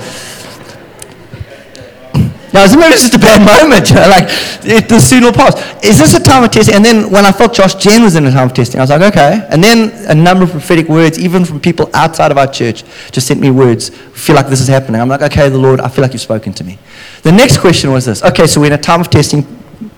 Now, 2.53 2.67
maybe 2.67 2.95
it's 2.95 3.03
just 3.03 3.15
a 3.15 3.19
bad 3.19 3.43
moment, 3.43 3.91
you 3.91 3.97
know, 3.97 4.09
like 4.09 4.27
it, 4.65 4.89
the 4.89 5.01
soon 5.01 5.23
will 5.23 5.33
pass. 5.33 5.55
Is 5.85 5.99
this 5.99 6.15
a 6.15 6.21
time 6.21 6.43
of 6.43 6.51
testing? 6.51 6.75
And 6.75 6.85
then 6.85 7.11
when 7.11 7.25
I 7.25 7.33
felt 7.33 7.55
Josh 7.55 7.77
Gen 7.77 8.03
was 8.03 8.17
in 8.17 8.27
a 8.27 8.31
time 8.31 8.49
of 8.49 8.55
testing, 8.55 8.81
I 8.81 8.83
was 8.83 8.91
like, 8.91 9.03
okay. 9.03 9.47
And 9.51 9.63
then 9.63 9.91
a 10.09 10.15
number 10.15 10.45
of 10.45 10.51
prophetic 10.51 10.89
words, 10.89 11.19
even 11.19 11.45
from 11.45 11.61
people 11.61 11.91
outside 11.95 12.31
of 12.31 12.39
our 12.39 12.49
church, 12.49 12.83
just 13.13 13.27
sent 13.27 13.41
me 13.41 13.51
words. 13.51 13.91
I 13.91 13.95
feel 14.19 14.37
like 14.37 14.49
this 14.49 14.61
is 14.61 14.69
happening. 14.69 15.01
I'm 15.01 15.09
like, 15.09 15.23
okay, 15.23 15.49
the 15.49 15.59
Lord, 15.59 15.81
I 15.81 15.89
feel 15.89 16.03
like 16.03 16.13
you've 16.13 16.23
spoken 16.23 16.53
to 16.55 16.65
me. 16.65 16.79
The 17.23 17.33
next 17.33 17.59
question 17.59 17.93
was 17.93 18.05
this. 18.05 18.23
Okay, 18.23 18.47
so 18.47 18.61
we're 18.61 18.69
in 18.69 18.73
a 18.73 18.79
time 18.79 19.01
of 19.01 19.11
testing. 19.11 19.47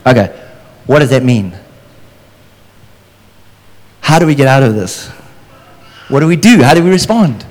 Okay, 0.07 0.29
what 0.87 0.99
does 0.99 1.11
that 1.11 1.25
mean? 1.25 1.55
How 4.03 4.19
do 4.19 4.27
we 4.27 4.35
get 4.35 4.47
out 4.47 4.63
of 4.63 4.75
this? 4.75 5.09
What 6.09 6.21
do 6.21 6.27
we 6.27 6.37
do? 6.37 6.63
How 6.63 6.75
do 6.75 6.85
we 6.85 6.91
respond? 6.91 7.47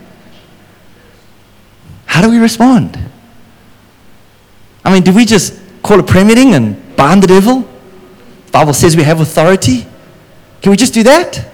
How 2.06 2.22
do 2.22 2.30
we 2.30 2.38
respond? 2.38 2.99
I 4.86 4.93
mean, 4.93 5.02
do 5.02 5.14
we 5.14 5.26
just 5.26 5.60
call 5.82 5.99
a 5.99 6.04
prayer 6.04 6.26
meeting 6.26 6.54
and 6.54 6.95
bind 6.95 7.24
the 7.24 7.28
devil? 7.28 7.62
The 7.62 8.52
Bible 8.52 8.74
says 8.74 8.95
we 8.95 9.04
have 9.04 9.22
authority. 9.22 9.88
Can 10.62 10.72
we 10.72 10.78
just 10.78 10.93
do 10.93 11.04
that? 11.04 11.49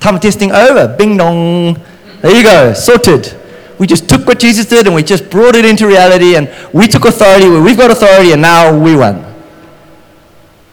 Time 0.00 0.16
of 0.16 0.20
testing 0.20 0.50
over. 0.50 0.94
Bing 0.98 1.16
dong. 1.16 1.80
There 2.20 2.36
you 2.36 2.42
go. 2.42 2.74
Sorted. 2.74 3.34
We 3.78 3.86
just 3.86 4.08
took 4.08 4.26
what 4.26 4.38
Jesus 4.38 4.66
did 4.66 4.86
and 4.86 4.94
we 4.94 5.02
just 5.02 5.30
brought 5.30 5.54
it 5.54 5.64
into 5.64 5.86
reality 5.86 6.36
and 6.36 6.52
we 6.72 6.88
took 6.88 7.04
authority. 7.04 7.48
We've 7.48 7.76
got 7.76 7.90
authority 7.90 8.32
and 8.32 8.42
now 8.42 8.76
we 8.76 8.96
won. 8.96 9.24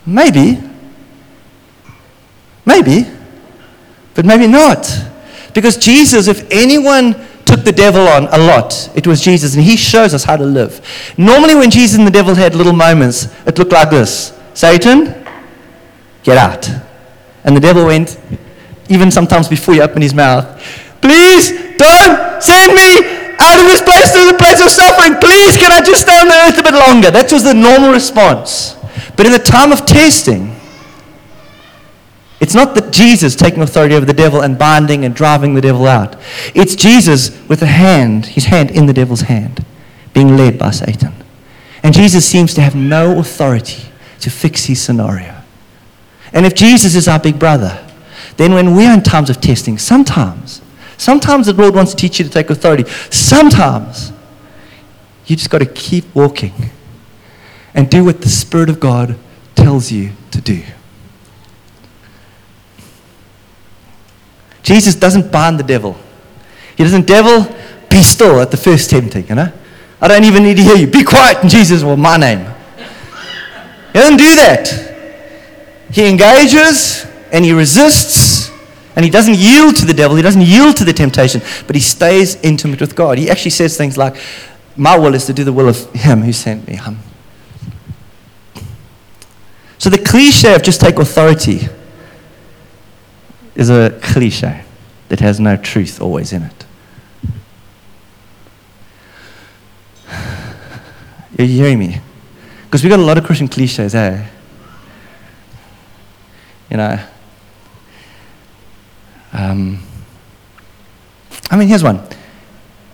Maybe. 0.06 0.60
Maybe. 2.66 3.06
But 4.20 4.26
maybe 4.26 4.48
not. 4.48 4.86
Because 5.54 5.78
Jesus, 5.78 6.28
if 6.28 6.46
anyone 6.52 7.16
took 7.46 7.64
the 7.64 7.72
devil 7.72 8.06
on 8.06 8.26
a 8.26 8.38
lot, 8.38 8.92
it 8.94 9.08
was 9.08 9.22
Jesus, 9.22 9.56
and 9.56 9.64
he 9.64 9.78
shows 9.78 10.14
us 10.14 10.26
how 10.26 10.36
to 10.36 10.44
live. 10.44 10.82
Normally, 11.18 11.56
when 11.56 11.72
Jesus 11.72 11.98
and 11.98 12.06
the 12.06 12.12
devil 12.12 12.36
had 12.36 12.54
little 12.54 12.74
moments, 12.74 13.34
it 13.48 13.58
looked 13.58 13.72
like 13.72 13.90
this 13.90 14.38
Satan, 14.54 15.26
get 16.24 16.38
out. 16.38 16.70
And 17.46 17.56
the 17.56 17.62
devil 17.62 17.86
went, 17.86 18.20
even 18.90 19.10
sometimes 19.10 19.48
before 19.48 19.76
he 19.76 19.80
opened 19.80 20.04
his 20.04 20.14
mouth, 20.14 20.44
please 21.00 21.52
don't 21.78 22.44
send 22.44 22.76
me 22.76 23.32
out 23.40 23.58
of 23.58 23.68
this 23.72 23.82
place 23.82 24.12
to 24.12 24.26
the 24.28 24.36
place 24.38 24.60
of 24.60 24.70
suffering. 24.70 25.16
Please, 25.22 25.56
can 25.56 25.72
I 25.72 25.80
just 25.80 26.02
stay 26.02 26.20
on 26.20 26.28
the 26.28 26.36
earth 26.44 26.60
a 26.60 26.64
bit 26.64 26.74
longer? 26.74 27.10
That 27.10 27.32
was 27.32 27.46
the 27.46 27.54
normal 27.54 27.94
response. 27.94 28.76
But 29.16 29.28
in 29.28 29.32
the 29.32 29.40
time 29.40 29.72
of 29.72 29.86
testing, 29.86 30.59
it's 32.40 32.56
not 32.56 32.74
that 32.76 32.92
Jesus 32.94 33.36
taking 33.36 33.62
authority 33.62 33.96
over 33.96 34.06
the 34.06 34.14
devil 34.14 34.42
and 34.42 34.58
binding 34.58 35.04
and 35.04 35.14
driving 35.14 35.56
the 35.56 35.62
devil 35.62 35.88
out. 35.88 36.16
It's 36.56 36.76
Jesus 36.76 37.38
with 37.50 37.62
a 37.62 37.68
hand, 37.68 38.28
his 38.28 38.46
hand 38.46 38.72
in 38.72 38.86
the 38.86 38.94
devil's 38.94 39.22
hand, 39.22 39.66
being 40.14 40.38
led 40.38 40.58
by 40.58 40.72
Satan. 40.72 41.14
And 41.84 41.94
Jesus 41.94 42.26
seems 42.26 42.54
to 42.54 42.62
have 42.62 42.76
no 42.76 43.20
authority 43.20 43.90
to 44.22 44.30
fix 44.30 44.66
his 44.66 44.82
scenario. 44.82 45.36
And 46.32 46.46
if 46.46 46.56
Jesus 46.56 46.96
is 46.96 47.08
our 47.08 47.20
big 47.20 47.40
brother, 47.40 47.86
then 48.38 48.54
when 48.54 48.76
we're 48.76 48.94
in 48.94 49.04
times 49.04 49.30
of 49.30 49.42
testing, 49.42 49.78
sometimes, 49.78 50.62
sometimes 50.98 51.48
the 51.48 51.54
Lord 51.54 51.76
wants 51.76 51.92
to 51.92 51.98
teach 51.98 52.20
you 52.20 52.26
to 52.26 52.32
take 52.32 52.50
authority. 52.50 52.90
Sometimes 53.10 54.14
you 55.26 55.36
just 55.36 55.50
got 55.50 55.60
to 55.60 55.66
keep 55.66 56.14
walking 56.16 56.54
and 57.74 57.90
do 57.90 58.06
what 58.06 58.22
the 58.22 58.30
Spirit 58.30 58.70
of 58.70 58.80
God 58.80 59.18
tells 59.56 59.92
you 59.92 60.12
to 60.32 60.40
do. 60.40 60.64
Jesus 64.70 64.94
doesn't 64.94 65.32
bind 65.32 65.60
the 65.60 65.64
devil. 65.64 65.98
He 66.78 66.84
doesn't, 66.84 67.08
devil, 67.08 67.52
be 67.90 68.04
still 68.04 68.40
at 68.40 68.52
the 68.52 68.58
first 68.58 68.92
tempting, 68.92 69.28
you 69.28 69.34
know? 69.34 69.52
I 70.00 70.08
don't 70.08 70.24
even 70.26 70.44
need 70.44 70.58
to 70.58 70.64
hear 70.64 70.76
you. 70.76 70.86
Be 70.86 71.04
quiet 71.04 71.44
Jesus, 71.50 71.84
well, 71.84 71.98
my 71.98 72.18
name. 72.18 72.46
He 72.78 73.94
doesn't 73.94 74.18
do 74.18 74.36
that. 74.36 75.88
He 75.92 76.08
engages 76.08 77.04
and 77.32 77.44
he 77.44 77.52
resists 77.52 78.52
and 78.96 79.04
he 79.04 79.10
doesn't 79.10 79.38
yield 79.38 79.76
to 79.78 79.86
the 79.86 79.94
devil. 79.96 80.16
He 80.16 80.22
doesn't 80.22 80.44
yield 80.44 80.78
to 80.78 80.86
the 80.86 80.94
temptation, 80.94 81.42
but 81.66 81.76
he 81.76 81.82
stays 81.82 82.36
intimate 82.44 82.80
with 82.80 82.96
God. 82.96 83.18
He 83.18 83.28
actually 83.28 83.50
says 83.50 83.76
things 83.76 83.98
like, 83.98 84.18
My 84.78 84.96
will 85.00 85.16
is 85.16 85.26
to 85.26 85.34
do 85.34 85.44
the 85.44 85.52
will 85.52 85.68
of 85.68 85.92
him 85.94 86.22
who 86.22 86.32
sent 86.32 86.68
me. 86.68 86.78
Um. 86.78 87.00
So 89.80 89.90
the 89.90 89.98
cliche 89.98 90.54
of 90.54 90.62
just 90.62 90.80
take 90.80 91.00
authority 91.00 91.70
is 93.60 93.70
a 93.70 93.90
cliche 94.02 94.64
that 95.10 95.20
has 95.20 95.38
no 95.38 95.58
truth 95.58 96.02
always 96.02 96.32
in 96.32 96.44
it. 96.44 96.66
Are 100.10 101.44
you 101.44 101.48
hearing 101.48 101.78
me? 101.78 102.00
Because 102.64 102.84
we've 102.84 102.90
got 102.90 103.00
a 103.00 103.04
lot 103.04 103.18
of 103.18 103.26
Christian 103.26 103.50
cliches, 103.50 103.94
eh? 103.94 104.26
You 106.72 106.78
know. 106.78 107.06
Um, 109.34 109.84
I 111.52 111.58
mean, 111.58 111.68
here's 111.68 111.84
one. 111.84 112.02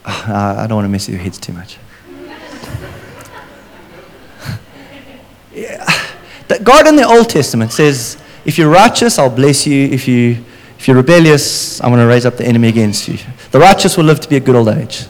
Oh, 0.03 0.23
I 0.57 0.65
don't 0.65 0.77
want 0.77 0.85
to 0.85 0.89
mess 0.89 1.05
with 1.05 1.13
your 1.13 1.23
heads 1.23 1.37
too 1.37 1.53
much. 1.53 1.77
yeah. 5.53 5.85
God 6.63 6.87
in 6.87 6.95
the 6.95 7.05
Old 7.05 7.29
Testament 7.29 7.71
says, 7.71 8.17
if 8.45 8.57
you're 8.57 8.71
righteous, 8.71 9.19
I'll 9.19 9.29
bless 9.29 9.67
you. 9.67 9.89
If, 9.89 10.07
you, 10.07 10.43
if 10.77 10.87
you're 10.87 10.97
rebellious, 10.97 11.81
I'm 11.81 11.89
going 11.89 12.01
to 12.01 12.07
raise 12.07 12.25
up 12.25 12.37
the 12.37 12.45
enemy 12.45 12.67
against 12.67 13.07
you. 13.07 13.17
The 13.51 13.59
righteous 13.59 13.97
will 13.97 14.05
live 14.05 14.19
to 14.19 14.29
be 14.29 14.35
a 14.35 14.39
good 14.39 14.55
old 14.55 14.67
age. 14.67 15.05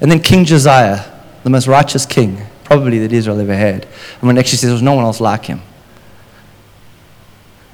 And 0.00 0.10
then 0.10 0.20
King 0.20 0.44
Josiah, 0.44 1.04
the 1.42 1.50
most 1.50 1.66
righteous 1.66 2.06
king, 2.06 2.40
probably 2.64 2.98
that 3.00 3.12
Israel 3.12 3.40
ever 3.40 3.54
had. 3.54 3.86
I 4.22 4.26
mean, 4.26 4.38
actually 4.38 4.58
says 4.58 4.70
there's 4.70 4.82
no 4.82 4.94
one 4.94 5.04
else 5.04 5.20
like 5.20 5.46
him. 5.46 5.60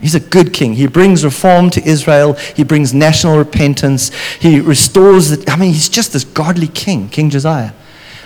He's 0.01 0.15
a 0.15 0.21
good 0.21 0.53
king. 0.53 0.75
He 0.75 0.87
brings 0.87 1.25
reform 1.25 1.71
to 1.71 1.83
Israel. 1.83 2.35
He 2.35 2.65
brings 2.65 2.93
national 2.93 3.39
repentance. 3.39 4.13
He 4.39 4.61
restores 4.61 5.31
it. 5.31 5.49
I 5.49 5.57
mean, 5.57 5.73
he's 5.73 5.89
just 5.89 6.13
this 6.13 6.25
godly 6.25 6.69
king, 6.69 7.09
King 7.09 7.31
Josiah. 7.31 7.73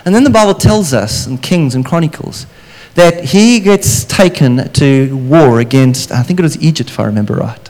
And 0.05 0.15
then 0.15 0.23
the 0.23 0.29
Bible 0.29 0.55
tells 0.55 0.93
us 0.93 1.27
in 1.27 1.37
Kings 1.37 1.75
and 1.75 1.85
Chronicles 1.85 2.47
that 2.95 3.25
he 3.25 3.59
gets 3.59 4.03
taken 4.03 4.71
to 4.73 5.15
war 5.15 5.59
against, 5.59 6.11
I 6.11 6.23
think 6.23 6.39
it 6.39 6.43
was 6.43 6.61
Egypt, 6.61 6.89
if 6.89 6.99
I 6.99 7.05
remember 7.05 7.35
right. 7.35 7.68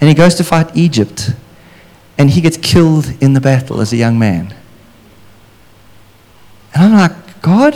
And 0.00 0.08
he 0.08 0.14
goes 0.14 0.34
to 0.36 0.44
fight 0.44 0.76
Egypt. 0.76 1.30
And 2.18 2.30
he 2.30 2.40
gets 2.40 2.56
killed 2.56 3.12
in 3.20 3.34
the 3.34 3.40
battle 3.40 3.80
as 3.80 3.92
a 3.92 3.96
young 3.96 4.18
man. 4.18 4.54
And 6.74 6.84
I'm 6.84 6.92
like, 6.92 7.42
God, 7.42 7.74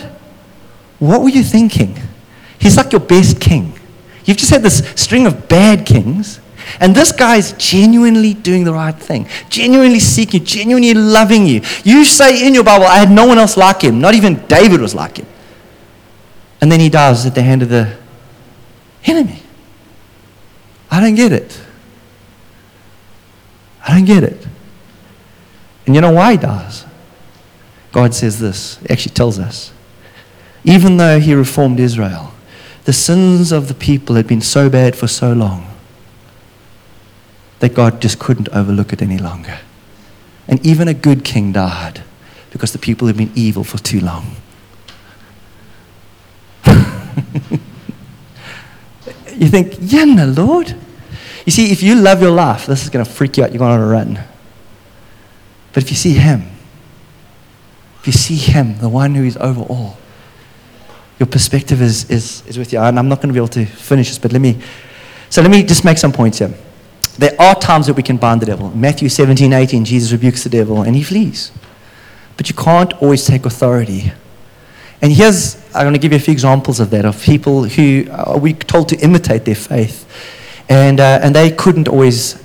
what 0.98 1.22
were 1.22 1.28
you 1.28 1.42
thinking? 1.42 1.96
He's 2.58 2.76
like 2.76 2.92
your 2.92 3.00
best 3.00 3.40
king. 3.40 3.72
You've 4.24 4.36
just 4.36 4.50
had 4.50 4.62
this 4.62 4.78
string 4.96 5.26
of 5.26 5.48
bad 5.48 5.86
kings, 5.86 6.40
and 6.78 6.94
this 6.94 7.10
guy's 7.10 7.52
genuinely 7.54 8.34
doing 8.34 8.64
the 8.64 8.72
right 8.72 8.94
thing, 8.94 9.26
genuinely 9.48 9.98
seeking 9.98 10.40
you, 10.40 10.46
genuinely 10.46 10.94
loving 10.94 11.46
you. 11.46 11.62
You 11.84 12.04
say 12.04 12.46
in 12.46 12.54
your 12.54 12.64
Bible, 12.64 12.84
I 12.84 12.98
had 12.98 13.10
no 13.10 13.26
one 13.26 13.38
else 13.38 13.56
like 13.56 13.82
him. 13.82 14.00
Not 14.00 14.14
even 14.14 14.46
David 14.46 14.80
was 14.80 14.94
like 14.94 15.16
him. 15.16 15.26
And 16.60 16.70
then 16.70 16.80
he 16.80 16.90
dies 16.90 17.24
at 17.24 17.34
the 17.34 17.42
hand 17.42 17.62
of 17.62 17.70
the 17.70 17.96
enemy. 19.04 19.42
I 20.90 21.00
don't 21.00 21.14
get 21.14 21.32
it. 21.32 21.60
I 23.86 23.94
don't 23.94 24.04
get 24.04 24.22
it. 24.22 24.46
And 25.86 25.94
you 25.94 26.00
know 26.00 26.12
why 26.12 26.32
he 26.32 26.38
dies? 26.38 26.84
God 27.92 28.14
says 28.14 28.38
this, 28.38 28.76
he 28.78 28.90
actually 28.90 29.14
tells 29.14 29.38
us. 29.38 29.72
Even 30.64 30.98
though 30.98 31.18
he 31.18 31.34
reformed 31.34 31.80
Israel, 31.80 32.32
the 32.84 32.92
sins 32.92 33.52
of 33.52 33.68
the 33.68 33.74
people 33.74 34.16
had 34.16 34.26
been 34.26 34.40
so 34.40 34.68
bad 34.68 34.94
for 34.94 35.06
so 35.06 35.32
long 35.32 35.66
that 37.60 37.74
God 37.74 38.00
just 38.00 38.18
couldn't 38.18 38.48
overlook 38.50 38.92
it 38.92 39.02
any 39.02 39.18
longer. 39.18 39.58
And 40.48 40.64
even 40.66 40.88
a 40.88 40.94
good 40.94 41.24
king 41.24 41.52
died 41.52 42.02
because 42.50 42.72
the 42.72 42.78
people 42.78 43.06
had 43.06 43.16
been 43.16 43.30
evil 43.34 43.64
for 43.64 43.78
too 43.78 44.00
long. 44.00 44.36
you 49.36 49.48
think, 49.48 49.76
yeah, 49.80 50.04
no, 50.04 50.26
Lord. 50.26 50.74
You 51.47 51.53
see, 51.53 51.72
if 51.72 51.82
you 51.82 51.95
love 51.95 52.20
your 52.20 52.30
life, 52.30 52.66
this 52.66 52.82
is 52.82 52.91
going 52.91 53.05
to 53.05 53.11
freak 53.11 53.36
you 53.36 53.45
out. 53.45 53.53
You're 53.53 53.59
going 53.59 53.72
on 53.72 53.80
a 53.80 53.86
run. 53.86 54.20
But 55.72 55.82
if 55.82 55.91
you 55.91 55.97
see 55.97 56.14
Him, 56.14 56.43
if 58.01 58.07
you 58.07 58.12
see 58.12 58.36
Him, 58.36 58.78
the 58.78 58.88
one 58.88 59.14
who 59.14 59.24
is 59.24 59.36
over 59.36 59.62
all, 59.62 59.97
your 61.18 61.26
perspective 61.26 61.82
is, 61.82 62.11
is, 62.11 62.43
is 62.47 62.59
with 62.59 62.72
you. 62.72 62.80
And 62.80 62.99
I'm 62.99 63.09
not 63.09 63.16
going 63.16 63.28
to 63.28 63.32
be 63.34 63.38
able 63.38 63.49
to 63.49 63.66
finish 63.66 64.09
this, 64.09 64.18
but 64.18 64.32
let 64.32 64.41
me. 64.41 64.61
So 65.28 65.43
let 65.43 65.51
me 65.51 65.62
just 65.62 65.84
make 65.84 65.99
some 65.99 66.12
points 66.12 66.38
here. 66.38 66.53
There 67.18 67.41
are 67.41 67.55
times 67.55 67.86
that 67.86 67.95
we 67.95 68.03
can 68.03 68.16
bind 68.16 68.41
the 68.43 68.47
devil. 68.47 68.70
Matthew 68.70 69.09
17, 69.09 69.53
18, 69.53 69.84
Jesus 69.84 70.11
rebukes 70.11 70.43
the 70.43 70.51
devil 70.51 70.82
and 70.82 70.97
he 70.97 71.03
flees. 71.03 71.53
But 72.36 72.49
you 72.49 72.55
can't 72.55 72.93
always 72.95 73.26
take 73.26 73.45
authority. 73.45 74.12
And 75.03 75.12
here's, 75.12 75.57
I'm 75.74 75.82
going 75.82 75.93
to 75.93 75.99
give 75.99 76.12
you 76.12 76.16
a 76.16 76.20
few 76.20 76.32
examples 76.32 76.80
of 76.80 76.91
that, 76.91 77.05
of 77.05 77.22
people 77.22 77.64
who 77.64 78.07
are 78.11 78.38
we 78.38 78.55
told 78.55 78.88
to 78.88 78.97
imitate 78.97 79.45
their 79.45 79.55
faith. 79.55 80.07
And, 80.70 81.00
uh, 81.00 81.20
and 81.22 81.34
they 81.34 81.50
couldn't 81.50 81.88
always 81.88 82.42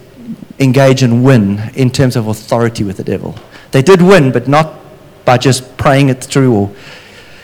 engage 0.60 1.04
and 1.04 1.24
win 1.24 1.60
in 1.76 1.90
terms 1.90 2.16
of 2.16 2.28
authority 2.28 2.84
with 2.84 2.98
the 2.98 3.04
devil. 3.04 3.36
They 3.72 3.82
did 3.82 4.02
win, 4.02 4.32
but 4.32 4.48
not 4.48 4.80
by 5.26 5.38
just 5.38 5.78
praying 5.78 6.10
it 6.10 6.24
through. 6.24 6.54
Or 6.54 6.76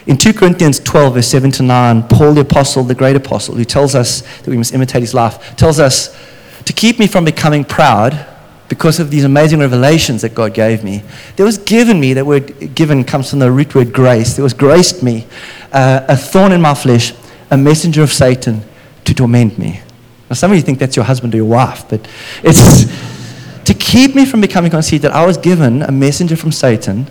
in 0.08 0.18
2 0.18 0.34
Corinthians 0.34 0.80
12, 0.80 1.14
verse 1.14 1.28
7 1.28 1.52
to 1.52 1.64
9, 1.64 2.08
Paul 2.08 2.34
the 2.34 2.42
apostle, 2.42 2.84
the 2.84 2.96
great 2.96 3.16
apostle, 3.16 3.56
who 3.56 3.64
tells 3.64 3.96
us 3.96 4.22
that 4.40 4.48
we 4.48 4.58
must 4.58 4.74
imitate 4.74 5.02
his 5.02 5.14
life, 5.14 5.56
tells 5.56 5.80
us 5.80 6.18
to 6.66 6.74
keep 6.74 7.00
me 7.00 7.08
from 7.08 7.26
becoming 7.26 7.64
proud 7.64 8.28
because 8.68 9.00
of 9.00 9.12
these 9.12 9.26
amazing 9.26 9.60
revelations 9.60 10.22
that 10.22 10.34
God 10.34 10.54
gave 10.54 10.84
me. 10.84 11.04
There 11.36 11.46
was 11.46 11.58
given 11.58 12.00
me, 12.00 12.14
that 12.14 12.26
word 12.26 12.74
given 12.74 13.04
comes 13.04 13.30
from 13.30 13.40
the 13.40 13.52
root 13.52 13.76
word 13.76 13.92
grace. 13.92 14.36
There 14.36 14.44
was 14.44 14.54
graced 14.54 15.04
me 15.04 15.28
uh, 15.72 16.06
a 16.08 16.16
thorn 16.16 16.54
in 16.54 16.62
my 16.62 16.74
flesh, 16.74 17.14
a 17.52 17.58
messenger 17.58 18.02
of 18.02 18.12
Satan 18.12 18.64
to 19.04 19.14
torment 19.14 19.58
me. 19.60 19.82
Now, 20.32 20.36
some 20.36 20.50
of 20.50 20.56
you 20.56 20.64
think 20.64 20.80
that's 20.80 20.96
your 20.96 21.04
husband 21.04 21.34
or 21.34 21.38
your 21.38 21.46
wife, 21.46 21.90
but 21.90 22.08
it's 22.42 22.86
to 23.66 23.74
keep 23.74 24.16
me 24.16 24.24
from 24.26 24.40
becoming 24.40 24.72
conceited. 24.72 25.12
I 25.12 25.26
was 25.26 25.36
given 25.36 25.82
a 25.82 25.92
messenger 25.92 26.38
from 26.38 26.54
Satan 26.54 27.08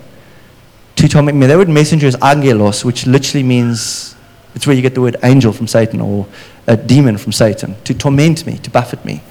to 0.95 1.07
torment 1.07 1.37
me. 1.37 1.45
That 1.45 1.55
word 1.55 1.69
messenger 1.69 2.07
is 2.07 2.17
angelos, 2.19 2.83
which 2.83 3.05
literally 3.05 3.43
means 3.43 4.15
it's 4.55 4.65
where 4.65 4.75
you 4.75 4.81
get 4.81 4.95
the 4.95 5.01
word 5.01 5.17
angel 5.21 5.53
from 5.53 5.67
Satan 5.67 6.01
or 6.01 6.25
a 6.65 6.75
demon 6.75 7.15
from 7.19 7.31
Satan, 7.31 7.75
to 7.83 7.93
torment 7.93 8.47
me, 8.47 8.57
to 8.57 8.71
buffet 8.71 9.05
me. 9.05 9.21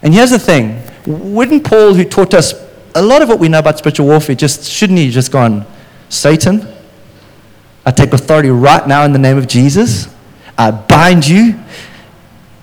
And 0.00 0.14
here's 0.14 0.30
the 0.30 0.38
thing 0.38 0.82
wouldn't 1.04 1.64
Paul, 1.64 1.92
who 1.92 2.04
taught 2.04 2.32
us 2.32 2.54
a 2.94 3.02
lot 3.02 3.20
of 3.20 3.28
what 3.28 3.38
we 3.38 3.50
know 3.50 3.58
about 3.58 3.76
spiritual 3.76 4.06
warfare, 4.06 4.36
just 4.36 4.64
shouldn't 4.64 4.98
he 4.98 5.10
just 5.10 5.30
gone, 5.30 5.66
Satan, 6.08 6.66
I 7.84 7.90
take 7.90 8.14
authority 8.14 8.48
right 8.48 8.88
now 8.88 9.04
in 9.04 9.12
the 9.12 9.18
name 9.18 9.36
of 9.36 9.48
Jesus. 9.48 10.08
I 10.56 10.70
bind 10.70 11.28
you 11.28 11.58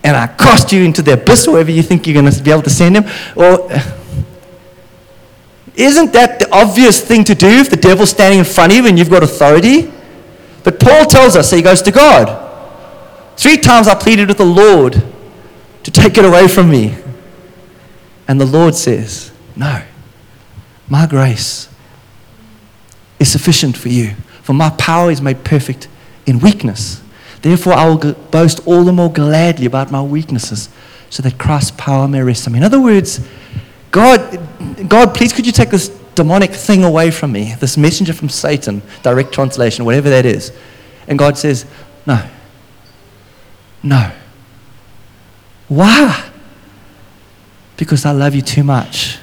and 0.09 0.17
I 0.17 0.25
cast 0.25 0.71
you 0.71 0.83
into 0.83 1.03
the 1.03 1.13
abyss, 1.13 1.47
wherever 1.47 1.69
you 1.69 1.83
think 1.83 2.07
you're 2.07 2.19
going 2.19 2.31
to 2.31 2.43
be 2.43 2.49
able 2.49 2.63
to 2.63 2.69
send 2.71 2.97
him. 2.97 3.03
Or 3.35 3.69
isn't 5.75 6.13
that 6.13 6.39
the 6.39 6.49
obvious 6.51 6.99
thing 6.99 7.23
to 7.25 7.35
do 7.35 7.47
if 7.47 7.69
the 7.69 7.77
devil's 7.77 8.09
standing 8.09 8.39
in 8.39 8.45
front 8.45 8.71
of 8.71 8.77
you 8.79 8.87
and 8.87 8.97
you've 8.97 9.11
got 9.11 9.21
authority? 9.21 9.93
But 10.63 10.79
Paul 10.79 11.05
tells 11.05 11.35
us, 11.35 11.51
so 11.51 11.55
he 11.55 11.61
goes 11.61 11.83
to 11.83 11.91
God. 11.91 12.47
Three 13.37 13.57
times 13.57 13.87
I 13.87 13.93
pleaded 13.93 14.29
with 14.29 14.39
the 14.39 14.45
Lord 14.45 14.93
to 15.83 15.91
take 15.91 16.17
it 16.17 16.25
away 16.25 16.47
from 16.47 16.71
me. 16.71 16.97
And 18.27 18.41
the 18.41 18.47
Lord 18.47 18.73
says, 18.73 19.31
No, 19.55 19.83
my 20.89 21.05
grace 21.05 21.69
is 23.19 23.31
sufficient 23.31 23.77
for 23.77 23.89
you, 23.89 24.15
for 24.41 24.53
my 24.53 24.71
power 24.71 25.11
is 25.11 25.21
made 25.21 25.43
perfect 25.43 25.87
in 26.25 26.39
weakness. 26.39 27.03
Therefore, 27.41 27.73
I 27.73 27.87
will 27.87 28.13
boast 28.13 28.65
all 28.67 28.83
the 28.83 28.91
more 28.91 29.11
gladly 29.11 29.65
about 29.65 29.91
my 29.91 30.01
weaknesses, 30.01 30.69
so 31.09 31.23
that 31.23 31.37
Christ's 31.37 31.71
power 31.71 32.07
may 32.07 32.21
rest 32.21 32.45
on 32.47 32.53
me. 32.53 32.59
In 32.59 32.63
other 32.63 32.81
words, 32.81 33.25
God, 33.91 34.39
God, 34.87 35.15
please 35.15 35.33
could 35.33 35.45
you 35.45 35.51
take 35.51 35.69
this 35.69 35.89
demonic 36.15 36.51
thing 36.51 36.83
away 36.83 37.11
from 37.11 37.31
me, 37.31 37.55
this 37.59 37.77
messenger 37.77 38.13
from 38.13 38.29
Satan, 38.29 38.81
direct 39.03 39.31
translation, 39.31 39.85
whatever 39.85 40.09
that 40.09 40.25
is. 40.25 40.51
And 41.07 41.17
God 41.17 41.37
says, 41.37 41.65
No. 42.05 42.23
No. 43.81 44.11
Why? 45.69 46.29
because 47.79 48.05
I 48.05 48.11
love 48.11 48.35
you 48.35 48.41
too 48.41 48.63
much. 48.63 49.19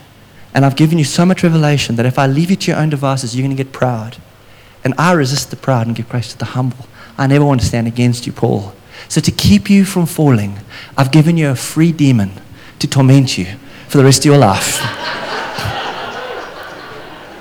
And 0.55 0.65
I've 0.65 0.77
given 0.77 0.97
you 0.97 1.05
so 1.05 1.27
much 1.27 1.43
revelation 1.43 1.97
that 1.97 2.07
if 2.07 2.19
I 2.19 2.27
leave 2.27 2.49
you 2.49 2.57
to 2.57 2.71
your 2.71 2.81
own 2.81 2.89
devices, 2.89 3.37
you're 3.37 3.47
going 3.47 3.55
to 3.55 3.63
get 3.63 3.71
proud. 3.71 4.17
And 4.83 4.95
I 4.97 5.13
resist 5.13 5.51
the 5.51 5.57
proud 5.57 5.87
and 5.87 5.95
give 5.95 6.09
grace 6.09 6.33
to 6.33 6.39
the 6.39 6.47
humble. 6.47 6.87
I 7.19 7.27
never 7.27 7.45
want 7.45 7.61
to 7.61 7.67
stand 7.67 7.87
against 7.87 8.27
you, 8.27 8.33
Paul. 8.33 8.75
So 9.09 9.21
to 9.21 9.31
keep 9.31 9.71
you 9.71 9.85
from 9.85 10.07
falling, 10.07 10.59
I've 10.97 11.13
given 11.13 11.37
you 11.37 11.51
a 11.51 11.55
free 11.55 11.93
demon 11.93 12.33
to 12.79 12.87
torment 12.87 13.39
you 13.39 13.47
for 13.89 13.99
the 13.99 14.05
rest 14.05 14.21
of 14.21 14.25
your 14.27 14.39
life. 14.39 14.81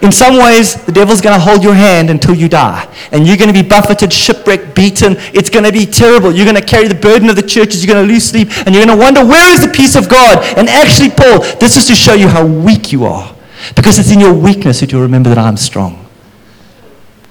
In 0.01 0.11
some 0.11 0.37
ways, 0.37 0.75
the 0.85 0.91
devil's 0.91 1.19
going 1.19 1.33
to 1.33 1.43
hold 1.43 1.63
your 1.63 1.73
hand 1.73 2.11
until 2.11 2.35
you 2.35 2.47
die. 2.47 2.87
And 3.11 3.25
you're 3.25 3.37
going 3.37 3.51
to 3.51 3.59
be 3.59 3.67
buffeted, 3.67 4.13
shipwrecked, 4.13 4.75
beaten. 4.75 5.15
It's 5.33 5.49
going 5.49 5.65
to 5.65 5.71
be 5.71 5.87
terrible. 5.87 6.31
You're 6.31 6.45
going 6.45 6.61
to 6.61 6.65
carry 6.65 6.87
the 6.87 6.93
burden 6.93 7.27
of 7.27 7.35
the 7.35 7.41
churches. 7.41 7.83
You're 7.83 7.95
going 7.95 8.07
to 8.07 8.13
lose 8.13 8.23
sleep. 8.23 8.49
And 8.67 8.75
you're 8.75 8.85
going 8.85 8.95
to 8.95 9.03
wonder, 9.03 9.25
where 9.25 9.51
is 9.53 9.65
the 9.65 9.71
peace 9.71 9.95
of 9.95 10.07
God? 10.07 10.43
And 10.57 10.69
actually, 10.69 11.09
Paul, 11.09 11.39
this 11.59 11.75
is 11.75 11.87
to 11.87 11.95
show 11.95 12.13
you 12.13 12.27
how 12.27 12.45
weak 12.45 12.91
you 12.91 13.05
are. 13.05 13.35
Because 13.75 13.97
it's 13.97 14.11
in 14.11 14.19
your 14.19 14.33
weakness 14.33 14.81
that 14.81 14.91
you'll 14.91 15.01
remember 15.01 15.29
that 15.29 15.39
I'm 15.39 15.57
strong. 15.57 16.05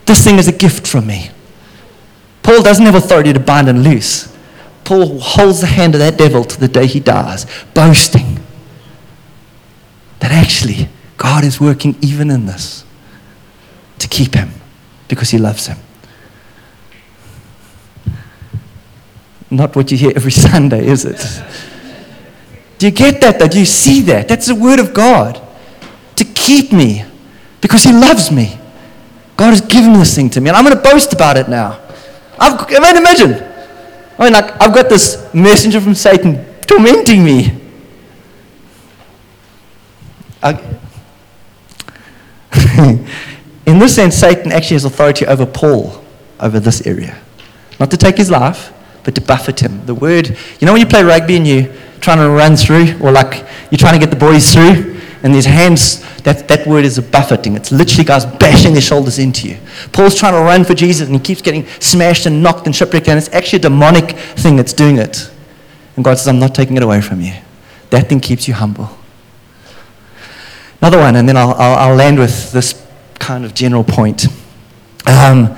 This 0.07 0.25
thing 0.25 0.39
is 0.39 0.49
a 0.49 0.53
gift 0.53 0.87
from 0.89 1.07
me. 1.07 1.31
Paul 2.55 2.63
doesn't 2.63 2.87
have 2.87 2.95
authority 2.95 3.33
to 3.33 3.41
bind 3.41 3.69
and 3.69 3.83
loose. 3.83 4.33
Paul 4.85 5.19
holds 5.19 5.61
the 5.61 5.67
hand 5.67 5.97
of 5.97 5.99
that 5.99 6.17
devil 6.17 6.45
to 6.45 6.61
the 6.61 6.69
day 6.69 6.87
he 6.87 7.01
dies, 7.01 7.47
boasting 7.75 8.39
that 10.21 10.31
actually 10.31 10.89
God 11.17 11.43
is 11.43 11.61
working 11.61 11.97
even 12.01 12.31
in 12.31 12.47
this 12.47 12.85
to 13.99 14.07
keep 14.07 14.37
him 14.37 14.51
because 15.09 15.31
he 15.31 15.39
loves 15.39 15.67
him. 15.67 15.79
Not 19.51 19.75
what 19.75 19.91
you 19.91 19.97
hear 19.97 20.13
every 20.15 20.31
Sunday, 20.49 20.87
is 20.87 21.05
it? 21.05 21.43
Do 22.79 22.87
you 22.87 22.93
get 22.93 23.21
that 23.23 23.41
though? 23.41 23.49
Do 23.49 23.59
you 23.59 23.67
see 23.67 24.01
that? 24.03 24.29
That's 24.29 24.47
the 24.47 24.55
word 24.55 24.79
of 24.79 24.95
God 24.95 25.43
to 26.15 26.25
keep 26.25 26.73
me 26.73 27.05
because 27.61 27.83
he 27.83 27.93
loves 27.93 28.31
me. 28.31 28.57
God 29.37 29.51
has 29.51 29.61
given 29.61 29.95
this 29.95 30.15
thing 30.15 30.31
to 30.31 30.41
me, 30.41 30.51
and 30.51 30.57
I'm 30.57 30.65
going 30.65 30.77
to 30.77 30.83
boast 30.89 31.13
about 31.13 31.37
it 31.37 31.49
now. 31.49 31.81
I've, 32.39 32.61
I 32.61 32.81
mean, 32.81 32.97
imagine. 32.97 33.33
I 34.19 34.25
mean, 34.25 34.35
oh, 34.35 34.41
like, 34.41 34.63
I've 34.63 34.75
got 34.75 34.89
this 34.89 35.33
messenger 35.35 35.81
from 35.81 35.95
Satan 35.95 36.45
tormenting 36.63 37.25
me. 37.25 37.61
I, 40.43 40.53
in 43.67 43.79
this 43.79 43.95
sense, 43.95 44.15
Satan 44.17 44.53
actually 44.53 44.77
has 44.77 44.85
authority 44.85 45.27
over 45.27 45.47
Paul, 45.47 46.05
over 46.39 46.61
this 46.61 46.87
area. 46.87 47.19
Not 47.81 47.91
to 47.91 47.97
take 47.97 48.17
his 48.17 48.31
life, 48.31 48.73
but 49.05 49.15
to 49.15 49.21
buffet 49.21 49.61
him. 49.61 49.85
The 49.87 49.95
word, 49.95 50.29
you 50.61 50.67
know, 50.67 50.73
when 50.73 50.81
you 50.81 50.87
play 50.87 51.03
rugby 51.03 51.37
and 51.37 51.47
you're 51.47 51.73
trying 52.01 52.19
to 52.19 52.31
run 52.31 52.57
through, 52.57 52.99
or 53.01 53.11
like 53.11 53.45
you're 53.71 53.79
trying 53.79 53.95
to 53.95 53.99
get 53.99 54.11
the 54.11 54.17
boys 54.17 54.53
through, 54.53 54.94
and 55.25 55.35
these 55.35 55.47
hands, 55.47 56.01
that, 56.25 56.49
that 56.49 56.67
word 56.67 56.85
is 56.85 56.99
a 56.99 57.03
buffeting. 57.03 57.57
It's 57.57 57.73
literally 57.73 58.05
guys 58.05 58.27
bashing 58.27 58.75
their 58.75 58.83
shoulders 58.83 59.19
into 59.19 59.49
you. 59.49 59.59
Paul's 59.91 60.19
trying 60.19 60.35
to 60.35 60.41
run 60.41 60.65
for 60.65 60.75
Jesus, 60.75 61.09
and 61.09 61.17
he 61.17 61.23
keeps 61.23 61.41
getting 61.41 61.67
smashed 61.81 62.27
and 62.27 62.43
knocked 62.43 62.67
and 62.67 62.77
shipwrecked, 62.77 63.09
and 63.09 63.17
it's 63.17 63.31
actually 63.31 63.57
a 63.57 63.63
demonic 63.63 64.11
thing 64.37 64.57
that's 64.57 64.75
doing 64.75 64.99
it. 64.99 65.31
And 65.97 66.05
God 66.05 66.19
says, 66.19 66.29
I'm 66.29 66.39
not 66.39 66.55
taking 66.55 66.77
it 66.77 66.83
away 66.83 67.01
from 67.01 67.23
you. 67.23 67.33
That 67.89 68.11
thing 68.11 68.21
keeps 68.21 68.47
you 68.47 68.53
humble. 68.53 68.91
Another 70.83 70.99
one, 70.99 71.17
and 71.17 71.27
then 71.27 71.39
I'll, 71.39 71.55
I'll, 71.55 71.91
I'll 71.91 71.97
land 71.97 72.19
with 72.19 72.53
this 72.53 72.87
kind 73.19 73.47
of 73.47 73.55
general 73.55 73.83
point. 73.83 74.27
Um, 75.07 75.57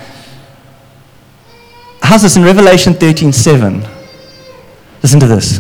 how's 2.01 2.23
this 2.23 2.37
in 2.37 2.45
Revelation 2.45 2.93
13:7? 2.93 3.89
Listen 5.03 5.19
to 5.19 5.27
this. 5.27 5.59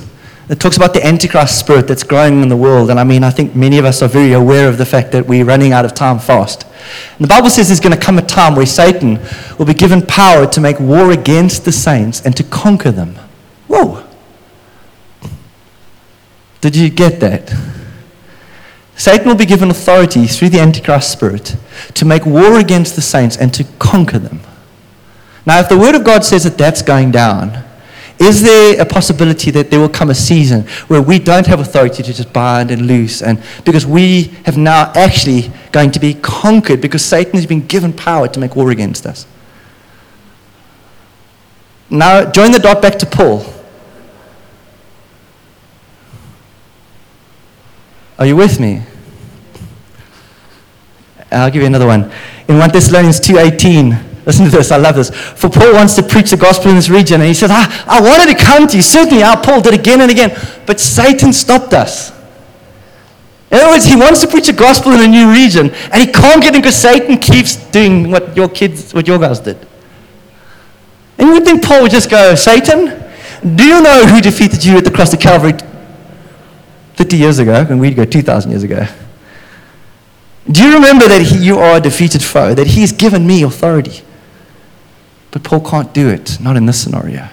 It 0.48 0.60
talks 0.60 0.76
about 0.76 0.94
the 0.94 1.04
Antichrist 1.04 1.58
spirit 1.58 1.88
that's 1.88 2.04
growing 2.04 2.40
in 2.40 2.48
the 2.48 2.56
world. 2.56 2.90
And 2.90 3.00
I 3.00 3.04
mean, 3.04 3.24
I 3.24 3.30
think 3.30 3.56
many 3.56 3.78
of 3.78 3.84
us 3.84 4.00
are 4.00 4.08
very 4.08 4.32
aware 4.32 4.68
of 4.68 4.78
the 4.78 4.86
fact 4.86 5.10
that 5.12 5.26
we're 5.26 5.44
running 5.44 5.72
out 5.72 5.84
of 5.84 5.92
time 5.92 6.20
fast. 6.20 6.62
And 6.62 7.24
the 7.24 7.28
Bible 7.28 7.50
says 7.50 7.66
there's 7.66 7.80
going 7.80 7.98
to 7.98 8.00
come 8.00 8.18
a 8.18 8.22
time 8.22 8.54
where 8.54 8.66
Satan 8.66 9.18
will 9.58 9.66
be 9.66 9.74
given 9.74 10.02
power 10.06 10.46
to 10.46 10.60
make 10.60 10.78
war 10.78 11.10
against 11.10 11.64
the 11.64 11.72
saints 11.72 12.24
and 12.24 12.36
to 12.36 12.44
conquer 12.44 12.92
them. 12.92 13.16
Whoa. 13.66 14.04
Did 16.60 16.76
you 16.76 16.90
get 16.90 17.18
that? 17.20 17.52
Satan 18.94 19.26
will 19.26 19.36
be 19.36 19.46
given 19.46 19.68
authority 19.70 20.26
through 20.26 20.50
the 20.50 20.60
Antichrist 20.60 21.10
spirit 21.10 21.56
to 21.94 22.04
make 22.04 22.24
war 22.24 22.58
against 22.58 22.94
the 22.94 23.02
saints 23.02 23.36
and 23.36 23.52
to 23.52 23.64
conquer 23.78 24.18
them. 24.20 24.40
Now, 25.44 25.58
if 25.58 25.68
the 25.68 25.78
Word 25.78 25.94
of 25.96 26.04
God 26.04 26.24
says 26.24 26.44
that 26.44 26.56
that's 26.56 26.82
going 26.82 27.10
down, 27.10 27.65
is 28.18 28.42
there 28.42 28.80
a 28.80 28.86
possibility 28.86 29.50
that 29.50 29.70
there 29.70 29.78
will 29.78 29.88
come 29.88 30.08
a 30.10 30.14
season 30.14 30.62
where 30.88 31.02
we 31.02 31.18
don't 31.18 31.46
have 31.46 31.60
authority 31.60 32.02
to 32.02 32.12
just 32.12 32.32
bind 32.32 32.70
and 32.70 32.86
loose, 32.86 33.22
and 33.22 33.42
because 33.64 33.86
we 33.86 34.24
have 34.44 34.56
now 34.56 34.90
actually 34.94 35.50
going 35.72 35.90
to 35.90 36.00
be 36.00 36.14
conquered 36.14 36.80
because 36.80 37.04
Satan 37.04 37.34
has 37.34 37.46
been 37.46 37.66
given 37.66 37.92
power 37.92 38.28
to 38.28 38.40
make 38.40 38.56
war 38.56 38.70
against 38.70 39.06
us? 39.06 39.26
Now, 41.90 42.30
join 42.30 42.50
the 42.50 42.58
dot 42.58 42.82
back 42.82 42.98
to 42.98 43.06
Paul. 43.06 43.44
Are 48.18 48.26
you 48.26 48.34
with 48.34 48.58
me? 48.58 48.82
I'll 51.30 51.50
give 51.50 51.60
you 51.60 51.66
another 51.66 51.86
one. 51.86 52.10
In 52.48 52.58
1 52.58 52.70
Thessalonians 52.70 53.20
2.18, 53.20 54.05
listen 54.26 54.44
to 54.44 54.50
this, 54.50 54.70
I 54.70 54.76
love 54.76 54.96
this. 54.96 55.10
For 55.10 55.48
Paul 55.48 55.72
wants 55.74 55.94
to 55.94 56.02
preach 56.02 56.30
the 56.30 56.36
gospel 56.36 56.70
in 56.70 56.76
this 56.76 56.90
region, 56.90 57.20
and 57.20 57.28
he 57.28 57.34
says, 57.34 57.50
ah, 57.52 57.84
I, 57.86 57.98
I 57.98 58.00
wanted 58.02 58.36
to 58.36 58.44
come 58.44 58.66
to 58.66 58.76
you. 58.76 58.82
Certainly, 58.82 59.22
our 59.22 59.40
Paul 59.40 59.60
did 59.60 59.72
again 59.72 60.00
and 60.00 60.10
again, 60.10 60.36
but 60.66 60.80
Satan 60.80 61.32
stopped 61.32 61.72
us. 61.72 62.10
In 63.50 63.58
other 63.58 63.70
words, 63.70 63.84
he 63.84 63.94
wants 63.94 64.20
to 64.22 64.28
preach 64.28 64.48
the 64.48 64.52
gospel 64.52 64.92
in 64.92 65.00
a 65.00 65.08
new 65.08 65.32
region, 65.32 65.70
and 65.70 65.94
he 65.94 66.12
can't 66.12 66.42
get 66.42 66.54
in 66.54 66.60
because 66.60 66.76
Satan 66.76 67.16
keeps 67.18 67.56
doing 67.70 68.10
what 68.10 68.36
your 68.36 68.48
kids, 68.48 68.92
what 68.92 69.06
your 69.06 69.18
guys 69.18 69.40
did. 69.40 69.56
And 71.18 71.28
you 71.28 71.34
would 71.34 71.44
think 71.44 71.64
Paul 71.64 71.82
would 71.82 71.92
just 71.92 72.10
go, 72.10 72.34
Satan, 72.34 73.04
do 73.54 73.64
you 73.64 73.80
know 73.80 74.04
who 74.06 74.20
defeated 74.20 74.64
you 74.64 74.76
at 74.76 74.84
the 74.84 74.90
cross 74.90 75.14
of 75.14 75.20
Calvary 75.20 75.52
50 76.96 77.16
years 77.16 77.38
ago, 77.38 77.66
and 77.68 77.78
we'd 77.78 77.94
go 77.94 78.04
2,000 78.04 78.50
years 78.50 78.62
ago. 78.62 78.86
Do 80.50 80.62
you 80.64 80.74
remember 80.74 81.08
that 81.08 81.20
he, 81.20 81.44
you 81.44 81.58
are 81.58 81.76
a 81.76 81.80
defeated 81.80 82.22
foe, 82.22 82.54
that 82.54 82.68
he's 82.68 82.92
given 82.92 83.26
me 83.26 83.42
authority? 83.42 84.02
But 85.36 85.44
Paul 85.44 85.60
can't 85.60 85.92
do 85.92 86.08
it, 86.08 86.40
not 86.40 86.56
in 86.56 86.64
this 86.64 86.82
scenario. 86.82 87.28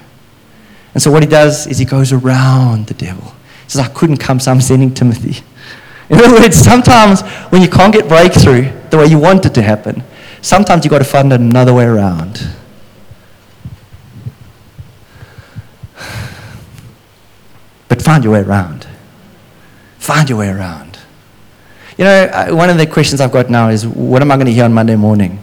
And 0.94 1.02
so 1.02 1.10
what 1.10 1.24
he 1.24 1.30
does 1.30 1.68
is 1.68 1.78
he 1.78 1.86
goes 1.86 2.12
around 2.12 2.88
the 2.88 2.94
devil. 2.94 3.34
He 3.64 3.70
says, 3.70 3.80
I 3.80 3.88
couldn't 3.88 4.18
come, 4.18 4.42
so 4.42 4.52
I'm 4.52 4.60
sending 4.60 4.94
Timothy. 4.94 5.42
In 6.10 6.20
other 6.20 6.34
words, 6.34 6.58
sometimes 6.58 7.22
when 7.50 7.62
you 7.62 7.70
can't 7.70 7.94
get 7.94 8.10
breakthrough 8.10 8.70
the 8.90 8.98
way 8.98 9.06
you 9.06 9.18
want 9.18 9.46
it 9.46 9.54
to 9.54 9.62
happen, 9.62 10.04
sometimes 10.42 10.84
you've 10.84 10.90
got 10.92 10.98
to 10.98 11.06
find 11.06 11.32
another 11.32 11.74
way 11.74 11.86
around. 11.86 12.46
But 17.88 18.02
find 18.02 18.22
your 18.22 18.34
way 18.34 18.42
around. 18.42 18.86
Find 19.98 20.30
your 20.30 20.40
way 20.40 20.50
around. 20.50 21.00
You 21.98 22.04
know, 22.04 22.24
uh, 22.26 22.54
one 22.54 22.70
of 22.70 22.78
the 22.78 22.86
questions 22.86 23.22
I've 23.22 23.32
got 23.32 23.50
now 23.50 23.70
is 23.70 23.88
what 23.88 24.22
am 24.22 24.30
I 24.30 24.36
going 24.36 24.48
to 24.48 24.54
hear 24.54 24.66
on 24.66 24.74
Monday 24.74 24.98
morning? 24.98 25.40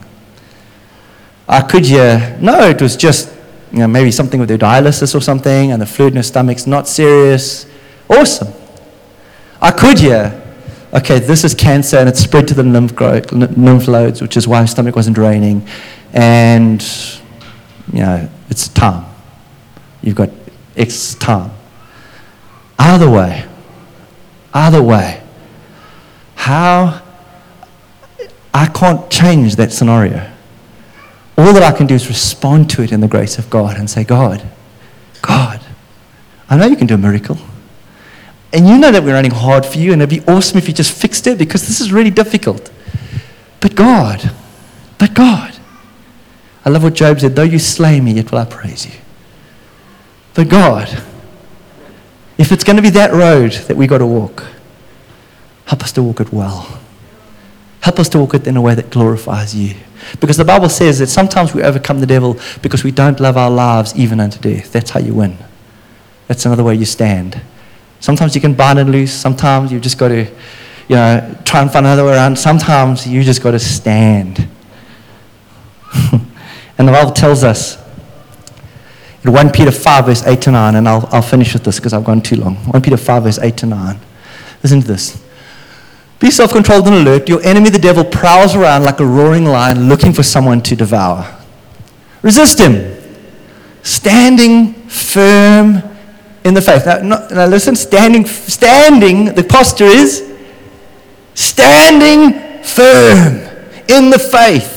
I 1.50 1.62
could 1.62 1.84
hear, 1.84 2.38
no, 2.40 2.68
it 2.68 2.80
was 2.80 2.94
just 2.94 3.34
you 3.72 3.80
know, 3.80 3.88
maybe 3.88 4.12
something 4.12 4.38
with 4.38 4.48
their 4.48 4.56
dialysis 4.58 5.16
or 5.16 5.20
something, 5.20 5.72
and 5.72 5.82
the 5.82 5.86
fluid 5.86 6.12
in 6.12 6.18
her 6.18 6.22
stomach's 6.22 6.64
not 6.64 6.86
serious. 6.86 7.66
Awesome. 8.08 8.52
I 9.60 9.72
could 9.72 9.98
hear, 9.98 10.40
okay, 10.94 11.18
this 11.18 11.42
is 11.42 11.52
cancer 11.56 11.96
and 11.98 12.08
it's 12.08 12.20
spread 12.20 12.46
to 12.48 12.54
the 12.54 12.62
lymph, 12.62 12.92
lymph 13.32 13.88
nodes, 13.88 14.22
which 14.22 14.36
is 14.36 14.46
why 14.46 14.60
her 14.60 14.66
stomach 14.68 14.94
wasn't 14.94 15.16
draining, 15.16 15.66
and 16.12 16.80
you 17.92 17.98
know, 17.98 18.28
it's 18.48 18.68
time. 18.68 19.04
You've 20.02 20.14
got 20.14 20.30
X 20.76 21.16
time. 21.16 21.50
Either 22.78 23.10
way, 23.10 23.44
either 24.54 24.80
way, 24.80 25.20
how 26.36 27.02
I 28.54 28.66
can't 28.66 29.10
change 29.10 29.56
that 29.56 29.72
scenario. 29.72 30.29
All 31.40 31.54
that 31.54 31.62
I 31.62 31.74
can 31.74 31.86
do 31.86 31.94
is 31.94 32.06
respond 32.06 32.68
to 32.72 32.82
it 32.82 32.92
in 32.92 33.00
the 33.00 33.08
grace 33.08 33.38
of 33.38 33.48
God 33.48 33.78
and 33.78 33.88
say, 33.88 34.04
God, 34.04 34.46
God, 35.22 35.58
I 36.50 36.58
know 36.58 36.66
you 36.66 36.76
can 36.76 36.86
do 36.86 36.96
a 36.96 36.98
miracle. 36.98 37.38
And 38.52 38.68
you 38.68 38.76
know 38.76 38.92
that 38.92 39.02
we're 39.02 39.14
running 39.14 39.30
hard 39.30 39.64
for 39.64 39.78
you, 39.78 39.94
and 39.94 40.02
it'd 40.02 40.22
be 40.22 40.30
awesome 40.30 40.58
if 40.58 40.68
you 40.68 40.74
just 40.74 40.92
fixed 40.92 41.26
it 41.26 41.38
because 41.38 41.66
this 41.66 41.80
is 41.80 41.94
really 41.94 42.10
difficult. 42.10 42.70
But 43.60 43.74
God, 43.74 44.30
but 44.98 45.14
God, 45.14 45.58
I 46.62 46.68
love 46.68 46.82
what 46.82 46.92
Job 46.92 47.20
said, 47.20 47.34
though 47.34 47.42
you 47.42 47.58
slay 47.58 48.02
me, 48.02 48.12
yet 48.12 48.30
will 48.30 48.40
I 48.40 48.44
praise 48.44 48.84
you. 48.84 49.00
But 50.34 50.50
God, 50.50 50.90
if 52.36 52.52
it's 52.52 52.64
going 52.64 52.76
to 52.76 52.82
be 52.82 52.90
that 52.90 53.12
road 53.12 53.52
that 53.52 53.78
we've 53.78 53.88
got 53.88 53.98
to 53.98 54.06
walk, 54.06 54.44
help 55.64 55.82
us 55.82 55.92
to 55.92 56.02
walk 56.02 56.20
it 56.20 56.34
well. 56.34 56.79
Help 57.80 57.98
us 57.98 58.08
to 58.10 58.18
walk 58.18 58.34
it 58.34 58.46
in 58.46 58.56
a 58.56 58.60
way 58.60 58.74
that 58.74 58.90
glorifies 58.90 59.54
you. 59.54 59.74
Because 60.20 60.36
the 60.36 60.44
Bible 60.44 60.68
says 60.68 60.98
that 60.98 61.08
sometimes 61.08 61.54
we 61.54 61.62
overcome 61.62 62.00
the 62.00 62.06
devil 62.06 62.38
because 62.62 62.84
we 62.84 62.90
don't 62.90 63.20
love 63.20 63.36
our 63.36 63.50
lives 63.50 63.94
even 63.96 64.20
unto 64.20 64.38
death. 64.38 64.72
That's 64.72 64.90
how 64.90 65.00
you 65.00 65.14
win. 65.14 65.36
That's 66.26 66.46
another 66.46 66.64
way 66.64 66.74
you 66.74 66.84
stand. 66.84 67.40
Sometimes 68.00 68.34
you 68.34 68.40
can 68.40 68.54
bind 68.54 68.78
and 68.78 68.90
loose. 68.90 69.12
Sometimes 69.12 69.72
you've 69.72 69.82
just 69.82 69.98
got 69.98 70.08
to, 70.08 70.24
you 70.88 70.96
know, 70.96 71.36
try 71.44 71.62
and 71.62 71.70
find 71.70 71.86
another 71.86 72.04
way 72.04 72.12
around. 72.12 72.38
Sometimes 72.38 73.06
you 73.06 73.22
just 73.22 73.42
got 73.42 73.50
to 73.52 73.58
stand. 73.58 74.48
and 76.12 76.88
the 76.88 76.92
Bible 76.92 77.12
tells 77.12 77.44
us 77.44 77.78
in 79.22 79.32
1 79.32 79.50
Peter 79.50 79.70
5, 79.70 80.06
verse 80.06 80.26
8 80.26 80.40
to 80.42 80.50
9, 80.50 80.76
and 80.76 80.88
I'll, 80.88 81.06
I'll 81.12 81.22
finish 81.22 81.52
with 81.52 81.64
this 81.64 81.76
because 81.76 81.92
I've 81.92 82.04
gone 82.04 82.22
too 82.22 82.36
long. 82.36 82.56
1 82.56 82.82
Peter 82.82 82.96
5, 82.96 83.22
verse 83.22 83.38
8 83.38 83.56
to 83.58 83.66
9. 83.66 84.00
Listen 84.62 84.80
to 84.80 84.86
this. 84.86 85.22
Be 86.20 86.30
self 86.30 86.52
controlled 86.52 86.86
and 86.86 86.96
alert. 86.96 87.28
Your 87.28 87.42
enemy, 87.42 87.70
the 87.70 87.78
devil, 87.78 88.04
prowls 88.04 88.54
around 88.54 88.84
like 88.84 89.00
a 89.00 89.06
roaring 89.06 89.46
lion 89.46 89.88
looking 89.88 90.12
for 90.12 90.22
someone 90.22 90.60
to 90.62 90.76
devour. 90.76 91.26
Resist 92.22 92.60
him, 92.60 92.94
standing 93.82 94.74
firm 94.88 95.82
in 96.44 96.52
the 96.52 96.60
faith. 96.60 96.84
Now, 96.84 97.26
now 97.28 97.46
listen, 97.46 97.74
standing, 97.74 98.26
standing, 98.26 99.34
the 99.34 99.42
posture 99.42 99.84
is 99.84 100.30
standing 101.32 102.62
firm 102.62 103.38
in 103.88 104.10
the 104.10 104.18
faith. 104.18 104.76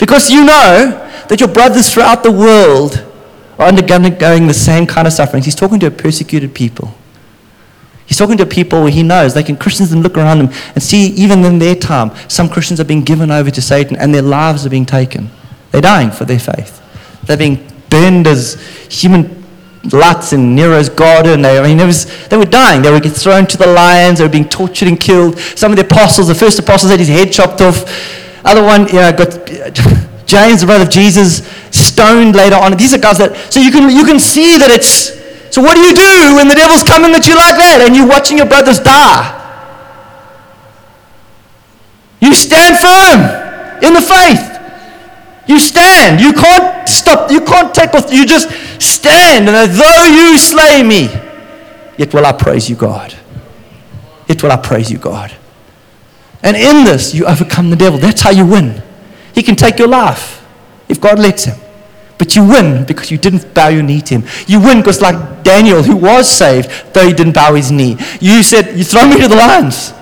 Because 0.00 0.28
you 0.28 0.44
know 0.44 1.08
that 1.28 1.38
your 1.38 1.48
brothers 1.48 1.92
throughout 1.92 2.24
the 2.24 2.32
world 2.32 3.04
are 3.60 3.66
undergoing 3.66 4.48
the 4.48 4.54
same 4.54 4.86
kind 4.86 5.06
of 5.06 5.12
sufferings. 5.12 5.44
He's 5.44 5.54
talking 5.54 5.78
to 5.80 5.86
a 5.86 5.90
persecuted 5.92 6.52
people. 6.52 6.94
He's 8.08 8.16
talking 8.16 8.38
to 8.38 8.46
people 8.46 8.80
where 8.82 8.90
he 8.90 9.02
knows. 9.02 9.34
They 9.34 9.42
can 9.42 9.56
Christians 9.56 9.92
and 9.92 10.02
look 10.02 10.16
around 10.16 10.38
them 10.38 10.48
and 10.74 10.82
see 10.82 11.08
even 11.08 11.44
in 11.44 11.58
their 11.58 11.74
time, 11.74 12.10
some 12.26 12.48
Christians 12.48 12.80
are 12.80 12.84
being 12.84 13.04
given 13.04 13.30
over 13.30 13.50
to 13.50 13.60
Satan 13.60 13.96
and 13.96 14.14
their 14.14 14.22
lives 14.22 14.64
are 14.64 14.70
being 14.70 14.86
taken. 14.86 15.30
They're 15.70 15.82
dying 15.82 16.10
for 16.10 16.24
their 16.24 16.38
faith. 16.38 16.82
They're 17.24 17.36
being 17.36 17.68
burned 17.90 18.26
as 18.26 18.54
human 18.90 19.24
luts 19.82 20.32
in 20.32 20.56
Nero's 20.56 20.88
garden. 20.88 21.42
They, 21.42 21.58
I 21.58 21.62
mean, 21.62 21.86
was, 21.86 22.28
they 22.28 22.38
were 22.38 22.46
dying. 22.46 22.80
They 22.80 22.90
were 22.90 23.00
thrown 23.00 23.46
to 23.46 23.58
the 23.58 23.66
lions. 23.66 24.18
They 24.18 24.24
were 24.24 24.30
being 24.30 24.48
tortured 24.48 24.88
and 24.88 24.98
killed. 24.98 25.38
Some 25.38 25.70
of 25.70 25.76
the 25.76 25.84
apostles, 25.84 26.28
the 26.28 26.34
first 26.34 26.58
apostles 26.58 26.90
had 26.90 27.00
his 27.00 27.08
head 27.08 27.30
chopped 27.30 27.60
off. 27.60 27.84
Other 28.42 28.62
one, 28.62 28.86
you 28.86 28.94
know, 28.94 29.12
got 29.12 29.46
James, 30.24 30.60
the 30.60 30.66
brother 30.66 30.84
of 30.84 30.90
Jesus, 30.90 31.46
stoned 31.70 32.34
later 32.34 32.56
on. 32.56 32.74
These 32.76 32.94
are 32.94 32.98
guys 32.98 33.18
that, 33.18 33.36
so 33.52 33.60
you 33.60 33.70
can, 33.70 33.94
you 33.94 34.06
can 34.06 34.18
see 34.18 34.56
that 34.56 34.70
it's, 34.70 35.17
so, 35.58 35.64
what 35.64 35.74
do 35.74 35.80
you 35.80 35.92
do 35.92 36.36
when 36.36 36.46
the 36.46 36.54
devil's 36.54 36.84
coming 36.84 37.12
at 37.16 37.26
you 37.26 37.34
like 37.34 37.56
that 37.56 37.82
and 37.84 37.96
you're 37.96 38.06
watching 38.06 38.38
your 38.38 38.46
brothers 38.46 38.78
die? 38.78 39.26
You 42.20 42.32
stand 42.32 42.78
firm 42.78 43.82
in 43.82 43.92
the 43.92 44.00
faith. 44.00 44.38
You 45.48 45.58
stand. 45.58 46.20
You 46.20 46.32
can't 46.32 46.88
stop. 46.88 47.32
You 47.32 47.40
can't 47.40 47.74
take 47.74 47.92
off. 47.94 48.12
You 48.12 48.24
just 48.24 48.50
stand. 48.80 49.48
And 49.48 49.72
though 49.72 50.04
you 50.04 50.38
slay 50.38 50.84
me, 50.84 51.10
yet 51.98 52.14
will 52.14 52.24
I 52.24 52.30
praise 52.30 52.70
you, 52.70 52.76
God. 52.76 53.12
Yet 54.28 54.40
will 54.40 54.52
I 54.52 54.58
praise 54.58 54.92
you, 54.92 54.98
God. 54.98 55.34
And 56.44 56.56
in 56.56 56.84
this, 56.84 57.12
you 57.12 57.26
overcome 57.26 57.70
the 57.70 57.76
devil. 57.76 57.98
That's 57.98 58.20
how 58.20 58.30
you 58.30 58.46
win. 58.46 58.80
He 59.34 59.42
can 59.42 59.56
take 59.56 59.80
your 59.80 59.88
life 59.88 60.46
if 60.88 61.00
God 61.00 61.18
lets 61.18 61.46
him. 61.46 61.58
But 62.18 62.34
you 62.34 62.46
win 62.46 62.84
because 62.84 63.10
you 63.10 63.16
didn't 63.16 63.54
bow 63.54 63.68
your 63.68 63.84
knee 63.84 64.00
to 64.02 64.14
him. 64.16 64.24
You 64.46 64.60
win 64.60 64.78
because, 64.78 65.00
like 65.00 65.44
Daniel, 65.44 65.82
who 65.82 65.96
was 65.96 66.28
saved, 66.28 66.68
though 66.92 67.06
he 67.06 67.12
didn't 67.12 67.34
bow 67.34 67.54
his 67.54 67.70
knee, 67.70 67.96
you 68.20 68.42
said, 68.42 68.76
You 68.76 68.84
throw 68.84 69.08
me 69.08 69.20
to 69.20 69.28
the 69.28 69.36
lions. 69.36 69.92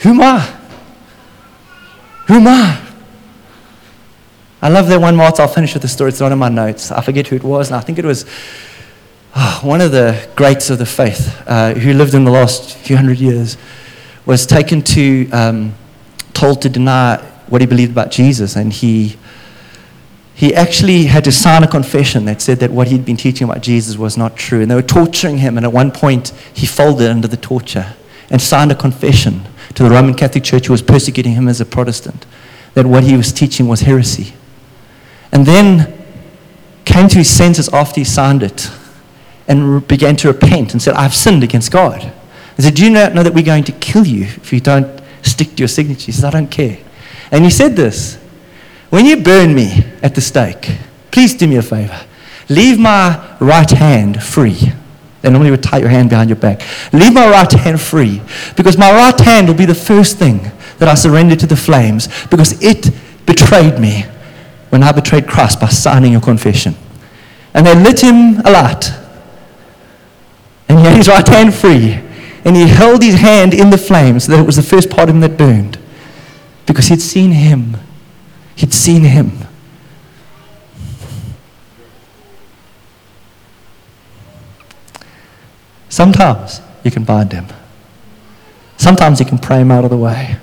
Who 0.00 0.10
am 0.10 0.20
I? 0.20 0.40
Who 2.26 2.34
am 2.34 2.46
I? 2.46 2.82
I 4.60 4.68
love 4.68 4.88
that 4.88 5.00
one 5.00 5.16
Martha. 5.16 5.42
I'll 5.42 5.48
finish 5.48 5.72
with 5.74 5.82
the 5.82 5.88
story. 5.88 6.10
It's 6.10 6.20
not 6.20 6.32
in 6.32 6.38
my 6.38 6.48
notes. 6.48 6.90
I 6.90 7.00
forget 7.00 7.28
who 7.28 7.36
it 7.36 7.44
was. 7.44 7.68
And 7.68 7.76
I 7.76 7.80
think 7.80 7.98
it 7.98 8.04
was 8.04 8.26
oh, 9.34 9.60
one 9.62 9.80
of 9.80 9.92
the 9.92 10.28
greats 10.34 10.70
of 10.70 10.78
the 10.78 10.86
faith 10.86 11.42
uh, 11.46 11.74
who 11.74 11.92
lived 11.92 12.14
in 12.14 12.24
the 12.24 12.30
last 12.30 12.76
few 12.76 12.96
hundred 12.96 13.18
years, 13.18 13.56
was 14.24 14.44
taken 14.44 14.82
to, 14.82 15.30
um, 15.30 15.74
told 16.32 16.62
to 16.62 16.68
deny 16.68 17.16
what 17.48 17.60
he 17.60 17.66
believed 17.66 17.92
about 17.92 18.10
Jesus. 18.10 18.56
And 18.56 18.72
he 18.72 19.16
he 20.36 20.54
actually 20.54 21.04
had 21.06 21.24
to 21.24 21.32
sign 21.32 21.62
a 21.62 21.66
confession 21.66 22.26
that 22.26 22.42
said 22.42 22.58
that 22.58 22.70
what 22.70 22.88
he'd 22.88 23.06
been 23.06 23.16
teaching 23.16 23.48
about 23.48 23.62
Jesus 23.62 23.96
was 23.96 24.18
not 24.18 24.36
true. 24.36 24.60
And 24.60 24.70
they 24.70 24.74
were 24.74 24.82
torturing 24.82 25.38
him, 25.38 25.56
and 25.56 25.64
at 25.64 25.72
one 25.72 25.90
point, 25.90 26.28
he 26.52 26.66
folded 26.66 27.10
under 27.10 27.26
the 27.26 27.38
torture 27.38 27.94
and 28.28 28.40
signed 28.40 28.70
a 28.70 28.74
confession 28.74 29.46
to 29.74 29.82
the 29.82 29.88
Roman 29.88 30.12
Catholic 30.12 30.44
Church, 30.44 30.66
who 30.66 30.74
was 30.74 30.82
persecuting 30.82 31.32
him 31.32 31.48
as 31.48 31.58
a 31.62 31.64
Protestant, 31.64 32.26
that 32.74 32.84
what 32.84 33.02
he 33.02 33.16
was 33.16 33.32
teaching 33.32 33.66
was 33.66 33.80
heresy. 33.80 34.34
And 35.32 35.46
then 35.46 35.96
came 36.84 37.08
to 37.08 37.18
his 37.18 37.30
senses 37.30 37.70
after 37.70 38.00
he 38.00 38.04
signed 38.04 38.42
it 38.42 38.70
and 39.48 39.88
began 39.88 40.16
to 40.16 40.28
repent 40.28 40.72
and 40.72 40.82
said, 40.82 40.92
I've 40.96 41.14
sinned 41.14 41.44
against 41.44 41.72
God. 41.72 42.12
He 42.56 42.62
said, 42.62 42.74
Do 42.74 42.84
you 42.84 42.90
not 42.90 43.14
know 43.14 43.22
that 43.22 43.32
we're 43.32 43.42
going 43.42 43.64
to 43.64 43.72
kill 43.72 44.06
you 44.06 44.24
if 44.24 44.52
you 44.52 44.60
don't 44.60 45.00
stick 45.22 45.52
to 45.52 45.56
your 45.56 45.68
signature? 45.68 46.06
He 46.06 46.12
says, 46.12 46.24
I 46.24 46.30
don't 46.30 46.50
care. 46.50 46.78
And 47.30 47.42
he 47.42 47.50
said 47.50 47.74
this 47.74 48.18
when 48.90 49.04
you 49.06 49.22
burn 49.22 49.54
me 49.54 49.84
at 50.02 50.14
the 50.14 50.20
stake, 50.20 50.70
please 51.10 51.34
do 51.34 51.46
me 51.46 51.56
a 51.56 51.62
favor. 51.62 52.00
Leave 52.48 52.78
my 52.78 53.36
right 53.40 53.70
hand 53.70 54.22
free. 54.22 54.72
They 55.22 55.30
normally 55.30 55.50
would 55.50 55.62
tie 55.62 55.78
your 55.78 55.88
hand 55.88 56.10
behind 56.10 56.30
your 56.30 56.36
back. 56.36 56.62
Leave 56.92 57.12
my 57.12 57.28
right 57.28 57.50
hand 57.50 57.80
free 57.80 58.22
because 58.56 58.78
my 58.78 58.92
right 58.92 59.18
hand 59.18 59.48
will 59.48 59.54
be 59.54 59.64
the 59.64 59.74
first 59.74 60.18
thing 60.18 60.40
that 60.78 60.88
I 60.88 60.94
surrender 60.94 61.34
to 61.36 61.46
the 61.46 61.56
flames 61.56 62.08
because 62.26 62.62
it 62.62 62.90
betrayed 63.26 63.80
me 63.80 64.02
when 64.68 64.82
I 64.82 64.92
betrayed 64.92 65.26
Christ 65.26 65.60
by 65.60 65.68
signing 65.68 66.12
your 66.12 66.20
confession. 66.20 66.76
And 67.54 67.66
they 67.66 67.74
lit 67.74 68.02
him 68.02 68.38
alight. 68.40 68.92
And 70.68 70.78
he 70.78 70.84
had 70.84 70.96
his 70.96 71.08
right 71.08 71.26
hand 71.26 71.54
free. 71.54 71.94
And 72.44 72.54
he 72.54 72.68
held 72.68 73.02
his 73.02 73.16
hand 73.16 73.54
in 73.54 73.70
the 73.70 73.78
flames 73.78 74.24
so 74.24 74.32
that 74.32 74.40
it 74.40 74.46
was 74.46 74.56
the 74.56 74.62
first 74.62 74.90
part 74.90 75.08
of 75.08 75.14
him 75.16 75.20
that 75.22 75.36
burned 75.36 75.78
because 76.66 76.86
he'd 76.86 77.00
seen 77.00 77.32
him 77.32 77.76
He'd 78.56 78.72
seen 78.72 79.04
him. 79.04 79.32
Sometimes 85.88 86.60
you 86.82 86.90
can 86.90 87.04
bind 87.04 87.32
him. 87.32 87.46
Sometimes 88.76 89.20
you 89.20 89.26
can 89.26 89.38
pray 89.38 89.60
him 89.60 89.70
out 89.70 89.84
of 89.84 89.90
the 89.90 89.96
way. 89.96 90.36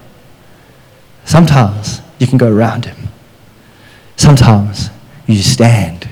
Sometimes 1.25 2.01
you 2.19 2.27
can 2.27 2.37
go 2.37 2.51
around 2.51 2.85
him. 2.85 3.09
Sometimes 4.15 4.89
you 5.27 5.37
stand. 5.37 6.09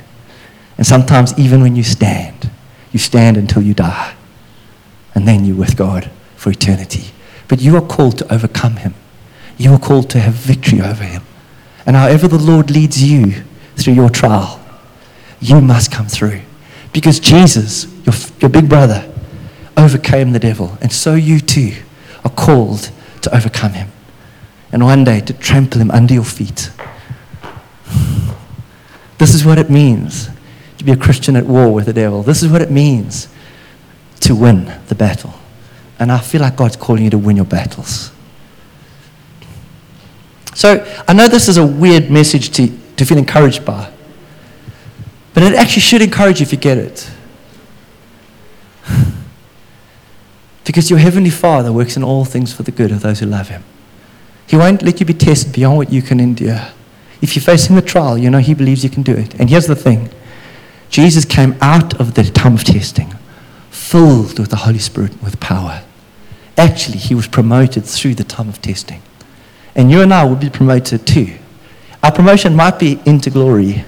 And 0.77 0.85
sometimes, 0.87 1.37
even 1.37 1.61
when 1.61 1.75
you 1.75 1.83
stand, 1.83 2.49
you 2.91 2.99
stand 2.99 3.37
until 3.37 3.61
you 3.61 3.73
die. 3.73 4.15
And 5.13 5.27
then 5.27 5.45
you're 5.45 5.55
with 5.55 5.77
God 5.77 6.09
for 6.35 6.49
eternity. 6.49 7.11
But 7.47 7.61
you 7.61 7.75
are 7.75 7.81
called 7.81 8.17
to 8.19 8.33
overcome 8.33 8.77
him. 8.77 8.95
You 9.57 9.73
are 9.73 9.79
called 9.79 10.09
to 10.11 10.19
have 10.19 10.33
victory 10.33 10.81
over 10.81 11.03
him. 11.03 11.23
And 11.85 11.95
however 11.95 12.27
the 12.27 12.37
Lord 12.37 12.69
leads 12.69 13.01
you 13.01 13.43
through 13.75 13.93
your 13.93 14.09
trial, 14.09 14.59
you 15.39 15.61
must 15.61 15.91
come 15.91 16.07
through. 16.07 16.41
Because 16.93 17.19
Jesus, 17.19 17.85
your, 18.05 18.13
your 18.39 18.49
big 18.49 18.69
brother, 18.69 19.11
overcame 19.77 20.31
the 20.31 20.39
devil. 20.39 20.77
And 20.81 20.91
so 20.91 21.15
you 21.15 21.39
too 21.39 21.73
are 22.23 22.31
called 22.31 22.91
to 23.21 23.35
overcome 23.35 23.73
him. 23.73 23.89
And 24.71 24.85
one 24.85 25.03
day 25.03 25.19
to 25.21 25.33
trample 25.33 25.81
him 25.81 25.91
under 25.91 26.13
your 26.13 26.23
feet. 26.23 26.71
This 29.17 29.33
is 29.33 29.45
what 29.45 29.57
it 29.57 29.69
means 29.69 30.29
to 30.77 30.83
be 30.83 30.91
a 30.91 30.97
Christian 30.97 31.35
at 31.35 31.45
war 31.45 31.71
with 31.73 31.85
the 31.85 31.93
devil. 31.93 32.23
This 32.23 32.41
is 32.41 32.51
what 32.51 32.61
it 32.61 32.71
means 32.71 33.27
to 34.21 34.35
win 34.35 34.71
the 34.87 34.95
battle. 34.95 35.33
And 35.99 36.11
I 36.11 36.19
feel 36.19 36.41
like 36.41 36.55
God's 36.55 36.75
calling 36.75 37.03
you 37.03 37.09
to 37.11 37.17
win 37.17 37.35
your 37.35 37.45
battles. 37.45 38.11
So 40.53 40.85
I 41.07 41.13
know 41.13 41.27
this 41.27 41.47
is 41.47 41.57
a 41.57 41.65
weird 41.65 42.11
message 42.11 42.51
to, 42.51 42.67
to 42.97 43.05
feel 43.05 43.17
encouraged 43.17 43.65
by, 43.65 43.91
but 45.33 45.43
it 45.43 45.53
actually 45.53 45.81
should 45.81 46.01
encourage 46.01 46.39
you 46.39 46.45
if 46.45 46.51
you 46.51 46.57
get 46.57 46.77
it. 46.77 47.09
because 50.65 50.89
your 50.89 50.99
Heavenly 50.99 51.29
Father 51.29 51.71
works 51.71 51.95
in 51.95 52.03
all 52.03 52.25
things 52.25 52.53
for 52.53 52.63
the 52.63 52.71
good 52.71 52.91
of 52.91 53.01
those 53.01 53.19
who 53.19 53.25
love 53.25 53.49
Him. 53.49 53.63
He 54.47 54.57
won't 54.57 54.81
let 54.81 54.99
you 54.99 55.05
be 55.05 55.13
tested 55.13 55.53
beyond 55.53 55.77
what 55.77 55.91
you 55.91 56.01
can 56.01 56.19
endure. 56.19 56.67
If 57.21 57.35
you're 57.35 57.43
facing 57.43 57.75
the 57.75 57.81
trial, 57.81 58.17
you 58.17 58.29
know 58.29 58.39
He 58.39 58.53
believes 58.53 58.83
you 58.83 58.89
can 58.89 59.03
do 59.03 59.13
it. 59.13 59.39
And 59.39 59.49
here's 59.49 59.67
the 59.67 59.75
thing 59.75 60.09
Jesus 60.89 61.23
came 61.23 61.55
out 61.61 61.99
of 61.99 62.15
the 62.15 62.23
time 62.23 62.55
of 62.55 62.65
testing 62.65 63.15
filled 63.69 64.37
with 64.39 64.49
the 64.49 64.57
Holy 64.57 64.79
Spirit 64.79 65.21
with 65.23 65.39
power. 65.39 65.83
Actually, 66.57 66.97
He 66.97 67.15
was 67.15 67.27
promoted 67.27 67.85
through 67.85 68.15
the 68.15 68.25
time 68.25 68.49
of 68.49 68.61
testing. 68.61 69.01
And 69.75 69.89
you 69.89 70.01
and 70.01 70.13
I 70.13 70.23
will 70.23 70.35
be 70.35 70.49
promoted 70.49 71.07
too. 71.07 71.37
Our 72.03 72.11
promotion 72.11 72.55
might 72.55 72.79
be 72.79 72.99
into 73.05 73.29
glory 73.29 73.85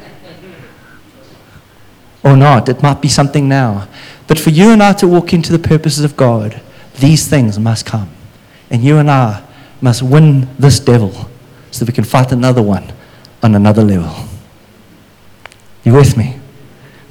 or 2.23 2.37
not, 2.37 2.69
it 2.69 2.81
might 2.81 3.01
be 3.01 3.09
something 3.09 3.49
now. 3.49 3.87
But 4.27 4.39
for 4.39 4.49
you 4.49 4.69
and 4.71 4.81
I 4.81 4.93
to 4.93 5.07
walk 5.07 5.33
into 5.33 5.51
the 5.51 5.59
purposes 5.59 6.05
of 6.05 6.15
God, 6.15 6.61
these 6.99 7.27
things 7.27 7.59
must 7.59 7.85
come. 7.85 8.09
And 8.69 8.83
you 8.83 8.97
and 8.97 9.11
I 9.11 9.43
must 9.81 10.01
win 10.01 10.47
this 10.57 10.79
devil 10.79 11.11
so 11.71 11.83
that 11.83 11.91
we 11.91 11.93
can 11.93 12.05
fight 12.05 12.31
another 12.31 12.61
one 12.61 12.93
on 13.41 13.55
another 13.55 13.83
level. 13.83 14.27
You 15.83 15.93
with 15.93 16.15
me? 16.15 16.39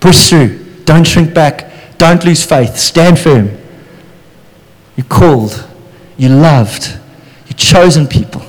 Push 0.00 0.30
through. 0.30 0.64
Don't 0.84 1.06
shrink 1.06 1.34
back. 1.34 1.98
Don't 1.98 2.24
lose 2.24 2.44
faith. 2.44 2.78
Stand 2.78 3.18
firm. 3.18 3.50
You're 4.96 5.06
called. 5.06 5.68
You're 6.16 6.30
loved. 6.30 6.98
You're 7.46 7.56
chosen 7.56 8.06
people. 8.06 8.42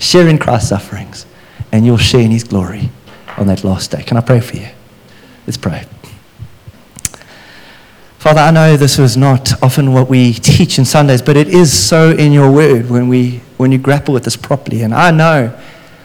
Share 0.00 0.26
in 0.28 0.38
Christ's 0.38 0.70
sufferings, 0.70 1.26
and 1.70 1.86
you'll 1.86 1.98
share 1.98 2.22
in 2.22 2.30
his 2.30 2.42
glory 2.42 2.90
on 3.36 3.46
that 3.46 3.62
last 3.62 3.90
day. 3.92 4.02
Can 4.02 4.16
I 4.16 4.22
pray 4.22 4.40
for 4.40 4.56
you? 4.56 4.68
Let's 5.46 5.56
pray. 5.56 5.84
Father, 8.18 8.40
I 8.40 8.50
know 8.50 8.76
this 8.76 8.98
is 8.98 9.16
not 9.16 9.62
often 9.62 9.92
what 9.92 10.08
we 10.08 10.32
teach 10.32 10.78
in 10.78 10.84
Sundays, 10.84 11.22
but 11.22 11.36
it 11.36 11.48
is 11.48 11.72
so 11.72 12.10
in 12.10 12.32
your 12.32 12.50
word 12.50 12.90
when, 12.90 13.08
we, 13.08 13.40
when 13.56 13.72
you 13.72 13.78
grapple 13.78 14.12
with 14.12 14.24
this 14.24 14.36
properly. 14.36 14.82
And 14.82 14.94
I 14.94 15.10
know, 15.10 15.58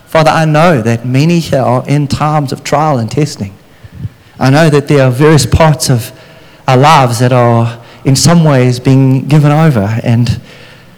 Father, 0.07 0.29
I 0.29 0.45
know 0.45 0.81
that 0.81 1.05
many 1.05 1.39
here 1.39 1.61
are 1.61 1.87
in 1.87 2.07
times 2.07 2.51
of 2.51 2.63
trial 2.63 2.99
and 2.99 3.09
testing. 3.09 3.53
I 4.39 4.49
know 4.49 4.69
that 4.69 4.87
there 4.87 5.05
are 5.05 5.11
various 5.11 5.45
parts 5.45 5.89
of 5.89 6.11
our 6.67 6.77
lives 6.77 7.19
that 7.19 7.31
are 7.31 7.83
in 8.03 8.15
some 8.15 8.43
ways 8.43 8.79
being 8.79 9.27
given 9.27 9.51
over 9.51 9.99
and 10.03 10.39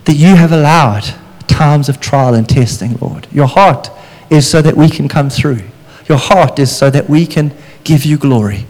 that 0.05 0.15
you 0.15 0.35
have 0.35 0.51
allowed 0.51 1.13
times 1.47 1.89
of 1.89 1.99
trial 1.99 2.33
and 2.33 2.47
testing, 2.47 2.97
Lord. 2.97 3.27
Your 3.31 3.47
heart 3.47 3.89
is 4.29 4.49
so 4.49 4.61
that 4.61 4.75
we 4.75 4.89
can 4.89 5.07
come 5.07 5.29
through. 5.29 5.61
Your 6.07 6.17
heart 6.17 6.59
is 6.59 6.75
so 6.75 6.89
that 6.89 7.09
we 7.09 7.25
can 7.25 7.53
give 7.83 8.05
you 8.05 8.17
glory. 8.17 8.65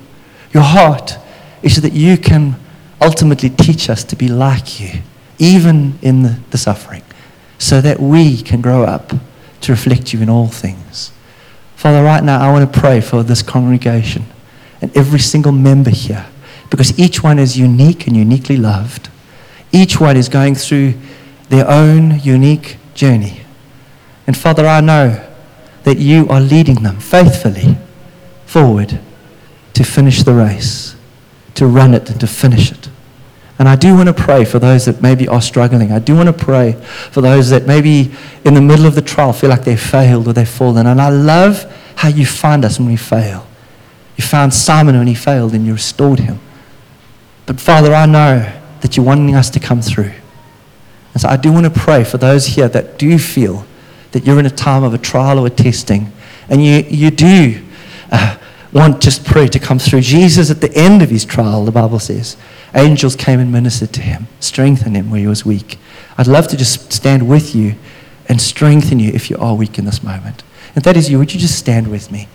Your 0.53 0.63
heart 0.63 1.17
is 1.61 1.75
so 1.75 1.81
that 1.81 1.93
you 1.93 2.17
can 2.17 2.55
ultimately 3.01 3.49
teach 3.49 3.89
us 3.89 4.03
to 4.05 4.15
be 4.15 4.27
like 4.27 4.79
you, 4.79 5.01
even 5.37 5.99
in 6.01 6.23
the, 6.23 6.39
the 6.51 6.57
suffering, 6.57 7.03
so 7.59 7.81
that 7.81 7.99
we 7.99 8.41
can 8.41 8.61
grow 8.61 8.83
up 8.83 9.13
to 9.61 9.71
reflect 9.71 10.13
you 10.13 10.21
in 10.21 10.29
all 10.29 10.47
things. 10.47 11.11
Father, 11.75 12.03
right 12.03 12.23
now 12.23 12.39
I 12.39 12.51
want 12.51 12.71
to 12.71 12.79
pray 12.79 13.01
for 13.01 13.23
this 13.23 13.41
congregation 13.41 14.25
and 14.81 14.95
every 14.97 15.19
single 15.19 15.51
member 15.51 15.91
here 15.91 16.25
because 16.69 16.97
each 16.99 17.23
one 17.23 17.39
is 17.39 17.57
unique 17.57 18.07
and 18.07 18.15
uniquely 18.15 18.57
loved. 18.57 19.09
Each 19.71 19.99
one 19.99 20.17
is 20.17 20.29
going 20.29 20.55
through 20.55 20.95
their 21.49 21.69
own 21.69 22.19
unique 22.19 22.77
journey. 22.93 23.41
And 24.25 24.35
Father, 24.35 24.65
I 24.65 24.81
know 24.81 25.23
that 25.83 25.97
you 25.97 26.27
are 26.27 26.41
leading 26.41 26.83
them 26.83 26.99
faithfully 26.99 27.77
forward 28.45 28.99
to 29.73 29.83
finish 29.83 30.23
the 30.23 30.33
race, 30.33 30.95
to 31.55 31.65
run 31.65 31.93
it 31.93 32.09
and 32.09 32.19
to 32.19 32.27
finish 32.27 32.71
it. 32.71 32.89
And 33.59 33.67
I 33.67 33.75
do 33.75 33.95
want 33.95 34.07
to 34.07 34.13
pray 34.13 34.45
for 34.45 34.59
those 34.59 34.85
that 34.85 35.01
maybe 35.01 35.27
are 35.27 35.41
struggling. 35.41 35.91
I 35.91 35.99
do 35.99 36.15
want 36.15 36.27
to 36.27 36.33
pray 36.33 36.73
for 36.73 37.21
those 37.21 37.49
that 37.49 37.65
maybe 37.65 38.11
in 38.45 38.53
the 38.53 38.61
middle 38.61 38.85
of 38.85 38.95
the 38.95 39.01
trial 39.01 39.33
feel 39.33 39.49
like 39.49 39.63
they've 39.63 39.79
failed 39.79 40.27
or 40.27 40.33
they've 40.33 40.47
fallen. 40.47 40.85
And 40.85 41.01
I 41.01 41.09
love 41.09 41.63
how 41.95 42.09
you 42.09 42.25
find 42.25 42.63
us 42.63 42.77
when 42.77 42.87
we 42.87 42.97
fail. 42.97 43.47
You 44.15 44.23
found 44.23 44.53
Simon 44.53 44.97
when 44.97 45.07
he 45.07 45.15
failed 45.15 45.53
and 45.53 45.65
you 45.65 45.73
restored 45.73 46.19
him. 46.19 46.39
But 47.45 47.59
Father, 47.59 47.93
I 47.93 48.05
know 48.05 48.51
that 48.81 48.95
you're 48.95 49.05
wanting 49.05 49.35
us 49.35 49.49
to 49.51 49.59
come 49.59 49.81
through. 49.81 50.11
And 51.17 51.21
so 51.23 51.29
I 51.29 51.35
do 51.35 51.51
want 51.51 51.65
to 51.65 51.71
pray 51.71 52.03
for 52.03 52.19
those 52.19 52.45
here 52.45 52.67
that 52.69 52.99
do 52.99 53.17
feel 53.17 53.65
that 54.11 54.23
you're 54.23 54.37
in 54.37 54.45
a 54.45 54.51
time 54.51 54.83
of 54.83 54.93
a 54.93 54.99
trial 54.99 55.39
or 55.39 55.47
a 55.47 55.49
testing, 55.49 56.11
and 56.47 56.63
you, 56.63 56.83
you 56.87 57.09
do 57.09 57.59
uh, 58.11 58.37
want 58.71 59.01
just 59.01 59.25
prayer 59.25 59.47
to 59.47 59.57
come 59.57 59.79
through. 59.79 60.01
Jesus, 60.01 60.51
at 60.51 60.61
the 60.61 60.71
end 60.75 61.01
of 61.01 61.09
his 61.09 61.25
trial, 61.25 61.65
the 61.65 61.71
Bible 61.71 61.97
says, 61.97 62.37
angels 62.75 63.15
came 63.15 63.39
and 63.39 63.51
ministered 63.51 63.93
to 63.93 64.01
him, 64.01 64.27
strengthened 64.39 64.95
him 64.95 65.09
where 65.09 65.19
he 65.19 65.25
was 65.25 65.43
weak. 65.43 65.79
I'd 66.19 66.27
love 66.27 66.47
to 66.49 66.55
just 66.55 66.93
stand 66.93 67.27
with 67.27 67.55
you 67.55 67.73
and 68.29 68.39
strengthen 68.39 68.99
you 68.99 69.09
if 69.11 69.31
you 69.31 69.37
are 69.37 69.55
weak 69.55 69.79
in 69.79 69.85
this 69.85 70.03
moment. 70.03 70.43
And 70.75 70.83
that 70.83 70.95
is 70.95 71.09
you. 71.09 71.17
Would 71.17 71.33
you 71.33 71.39
just 71.39 71.57
stand 71.57 71.87
with 71.87 72.11
me? 72.11 72.27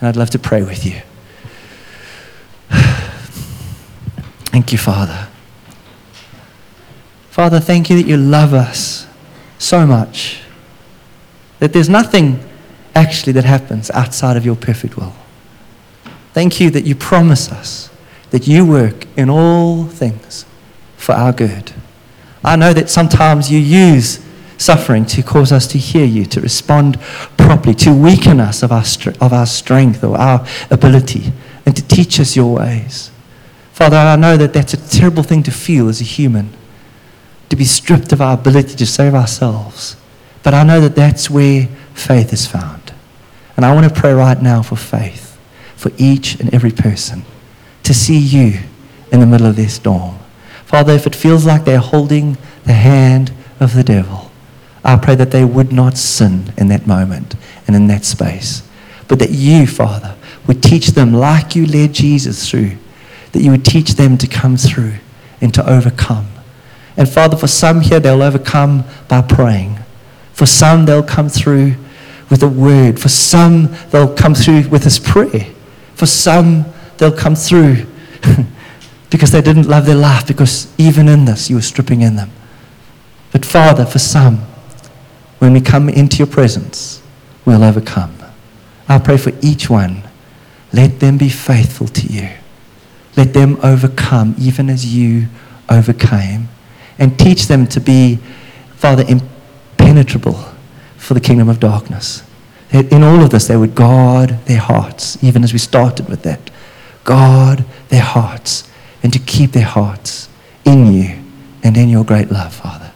And 0.00 0.08
I'd 0.08 0.16
love 0.16 0.30
to 0.30 0.38
pray 0.40 0.64
with 0.64 0.84
you. 0.84 1.00
Thank 4.50 4.72
you, 4.72 4.78
Father. 4.78 5.28
Father, 7.36 7.60
thank 7.60 7.90
you 7.90 8.00
that 8.00 8.08
you 8.08 8.16
love 8.16 8.54
us 8.54 9.06
so 9.58 9.86
much. 9.86 10.40
That 11.58 11.74
there's 11.74 11.90
nothing 11.90 12.42
actually 12.94 13.34
that 13.34 13.44
happens 13.44 13.90
outside 13.90 14.38
of 14.38 14.46
your 14.46 14.56
perfect 14.56 14.96
will. 14.96 15.12
Thank 16.32 16.60
you 16.60 16.70
that 16.70 16.86
you 16.86 16.94
promise 16.94 17.52
us 17.52 17.90
that 18.30 18.46
you 18.48 18.64
work 18.64 19.06
in 19.18 19.28
all 19.28 19.84
things 19.84 20.46
for 20.96 21.12
our 21.12 21.30
good. 21.30 21.74
I 22.42 22.56
know 22.56 22.72
that 22.72 22.88
sometimes 22.88 23.52
you 23.52 23.58
use 23.58 24.24
suffering 24.56 25.04
to 25.04 25.22
cause 25.22 25.52
us 25.52 25.66
to 25.66 25.78
hear 25.78 26.06
you, 26.06 26.24
to 26.24 26.40
respond 26.40 26.98
properly, 27.36 27.74
to 27.74 27.92
weaken 27.92 28.40
us 28.40 28.62
of 28.62 28.72
our, 28.72 28.84
of 29.20 29.34
our 29.34 29.44
strength 29.44 30.02
or 30.02 30.16
our 30.16 30.46
ability, 30.70 31.34
and 31.66 31.76
to 31.76 31.86
teach 31.86 32.18
us 32.18 32.34
your 32.34 32.54
ways. 32.54 33.10
Father, 33.74 33.98
I 33.98 34.16
know 34.16 34.38
that 34.38 34.54
that's 34.54 34.72
a 34.72 34.88
terrible 34.88 35.22
thing 35.22 35.42
to 35.42 35.50
feel 35.50 35.90
as 35.90 36.00
a 36.00 36.04
human, 36.04 36.54
to 37.48 37.56
be 37.56 37.64
stripped 37.64 38.12
of 38.12 38.20
our 38.20 38.34
ability 38.34 38.74
to 38.76 38.86
save 38.86 39.14
ourselves. 39.14 39.96
But 40.42 40.54
I 40.54 40.62
know 40.64 40.80
that 40.80 40.94
that's 40.94 41.30
where 41.30 41.66
faith 41.94 42.32
is 42.32 42.46
found. 42.46 42.92
And 43.56 43.64
I 43.64 43.74
want 43.74 43.92
to 43.92 44.00
pray 44.00 44.12
right 44.12 44.40
now 44.40 44.62
for 44.62 44.76
faith 44.76 45.38
for 45.76 45.90
each 45.96 46.38
and 46.40 46.52
every 46.52 46.70
person 46.70 47.24
to 47.82 47.94
see 47.94 48.18
you 48.18 48.60
in 49.12 49.20
the 49.20 49.26
middle 49.26 49.46
of 49.46 49.56
their 49.56 49.68
storm. 49.68 50.18
Father, 50.64 50.92
if 50.92 51.06
it 51.06 51.14
feels 51.14 51.46
like 51.46 51.64
they're 51.64 51.78
holding 51.78 52.36
the 52.64 52.72
hand 52.72 53.32
of 53.60 53.74
the 53.74 53.84
devil, 53.84 54.30
I 54.84 54.96
pray 54.96 55.14
that 55.14 55.30
they 55.30 55.44
would 55.44 55.72
not 55.72 55.96
sin 55.96 56.52
in 56.56 56.68
that 56.68 56.86
moment 56.86 57.34
and 57.66 57.76
in 57.76 57.86
that 57.88 58.04
space, 58.04 58.62
but 59.08 59.18
that 59.18 59.30
you, 59.30 59.66
Father, 59.66 60.16
would 60.46 60.62
teach 60.62 60.88
them 60.88 61.12
like 61.12 61.56
you 61.56 61.66
led 61.66 61.92
Jesus 61.92 62.48
through 62.48 62.76
that 63.36 63.42
you 63.42 63.50
would 63.50 63.66
teach 63.66 63.96
them 63.96 64.16
to 64.16 64.26
come 64.26 64.56
through 64.56 64.94
and 65.42 65.52
to 65.52 65.70
overcome. 65.70 66.26
And 66.96 67.08
Father, 67.08 67.36
for 67.36 67.46
some 67.46 67.80
here, 67.80 68.00
they'll 68.00 68.22
overcome 68.22 68.84
by 69.08 69.22
praying. 69.22 69.78
For 70.32 70.46
some, 70.46 70.86
they'll 70.86 71.02
come 71.02 71.28
through 71.28 71.74
with 72.30 72.42
a 72.42 72.48
word. 72.48 73.00
For 73.00 73.08
some, 73.08 73.74
they'll 73.90 74.14
come 74.14 74.34
through 74.34 74.68
with 74.68 74.84
this 74.84 74.98
prayer. 74.98 75.46
For 75.94 76.06
some, 76.06 76.64
they'll 76.98 77.12
come 77.12 77.34
through 77.34 77.86
because 79.10 79.32
they 79.32 79.42
didn't 79.42 79.68
love 79.68 79.86
their 79.86 79.94
life, 79.96 80.26
because 80.26 80.72
even 80.78 81.08
in 81.08 81.24
this, 81.24 81.48
you 81.48 81.56
were 81.56 81.62
stripping 81.62 82.02
in 82.02 82.16
them. 82.16 82.30
But 83.32 83.44
Father, 83.44 83.84
for 83.84 83.98
some, 83.98 84.38
when 85.38 85.52
we 85.52 85.60
come 85.60 85.88
into 85.88 86.18
your 86.18 86.26
presence, 86.26 87.02
we'll 87.44 87.62
overcome. 87.62 88.14
I 88.88 88.98
pray 88.98 89.16
for 89.16 89.32
each 89.42 89.68
one. 89.68 90.02
Let 90.72 91.00
them 91.00 91.18
be 91.18 91.28
faithful 91.28 91.88
to 91.88 92.06
you. 92.06 92.28
Let 93.16 93.32
them 93.32 93.58
overcome, 93.62 94.34
even 94.38 94.68
as 94.68 94.94
you 94.94 95.28
overcame. 95.68 96.48
And 96.98 97.18
teach 97.18 97.46
them 97.46 97.66
to 97.68 97.80
be, 97.80 98.16
Father, 98.76 99.04
impenetrable 99.06 100.44
for 100.96 101.14
the 101.14 101.20
kingdom 101.20 101.48
of 101.48 101.60
darkness. 101.60 102.22
In 102.72 103.02
all 103.02 103.22
of 103.22 103.30
this, 103.30 103.46
they 103.46 103.56
would 103.56 103.74
guard 103.74 104.30
their 104.46 104.58
hearts, 104.58 105.22
even 105.22 105.44
as 105.44 105.52
we 105.52 105.58
started 105.58 106.08
with 106.08 106.22
that. 106.22 106.50
Guard 107.04 107.64
their 107.88 108.02
hearts, 108.02 108.68
and 109.02 109.12
to 109.12 109.18
keep 109.18 109.52
their 109.52 109.64
hearts 109.64 110.28
in 110.64 110.92
you 110.92 111.22
and 111.62 111.76
in 111.76 111.88
your 111.88 112.04
great 112.04 112.30
love, 112.30 112.54
Father. 112.54 112.90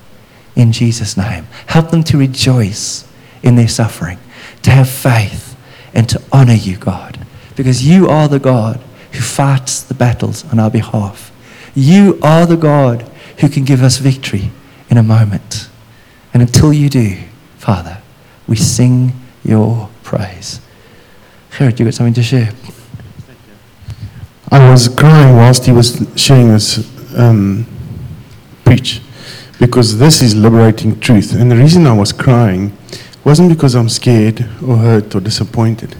In 0.56 0.72
Jesus' 0.72 1.16
name. 1.16 1.46
Help 1.66 1.90
them 1.90 2.02
to 2.04 2.18
rejoice 2.18 3.06
in 3.42 3.54
their 3.56 3.68
suffering, 3.68 4.18
to 4.62 4.70
have 4.70 4.88
faith, 4.88 5.56
and 5.94 6.08
to 6.08 6.20
honor 6.32 6.54
you, 6.54 6.76
God. 6.76 7.24
Because 7.56 7.86
you 7.86 8.08
are 8.08 8.28
the 8.28 8.38
God 8.38 8.80
who 9.12 9.20
fights 9.20 9.82
the 9.82 9.94
battles 9.94 10.44
on 10.52 10.58
our 10.58 10.70
behalf. 10.70 11.32
You 11.74 12.18
are 12.22 12.46
the 12.46 12.56
God 12.56 13.09
who 13.40 13.48
can 13.48 13.64
give 13.64 13.82
us 13.82 13.98
victory 13.98 14.50
in 14.88 14.96
a 14.96 15.02
moment. 15.02 15.68
And 16.32 16.42
until 16.42 16.72
you 16.72 16.88
do, 16.88 17.16
Father, 17.58 17.98
we 18.46 18.56
sing 18.56 19.12
your 19.44 19.88
praise. 20.02 20.60
Gerrit, 21.50 21.78
you 21.78 21.84
got 21.86 21.94
something 21.94 22.14
to 22.14 22.22
share? 22.22 22.52
I 24.50 24.70
was 24.70 24.88
crying 24.88 25.36
whilst 25.36 25.64
he 25.64 25.72
was 25.72 26.06
sharing 26.16 26.48
this 26.48 26.84
um, 27.16 27.66
preach 28.64 29.00
because 29.58 29.98
this 29.98 30.20
is 30.22 30.34
liberating 30.34 30.98
truth. 31.00 31.34
And 31.34 31.50
the 31.50 31.56
reason 31.56 31.86
I 31.86 31.92
was 31.92 32.12
crying 32.12 32.76
wasn't 33.24 33.50
because 33.50 33.74
I'm 33.74 33.88
scared 33.88 34.40
or 34.62 34.76
hurt 34.76 35.14
or 35.14 35.20
disappointed. 35.20 35.96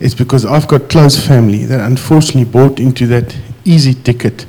It's 0.00 0.14
because 0.14 0.44
I've 0.44 0.66
got 0.66 0.88
close 0.88 1.26
family 1.26 1.64
that 1.66 1.80
unfortunately 1.80 2.44
bought 2.44 2.80
into 2.80 3.06
that 3.08 3.36
easy 3.64 3.94
ticket 3.94 4.46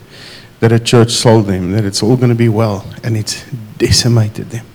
that 0.63 0.71
a 0.71 0.79
church 0.79 1.11
sold 1.11 1.47
them, 1.47 1.73
that 1.73 1.83
it's 1.83 2.01
all 2.01 2.15
going 2.15 2.29
to 2.29 2.35
be 2.35 2.47
well, 2.47 2.85
and 3.03 3.17
it's 3.17 3.43
decimated 3.79 4.49
them. 4.49 4.65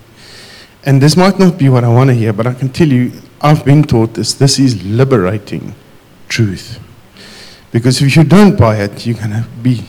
And 0.85 1.01
this 1.01 1.17
might 1.17 1.39
not 1.39 1.57
be 1.57 1.71
what 1.71 1.83
I 1.83 1.89
want 1.89 2.11
to 2.11 2.15
hear, 2.15 2.35
but 2.35 2.47
I 2.47 2.53
can 2.53 2.69
tell 2.69 2.89
you, 2.89 3.11
I've 3.41 3.65
been 3.65 3.83
taught 3.83 4.13
this. 4.13 4.35
This 4.35 4.59
is 4.59 4.85
liberating 4.85 5.75
truth. 6.29 6.79
Because 7.73 8.03
if 8.03 8.15
you 8.15 8.25
don't 8.25 8.55
buy 8.55 8.77
it, 8.83 9.07
you're 9.07 9.17
going 9.17 9.31
to 9.31 9.47
be 9.63 9.83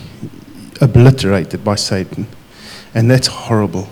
obliterated 0.80 1.62
by 1.62 1.74
Satan. 1.74 2.26
And 2.94 3.10
that's 3.10 3.26
horrible. 3.26 3.86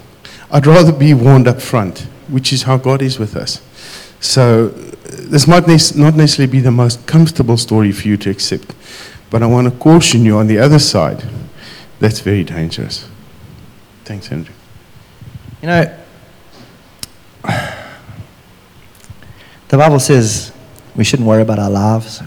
I'd 0.51 0.67
rather 0.67 0.93
be 0.93 1.13
warned 1.13 1.47
up 1.47 1.61
front, 1.61 2.07
which 2.29 2.55
is 2.55 2.63
how 2.63 2.79
God 2.79 3.03
is 3.03 3.19
with 3.19 3.37
us. 3.37 3.61
So, 4.21 4.69
this 4.69 5.47
might 5.47 5.69
not 5.69 6.17
necessarily 6.17 6.51
be 6.51 6.61
the 6.61 6.71
most 6.71 7.07
comfortable 7.07 7.59
story 7.59 7.93
for 7.93 8.09
you 8.09 8.17
to 8.17 8.31
accept, 8.31 8.75
but 9.29 9.43
I 9.43 9.47
want 9.47 9.71
to 9.71 9.79
caution 9.79 10.25
you 10.25 10.39
on 10.39 10.47
the 10.47 10.57
other 10.57 10.79
side. 10.79 11.23
That's 12.01 12.21
very 12.21 12.45
dangerous. 12.45 13.09
Thanks, 14.05 14.31
Andrew. 14.31 14.55
You 15.61 15.69
know, 15.69 15.99
the 19.69 19.77
Bible 19.77 19.99
says 19.99 20.53
we 20.95 21.03
shouldn't 21.03 21.29
worry 21.29 21.43
about 21.43 21.59
our 21.59 21.71
lives, 21.71 22.23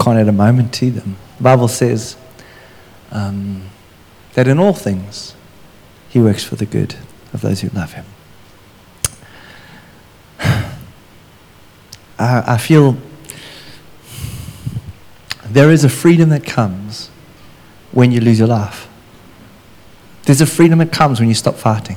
can't 0.00 0.18
add 0.18 0.28
a 0.28 0.32
moment 0.32 0.74
to 0.74 0.90
them. 0.90 1.16
The 1.36 1.44
Bible 1.44 1.68
says 1.68 2.16
um, 3.12 3.70
that 4.34 4.48
in 4.48 4.58
all 4.58 4.72
things, 4.72 5.34
He 6.08 6.20
works 6.20 6.42
for 6.42 6.56
the 6.56 6.66
good 6.66 6.96
of 7.32 7.42
those 7.42 7.60
who 7.60 7.68
love 7.68 7.92
Him. 7.92 8.04
I, 12.18 12.54
I 12.54 12.58
feel 12.58 12.96
there 15.44 15.70
is 15.70 15.84
a 15.84 15.88
freedom 15.88 16.28
that 16.30 16.44
comes 16.44 17.10
when 17.92 18.12
you 18.12 18.20
lose 18.20 18.38
your 18.38 18.48
life. 18.48 18.88
There's 20.24 20.40
a 20.40 20.46
freedom 20.46 20.78
that 20.78 20.92
comes 20.92 21.18
when 21.18 21.28
you 21.28 21.34
stop 21.34 21.56
fighting. 21.56 21.96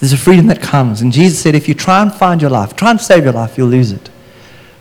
There's 0.00 0.12
a 0.12 0.16
freedom 0.16 0.46
that 0.46 0.62
comes. 0.62 1.00
And 1.00 1.12
Jesus 1.12 1.40
said, 1.40 1.54
if 1.54 1.68
you 1.68 1.74
try 1.74 2.02
and 2.02 2.12
find 2.12 2.40
your 2.40 2.50
life, 2.50 2.76
try 2.76 2.90
and 2.90 3.00
save 3.00 3.24
your 3.24 3.32
life, 3.32 3.58
you'll 3.58 3.68
lose 3.68 3.92
it. 3.92 4.10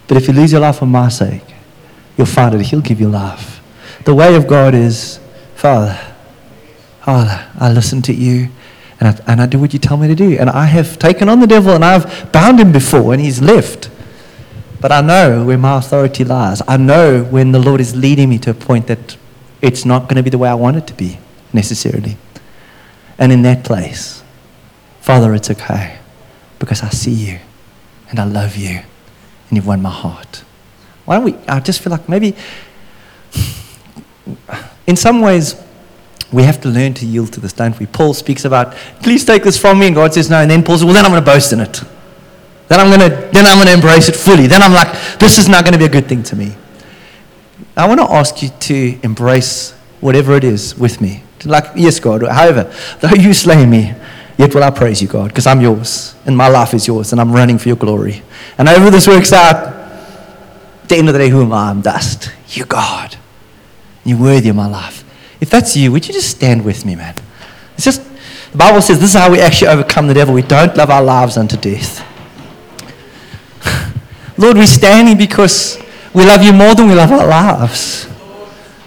But 0.08 0.18
if 0.18 0.28
you 0.28 0.34
lose 0.34 0.52
your 0.52 0.62
life 0.62 0.78
for 0.78 0.86
my 0.86 1.10
sake, 1.10 1.44
you'll 2.18 2.28
find 2.28 2.54
it. 2.56 2.62
He'll 2.62 2.82
give 2.82 3.00
you 3.00 3.10
life. 3.10 3.62
The 4.06 4.16
way 4.16 4.36
of 4.36 4.48
God 4.48 4.74
is, 4.74 5.20
Father, 5.56 6.00
Father, 7.02 7.48
I 7.60 7.72
listen 7.72 8.02
to 8.04 8.14
you 8.14 8.50
and 9.00 9.10
I, 9.10 9.32
and 9.32 9.42
I 9.42 9.46
do 9.46 9.60
what 9.60 9.74
you 9.74 9.80
tell 9.80 9.98
me 9.98 10.08
to 10.08 10.16
do. 10.16 10.38
And 10.38 10.50
I 10.50 10.66
have 10.66 11.00
taken 11.00 11.30
on 11.30 11.40
the 11.40 11.48
devil 11.48 11.74
and 11.74 11.84
I've 11.84 12.32
bound 12.32 12.60
him 12.60 12.72
before 12.72 13.14
and 13.14 13.22
he's 13.22 13.42
left. 13.42 13.90
But 14.80 14.92
I 14.92 15.02
know 15.02 15.46
where 15.46 15.58
my 15.58 15.78
authority 15.78 16.24
lies. 16.24 16.62
I 16.68 16.78
know 16.78 17.24
when 17.24 17.52
the 17.52 17.60
Lord 17.60 17.82
is 17.82 17.96
leading 17.96 18.30
me 18.30 18.38
to 18.40 18.52
a 18.52 18.54
point 18.54 18.88
that 18.88 19.18
it's 19.62 19.86
not 19.86 20.04
going 20.04 20.16
to 20.16 20.24
be 20.24 20.30
the 20.30 20.38
way 20.38 20.50
I 20.50 20.54
want 20.54 20.78
it 20.78 20.88
to 20.88 20.94
be 20.94 21.20
necessarily. 21.54 22.18
And 23.18 23.32
in 23.32 23.42
that 23.44 23.64
place, 23.64 24.24
Father, 25.02 25.34
it's 25.34 25.50
okay 25.50 26.00
because 26.60 26.84
I 26.84 26.90
see 26.90 27.12
you 27.12 27.40
and 28.10 28.20
I 28.20 28.26
love 28.26 28.56
you 28.56 28.80
and 29.50 29.52
you've 29.52 29.68
won 29.68 29.82
my 29.82 29.90
heart. 29.90 30.44
Why 31.06 31.16
don't 31.16 31.26
we? 31.26 31.36
I 31.48 31.60
just 31.60 31.82
feel 31.82 31.92
like 31.92 32.10
maybe, 32.10 32.36
in 34.86 34.96
some 34.96 35.22
ways, 35.22 35.56
we 36.32 36.44
have 36.44 36.60
to 36.62 36.68
learn 36.68 36.94
to 36.96 37.06
yield 37.06 37.32
to 37.34 37.40
this, 37.40 37.54
don't 37.54 37.80
we? 37.80 37.86
Paul 37.86 38.14
speaks 38.14 38.44
about, 38.44 38.74
please 39.02 39.24
take 39.24 39.44
this 39.44 39.58
from 39.58 39.80
me, 39.80 39.88
and 39.88 39.96
God 39.96 40.14
says 40.14 40.30
no, 40.30 40.40
and 40.42 40.52
then 40.52 40.64
Paul 40.64 40.78
says, 40.78 40.84
well, 40.84 40.94
then 40.94 41.06
I'm 41.06 41.12
going 41.12 41.24
to 41.24 41.26
boast 41.26 41.54
in 41.54 41.62
it. 41.62 41.82
Then 42.68 42.82
I'm 42.82 42.88
going 42.88 43.10
to, 43.10 43.16
then 43.32 43.46
I'm 43.46 43.56
going 43.56 43.68
to 43.68 43.74
embrace 43.74 44.10
it 44.10 44.16
fully. 44.18 44.48
Then 44.48 44.62
I'm 44.62 44.74
like, 44.74 44.92
this 45.20 45.38
is 45.38 45.48
not 45.48 45.64
going 45.64 45.72
to 45.72 45.80
be 45.80 45.86
a 45.86 45.90
good 45.90 46.08
thing 46.08 46.22
to 46.24 46.36
me. 46.36 46.54
I 47.78 47.88
want 47.88 48.00
to 48.00 48.12
ask 48.12 48.42
you 48.42 48.50
to 48.50 49.00
embrace 49.04 49.72
whatever 50.02 50.36
it 50.36 50.44
is 50.44 50.78
with 50.78 51.00
me. 51.00 51.24
Like, 51.46 51.66
yes, 51.76 52.00
God, 52.00 52.24
however, 52.24 52.74
though 53.00 53.10
you 53.10 53.34
slay 53.34 53.66
me, 53.66 53.94
Yet 54.38 54.54
will 54.54 54.64
I 54.64 54.70
praise 54.70 55.02
you, 55.02 55.08
God, 55.08 55.30
because 55.30 55.48
I'm 55.48 55.62
yours 55.62 56.16
and 56.26 56.38
my 56.38 56.48
life 56.48 56.74
is 56.76 56.86
yours 56.86 57.12
and 57.12 57.20
I'm 57.20 57.32
running 57.32 57.58
for 57.58 57.70
your 57.70 57.76
glory. 57.76 58.22
And 58.58 58.68
however 58.68 58.92
this 58.92 59.08
works 59.08 59.34
out, 59.34 59.56
at 59.56 60.90
the 60.90 60.96
end 60.96 61.10
of 61.10 61.14
the 61.14 61.20
day, 61.20 61.30
who 61.30 61.42
am 61.42 61.52
I? 61.52 61.72
I'm 61.72 61.82
dust. 61.82 62.32
You, 62.50 62.66
God. 62.66 63.18
You're 64.06 64.20
worthy 64.20 64.50
of 64.50 64.56
my 64.56 64.68
life. 64.68 65.04
If 65.42 65.50
that's 65.50 65.76
you, 65.76 65.92
would 65.92 66.08
you 66.08 66.14
just 66.14 66.30
stand 66.30 66.64
with 66.64 66.86
me, 66.86 66.96
man? 66.96 67.16
It's 67.74 67.84
just, 67.84 68.04
the 68.52 68.58
Bible 68.58 68.82
says 68.82 69.00
this 69.00 69.16
is 69.16 69.20
how 69.20 69.32
we 69.32 69.40
actually 69.40 69.70
overcome 69.70 70.08
the 70.08 70.14
devil. 70.14 70.36
We 70.36 70.44
don't 70.44 70.78
love 70.78 70.92
our 70.92 71.04
lives 71.04 71.36
unto 71.36 71.58
death. 71.58 72.06
Lord, 74.38 74.56
we're 74.56 74.68
standing 74.68 75.18
because 75.18 75.82
we 76.18 76.26
love 76.26 76.44
you 76.44 76.54
more 76.54 76.74
than 76.74 76.88
we 76.88 76.96
love 76.96 77.12
our 77.12 77.28
lives. 77.28 78.08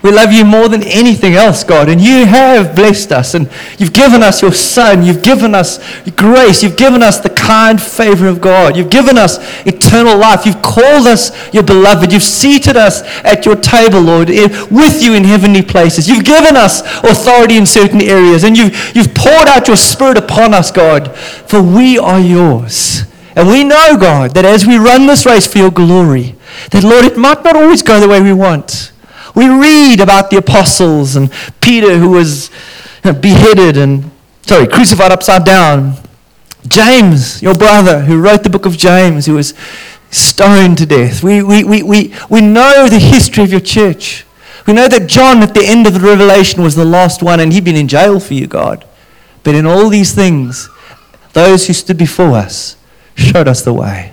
We 0.02 0.10
love 0.10 0.32
you 0.32 0.46
more 0.46 0.66
than 0.66 0.82
anything 0.82 1.34
else, 1.34 1.62
God. 1.62 1.90
And 1.90 2.00
you 2.00 2.24
have 2.24 2.74
blessed 2.74 3.12
us. 3.12 3.34
And 3.34 3.50
you've 3.78 3.92
given 3.92 4.22
us 4.22 4.40
your 4.40 4.52
Son. 4.52 5.04
You've 5.04 5.22
given 5.22 5.54
us 5.54 5.78
grace. 6.12 6.62
You've 6.62 6.78
given 6.78 7.02
us 7.02 7.20
the 7.20 7.28
kind 7.28 7.80
favor 7.80 8.26
of 8.26 8.40
God. 8.40 8.76
You've 8.76 8.88
given 8.88 9.18
us 9.18 9.36
eternal 9.66 10.16
life. 10.16 10.46
You've 10.46 10.62
called 10.62 11.06
us 11.06 11.30
your 11.52 11.62
beloved. 11.62 12.12
You've 12.12 12.22
seated 12.22 12.78
us 12.78 13.02
at 13.24 13.44
your 13.44 13.56
table, 13.56 14.00
Lord, 14.00 14.28
with 14.28 15.02
you 15.02 15.12
in 15.12 15.24
heavenly 15.24 15.62
places. 15.62 16.08
You've 16.08 16.24
given 16.24 16.56
us 16.56 16.80
authority 17.04 17.58
in 17.58 17.66
certain 17.66 18.00
areas. 18.00 18.44
And 18.44 18.56
you've, 18.56 18.96
you've 18.96 19.14
poured 19.14 19.48
out 19.48 19.68
your 19.68 19.76
Spirit 19.76 20.16
upon 20.16 20.54
us, 20.54 20.70
God. 20.70 21.14
For 21.14 21.62
we 21.62 21.98
are 21.98 22.20
yours. 22.20 23.02
And 23.36 23.48
we 23.48 23.64
know, 23.64 23.98
God, 23.98 24.32
that 24.34 24.46
as 24.46 24.66
we 24.66 24.78
run 24.78 25.06
this 25.06 25.26
race 25.26 25.46
for 25.46 25.58
your 25.58 25.70
glory, 25.70 26.36
that, 26.70 26.84
Lord, 26.84 27.04
it 27.04 27.16
might 27.16 27.42
not 27.44 27.56
always 27.56 27.82
go 27.82 28.00
the 28.00 28.08
way 28.08 28.20
we 28.20 28.32
want. 28.32 28.92
We 29.34 29.48
read 29.48 30.00
about 30.00 30.30
the 30.30 30.38
apostles 30.38 31.16
and 31.16 31.30
Peter 31.60 31.98
who 31.98 32.10
was 32.10 32.50
beheaded 33.02 33.76
and, 33.76 34.10
sorry, 34.42 34.66
crucified 34.66 35.12
upside 35.12 35.44
down. 35.44 35.94
James, 36.66 37.42
your 37.42 37.54
brother, 37.54 38.00
who 38.00 38.20
wrote 38.20 38.42
the 38.42 38.50
book 38.50 38.66
of 38.66 38.76
James, 38.76 39.26
who 39.26 39.34
was 39.34 39.54
stoned 40.10 40.78
to 40.78 40.86
death. 40.86 41.22
We, 41.22 41.42
we, 41.42 41.64
we, 41.64 41.82
we, 41.82 42.14
we 42.28 42.40
know 42.40 42.88
the 42.88 42.98
history 42.98 43.44
of 43.44 43.50
your 43.50 43.60
church. 43.60 44.26
We 44.66 44.74
know 44.74 44.88
that 44.88 45.08
John, 45.08 45.42
at 45.42 45.54
the 45.54 45.64
end 45.64 45.86
of 45.86 45.94
the 45.94 46.00
revelation, 46.00 46.62
was 46.62 46.74
the 46.74 46.84
last 46.84 47.22
one, 47.22 47.40
and 47.40 47.52
he'd 47.52 47.64
been 47.64 47.76
in 47.76 47.88
jail 47.88 48.20
for 48.20 48.34
you, 48.34 48.46
God. 48.46 48.84
But 49.42 49.54
in 49.54 49.64
all 49.64 49.88
these 49.88 50.12
things, 50.12 50.68
those 51.32 51.66
who 51.66 51.72
stood 51.72 51.96
before 51.96 52.32
us 52.32 52.76
showed 53.14 53.48
us 53.48 53.62
the 53.62 53.72
way. 53.72 54.12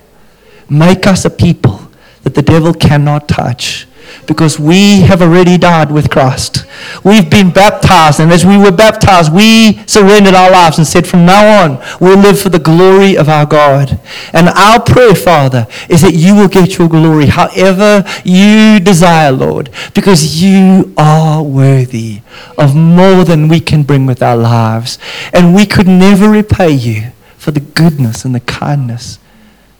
Make 0.69 1.05
us 1.05 1.25
a 1.25 1.29
people 1.29 1.86
that 2.27 2.35
the 2.35 2.41
devil 2.41 2.73
cannot 2.73 3.29
touch 3.29 3.87
because 4.25 4.59
we 4.59 4.99
have 5.01 5.21
already 5.21 5.57
died 5.57 5.89
with 5.89 6.09
Christ. 6.09 6.65
We've 7.05 7.29
been 7.29 7.51
baptized, 7.51 8.19
and 8.19 8.33
as 8.33 8.45
we 8.45 8.57
were 8.57 8.71
baptized, 8.71 9.33
we 9.33 9.79
surrendered 9.87 10.33
our 10.33 10.51
lives 10.51 10.77
and 10.77 10.85
said, 10.85 11.07
From 11.07 11.25
now 11.25 11.63
on, 11.63 11.81
we'll 12.01 12.17
live 12.17 12.37
for 12.37 12.49
the 12.49 12.59
glory 12.59 13.15
of 13.15 13.29
our 13.29 13.45
God. 13.45 13.97
And 14.33 14.49
our 14.49 14.81
prayer, 14.81 15.15
Father, 15.15 15.67
is 15.89 16.01
that 16.01 16.15
you 16.15 16.35
will 16.35 16.49
get 16.49 16.77
your 16.77 16.89
glory 16.89 17.27
however 17.27 18.03
you 18.25 18.81
desire, 18.81 19.31
Lord, 19.31 19.69
because 19.93 20.43
you 20.43 20.93
are 20.97 21.41
worthy 21.41 22.19
of 22.57 22.75
more 22.75 23.23
than 23.23 23.47
we 23.47 23.61
can 23.61 23.83
bring 23.83 24.05
with 24.05 24.21
our 24.21 24.37
lives. 24.37 24.99
And 25.31 25.55
we 25.55 25.65
could 25.65 25.87
never 25.87 26.29
repay 26.29 26.71
you 26.71 27.11
for 27.37 27.51
the 27.51 27.61
goodness 27.61 28.25
and 28.25 28.35
the 28.35 28.41
kindness 28.41 29.19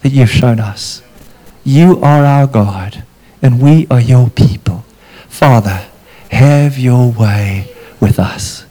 that 0.00 0.10
you've 0.12 0.30
shown 0.30 0.60
us. 0.60 1.02
You 1.68 2.00
are 2.00 2.24
our 2.24 2.46
God, 2.46 3.04
and 3.42 3.60
we 3.60 3.86
are 3.90 4.00
your 4.00 4.30
people. 4.30 4.86
Father, 5.28 5.84
have 6.30 6.78
your 6.78 7.12
way 7.12 7.70
with 8.00 8.18
us. 8.18 8.64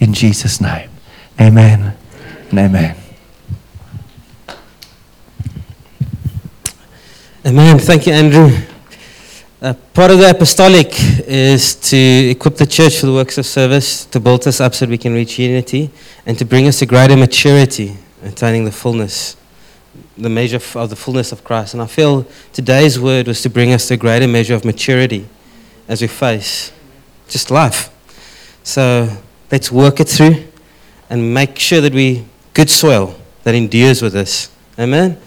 In 0.00 0.12
Jesus' 0.12 0.60
name, 0.60 0.90
amen 1.40 1.96
and 2.50 2.58
amen. 2.58 2.96
Amen. 7.46 7.78
Thank 7.78 8.08
you, 8.08 8.12
Andrew. 8.12 8.50
Uh, 9.60 9.74
part 9.94 10.10
of 10.10 10.18
the 10.18 10.30
apostolic 10.30 10.88
is 11.28 11.76
to 11.90 11.96
equip 11.96 12.56
the 12.56 12.66
church 12.66 12.98
for 12.98 13.06
the 13.06 13.14
works 13.14 13.38
of 13.38 13.46
service, 13.46 14.04
to 14.06 14.18
build 14.18 14.48
us 14.48 14.60
up 14.60 14.74
so 14.74 14.86
that 14.86 14.90
we 14.90 14.98
can 14.98 15.14
reach 15.14 15.38
unity, 15.38 15.92
and 16.26 16.36
to 16.40 16.44
bring 16.44 16.66
us 16.66 16.80
to 16.80 16.86
greater 16.86 17.16
maturity, 17.16 17.98
attaining 18.24 18.64
the 18.64 18.72
fullness, 18.72 19.36
the 20.16 20.28
measure 20.28 20.60
of 20.78 20.90
the 20.90 20.96
fullness 20.96 21.32
of 21.32 21.42
Christ. 21.44 21.74
And 21.74 21.82
I 21.82 21.86
feel 21.86 22.26
today's 22.52 23.00
word 23.00 23.28
was 23.28 23.42
to 23.42 23.50
bring 23.50 23.72
us 23.72 23.88
to 23.88 23.94
a 23.94 23.96
greater 23.96 24.28
measure 24.28 24.54
of 24.54 24.64
maturity 24.64 25.26
as 25.88 26.02
we 26.02 26.08
face 26.08 26.72
just 27.28 27.50
life. 27.50 27.90
So 28.62 29.08
let's 29.50 29.72
work 29.72 30.00
it 30.00 30.08
through 30.08 30.44
and 31.08 31.32
make 31.34 31.58
sure 31.58 31.80
that 31.80 31.94
we 31.94 32.24
good 32.54 32.70
soil 32.70 33.14
that 33.44 33.54
endures 33.54 34.02
with 34.02 34.14
us. 34.14 34.50
Amen. 34.78 35.18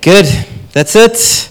Good. 0.00 0.26
That's 0.72 0.96
it. 0.96 1.50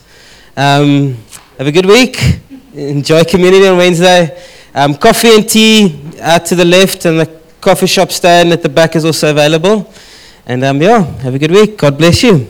Um, 0.56 1.18
have 1.58 1.68
a 1.68 1.72
good 1.72 1.86
week. 1.86 2.40
Enjoy 2.74 3.24
community 3.24 3.68
on 3.68 3.78
Wednesday. 3.78 4.42
Um, 4.74 4.96
coffee 4.96 5.36
and 5.36 5.50
tea 5.50 6.00
out 6.22 6.46
to 6.46 6.56
the 6.56 6.66
left, 6.66 7.06
and 7.06 7.20
the 7.20 7.42
coffee 7.60 7.88
shop 7.88 8.12
stand 8.12 8.52
at 8.52 8.62
the 8.62 8.70
back 8.70 8.96
is 8.96 9.06
also 9.06 9.32
available. 9.32 9.92
And 10.46 10.64
um, 10.64 10.82
yeah, 10.82 11.04
have 11.22 11.34
a 11.36 11.40
good 11.40 11.52
week. 11.52 11.78
God 11.78 11.98
bless 11.98 12.24
you. 12.24 12.48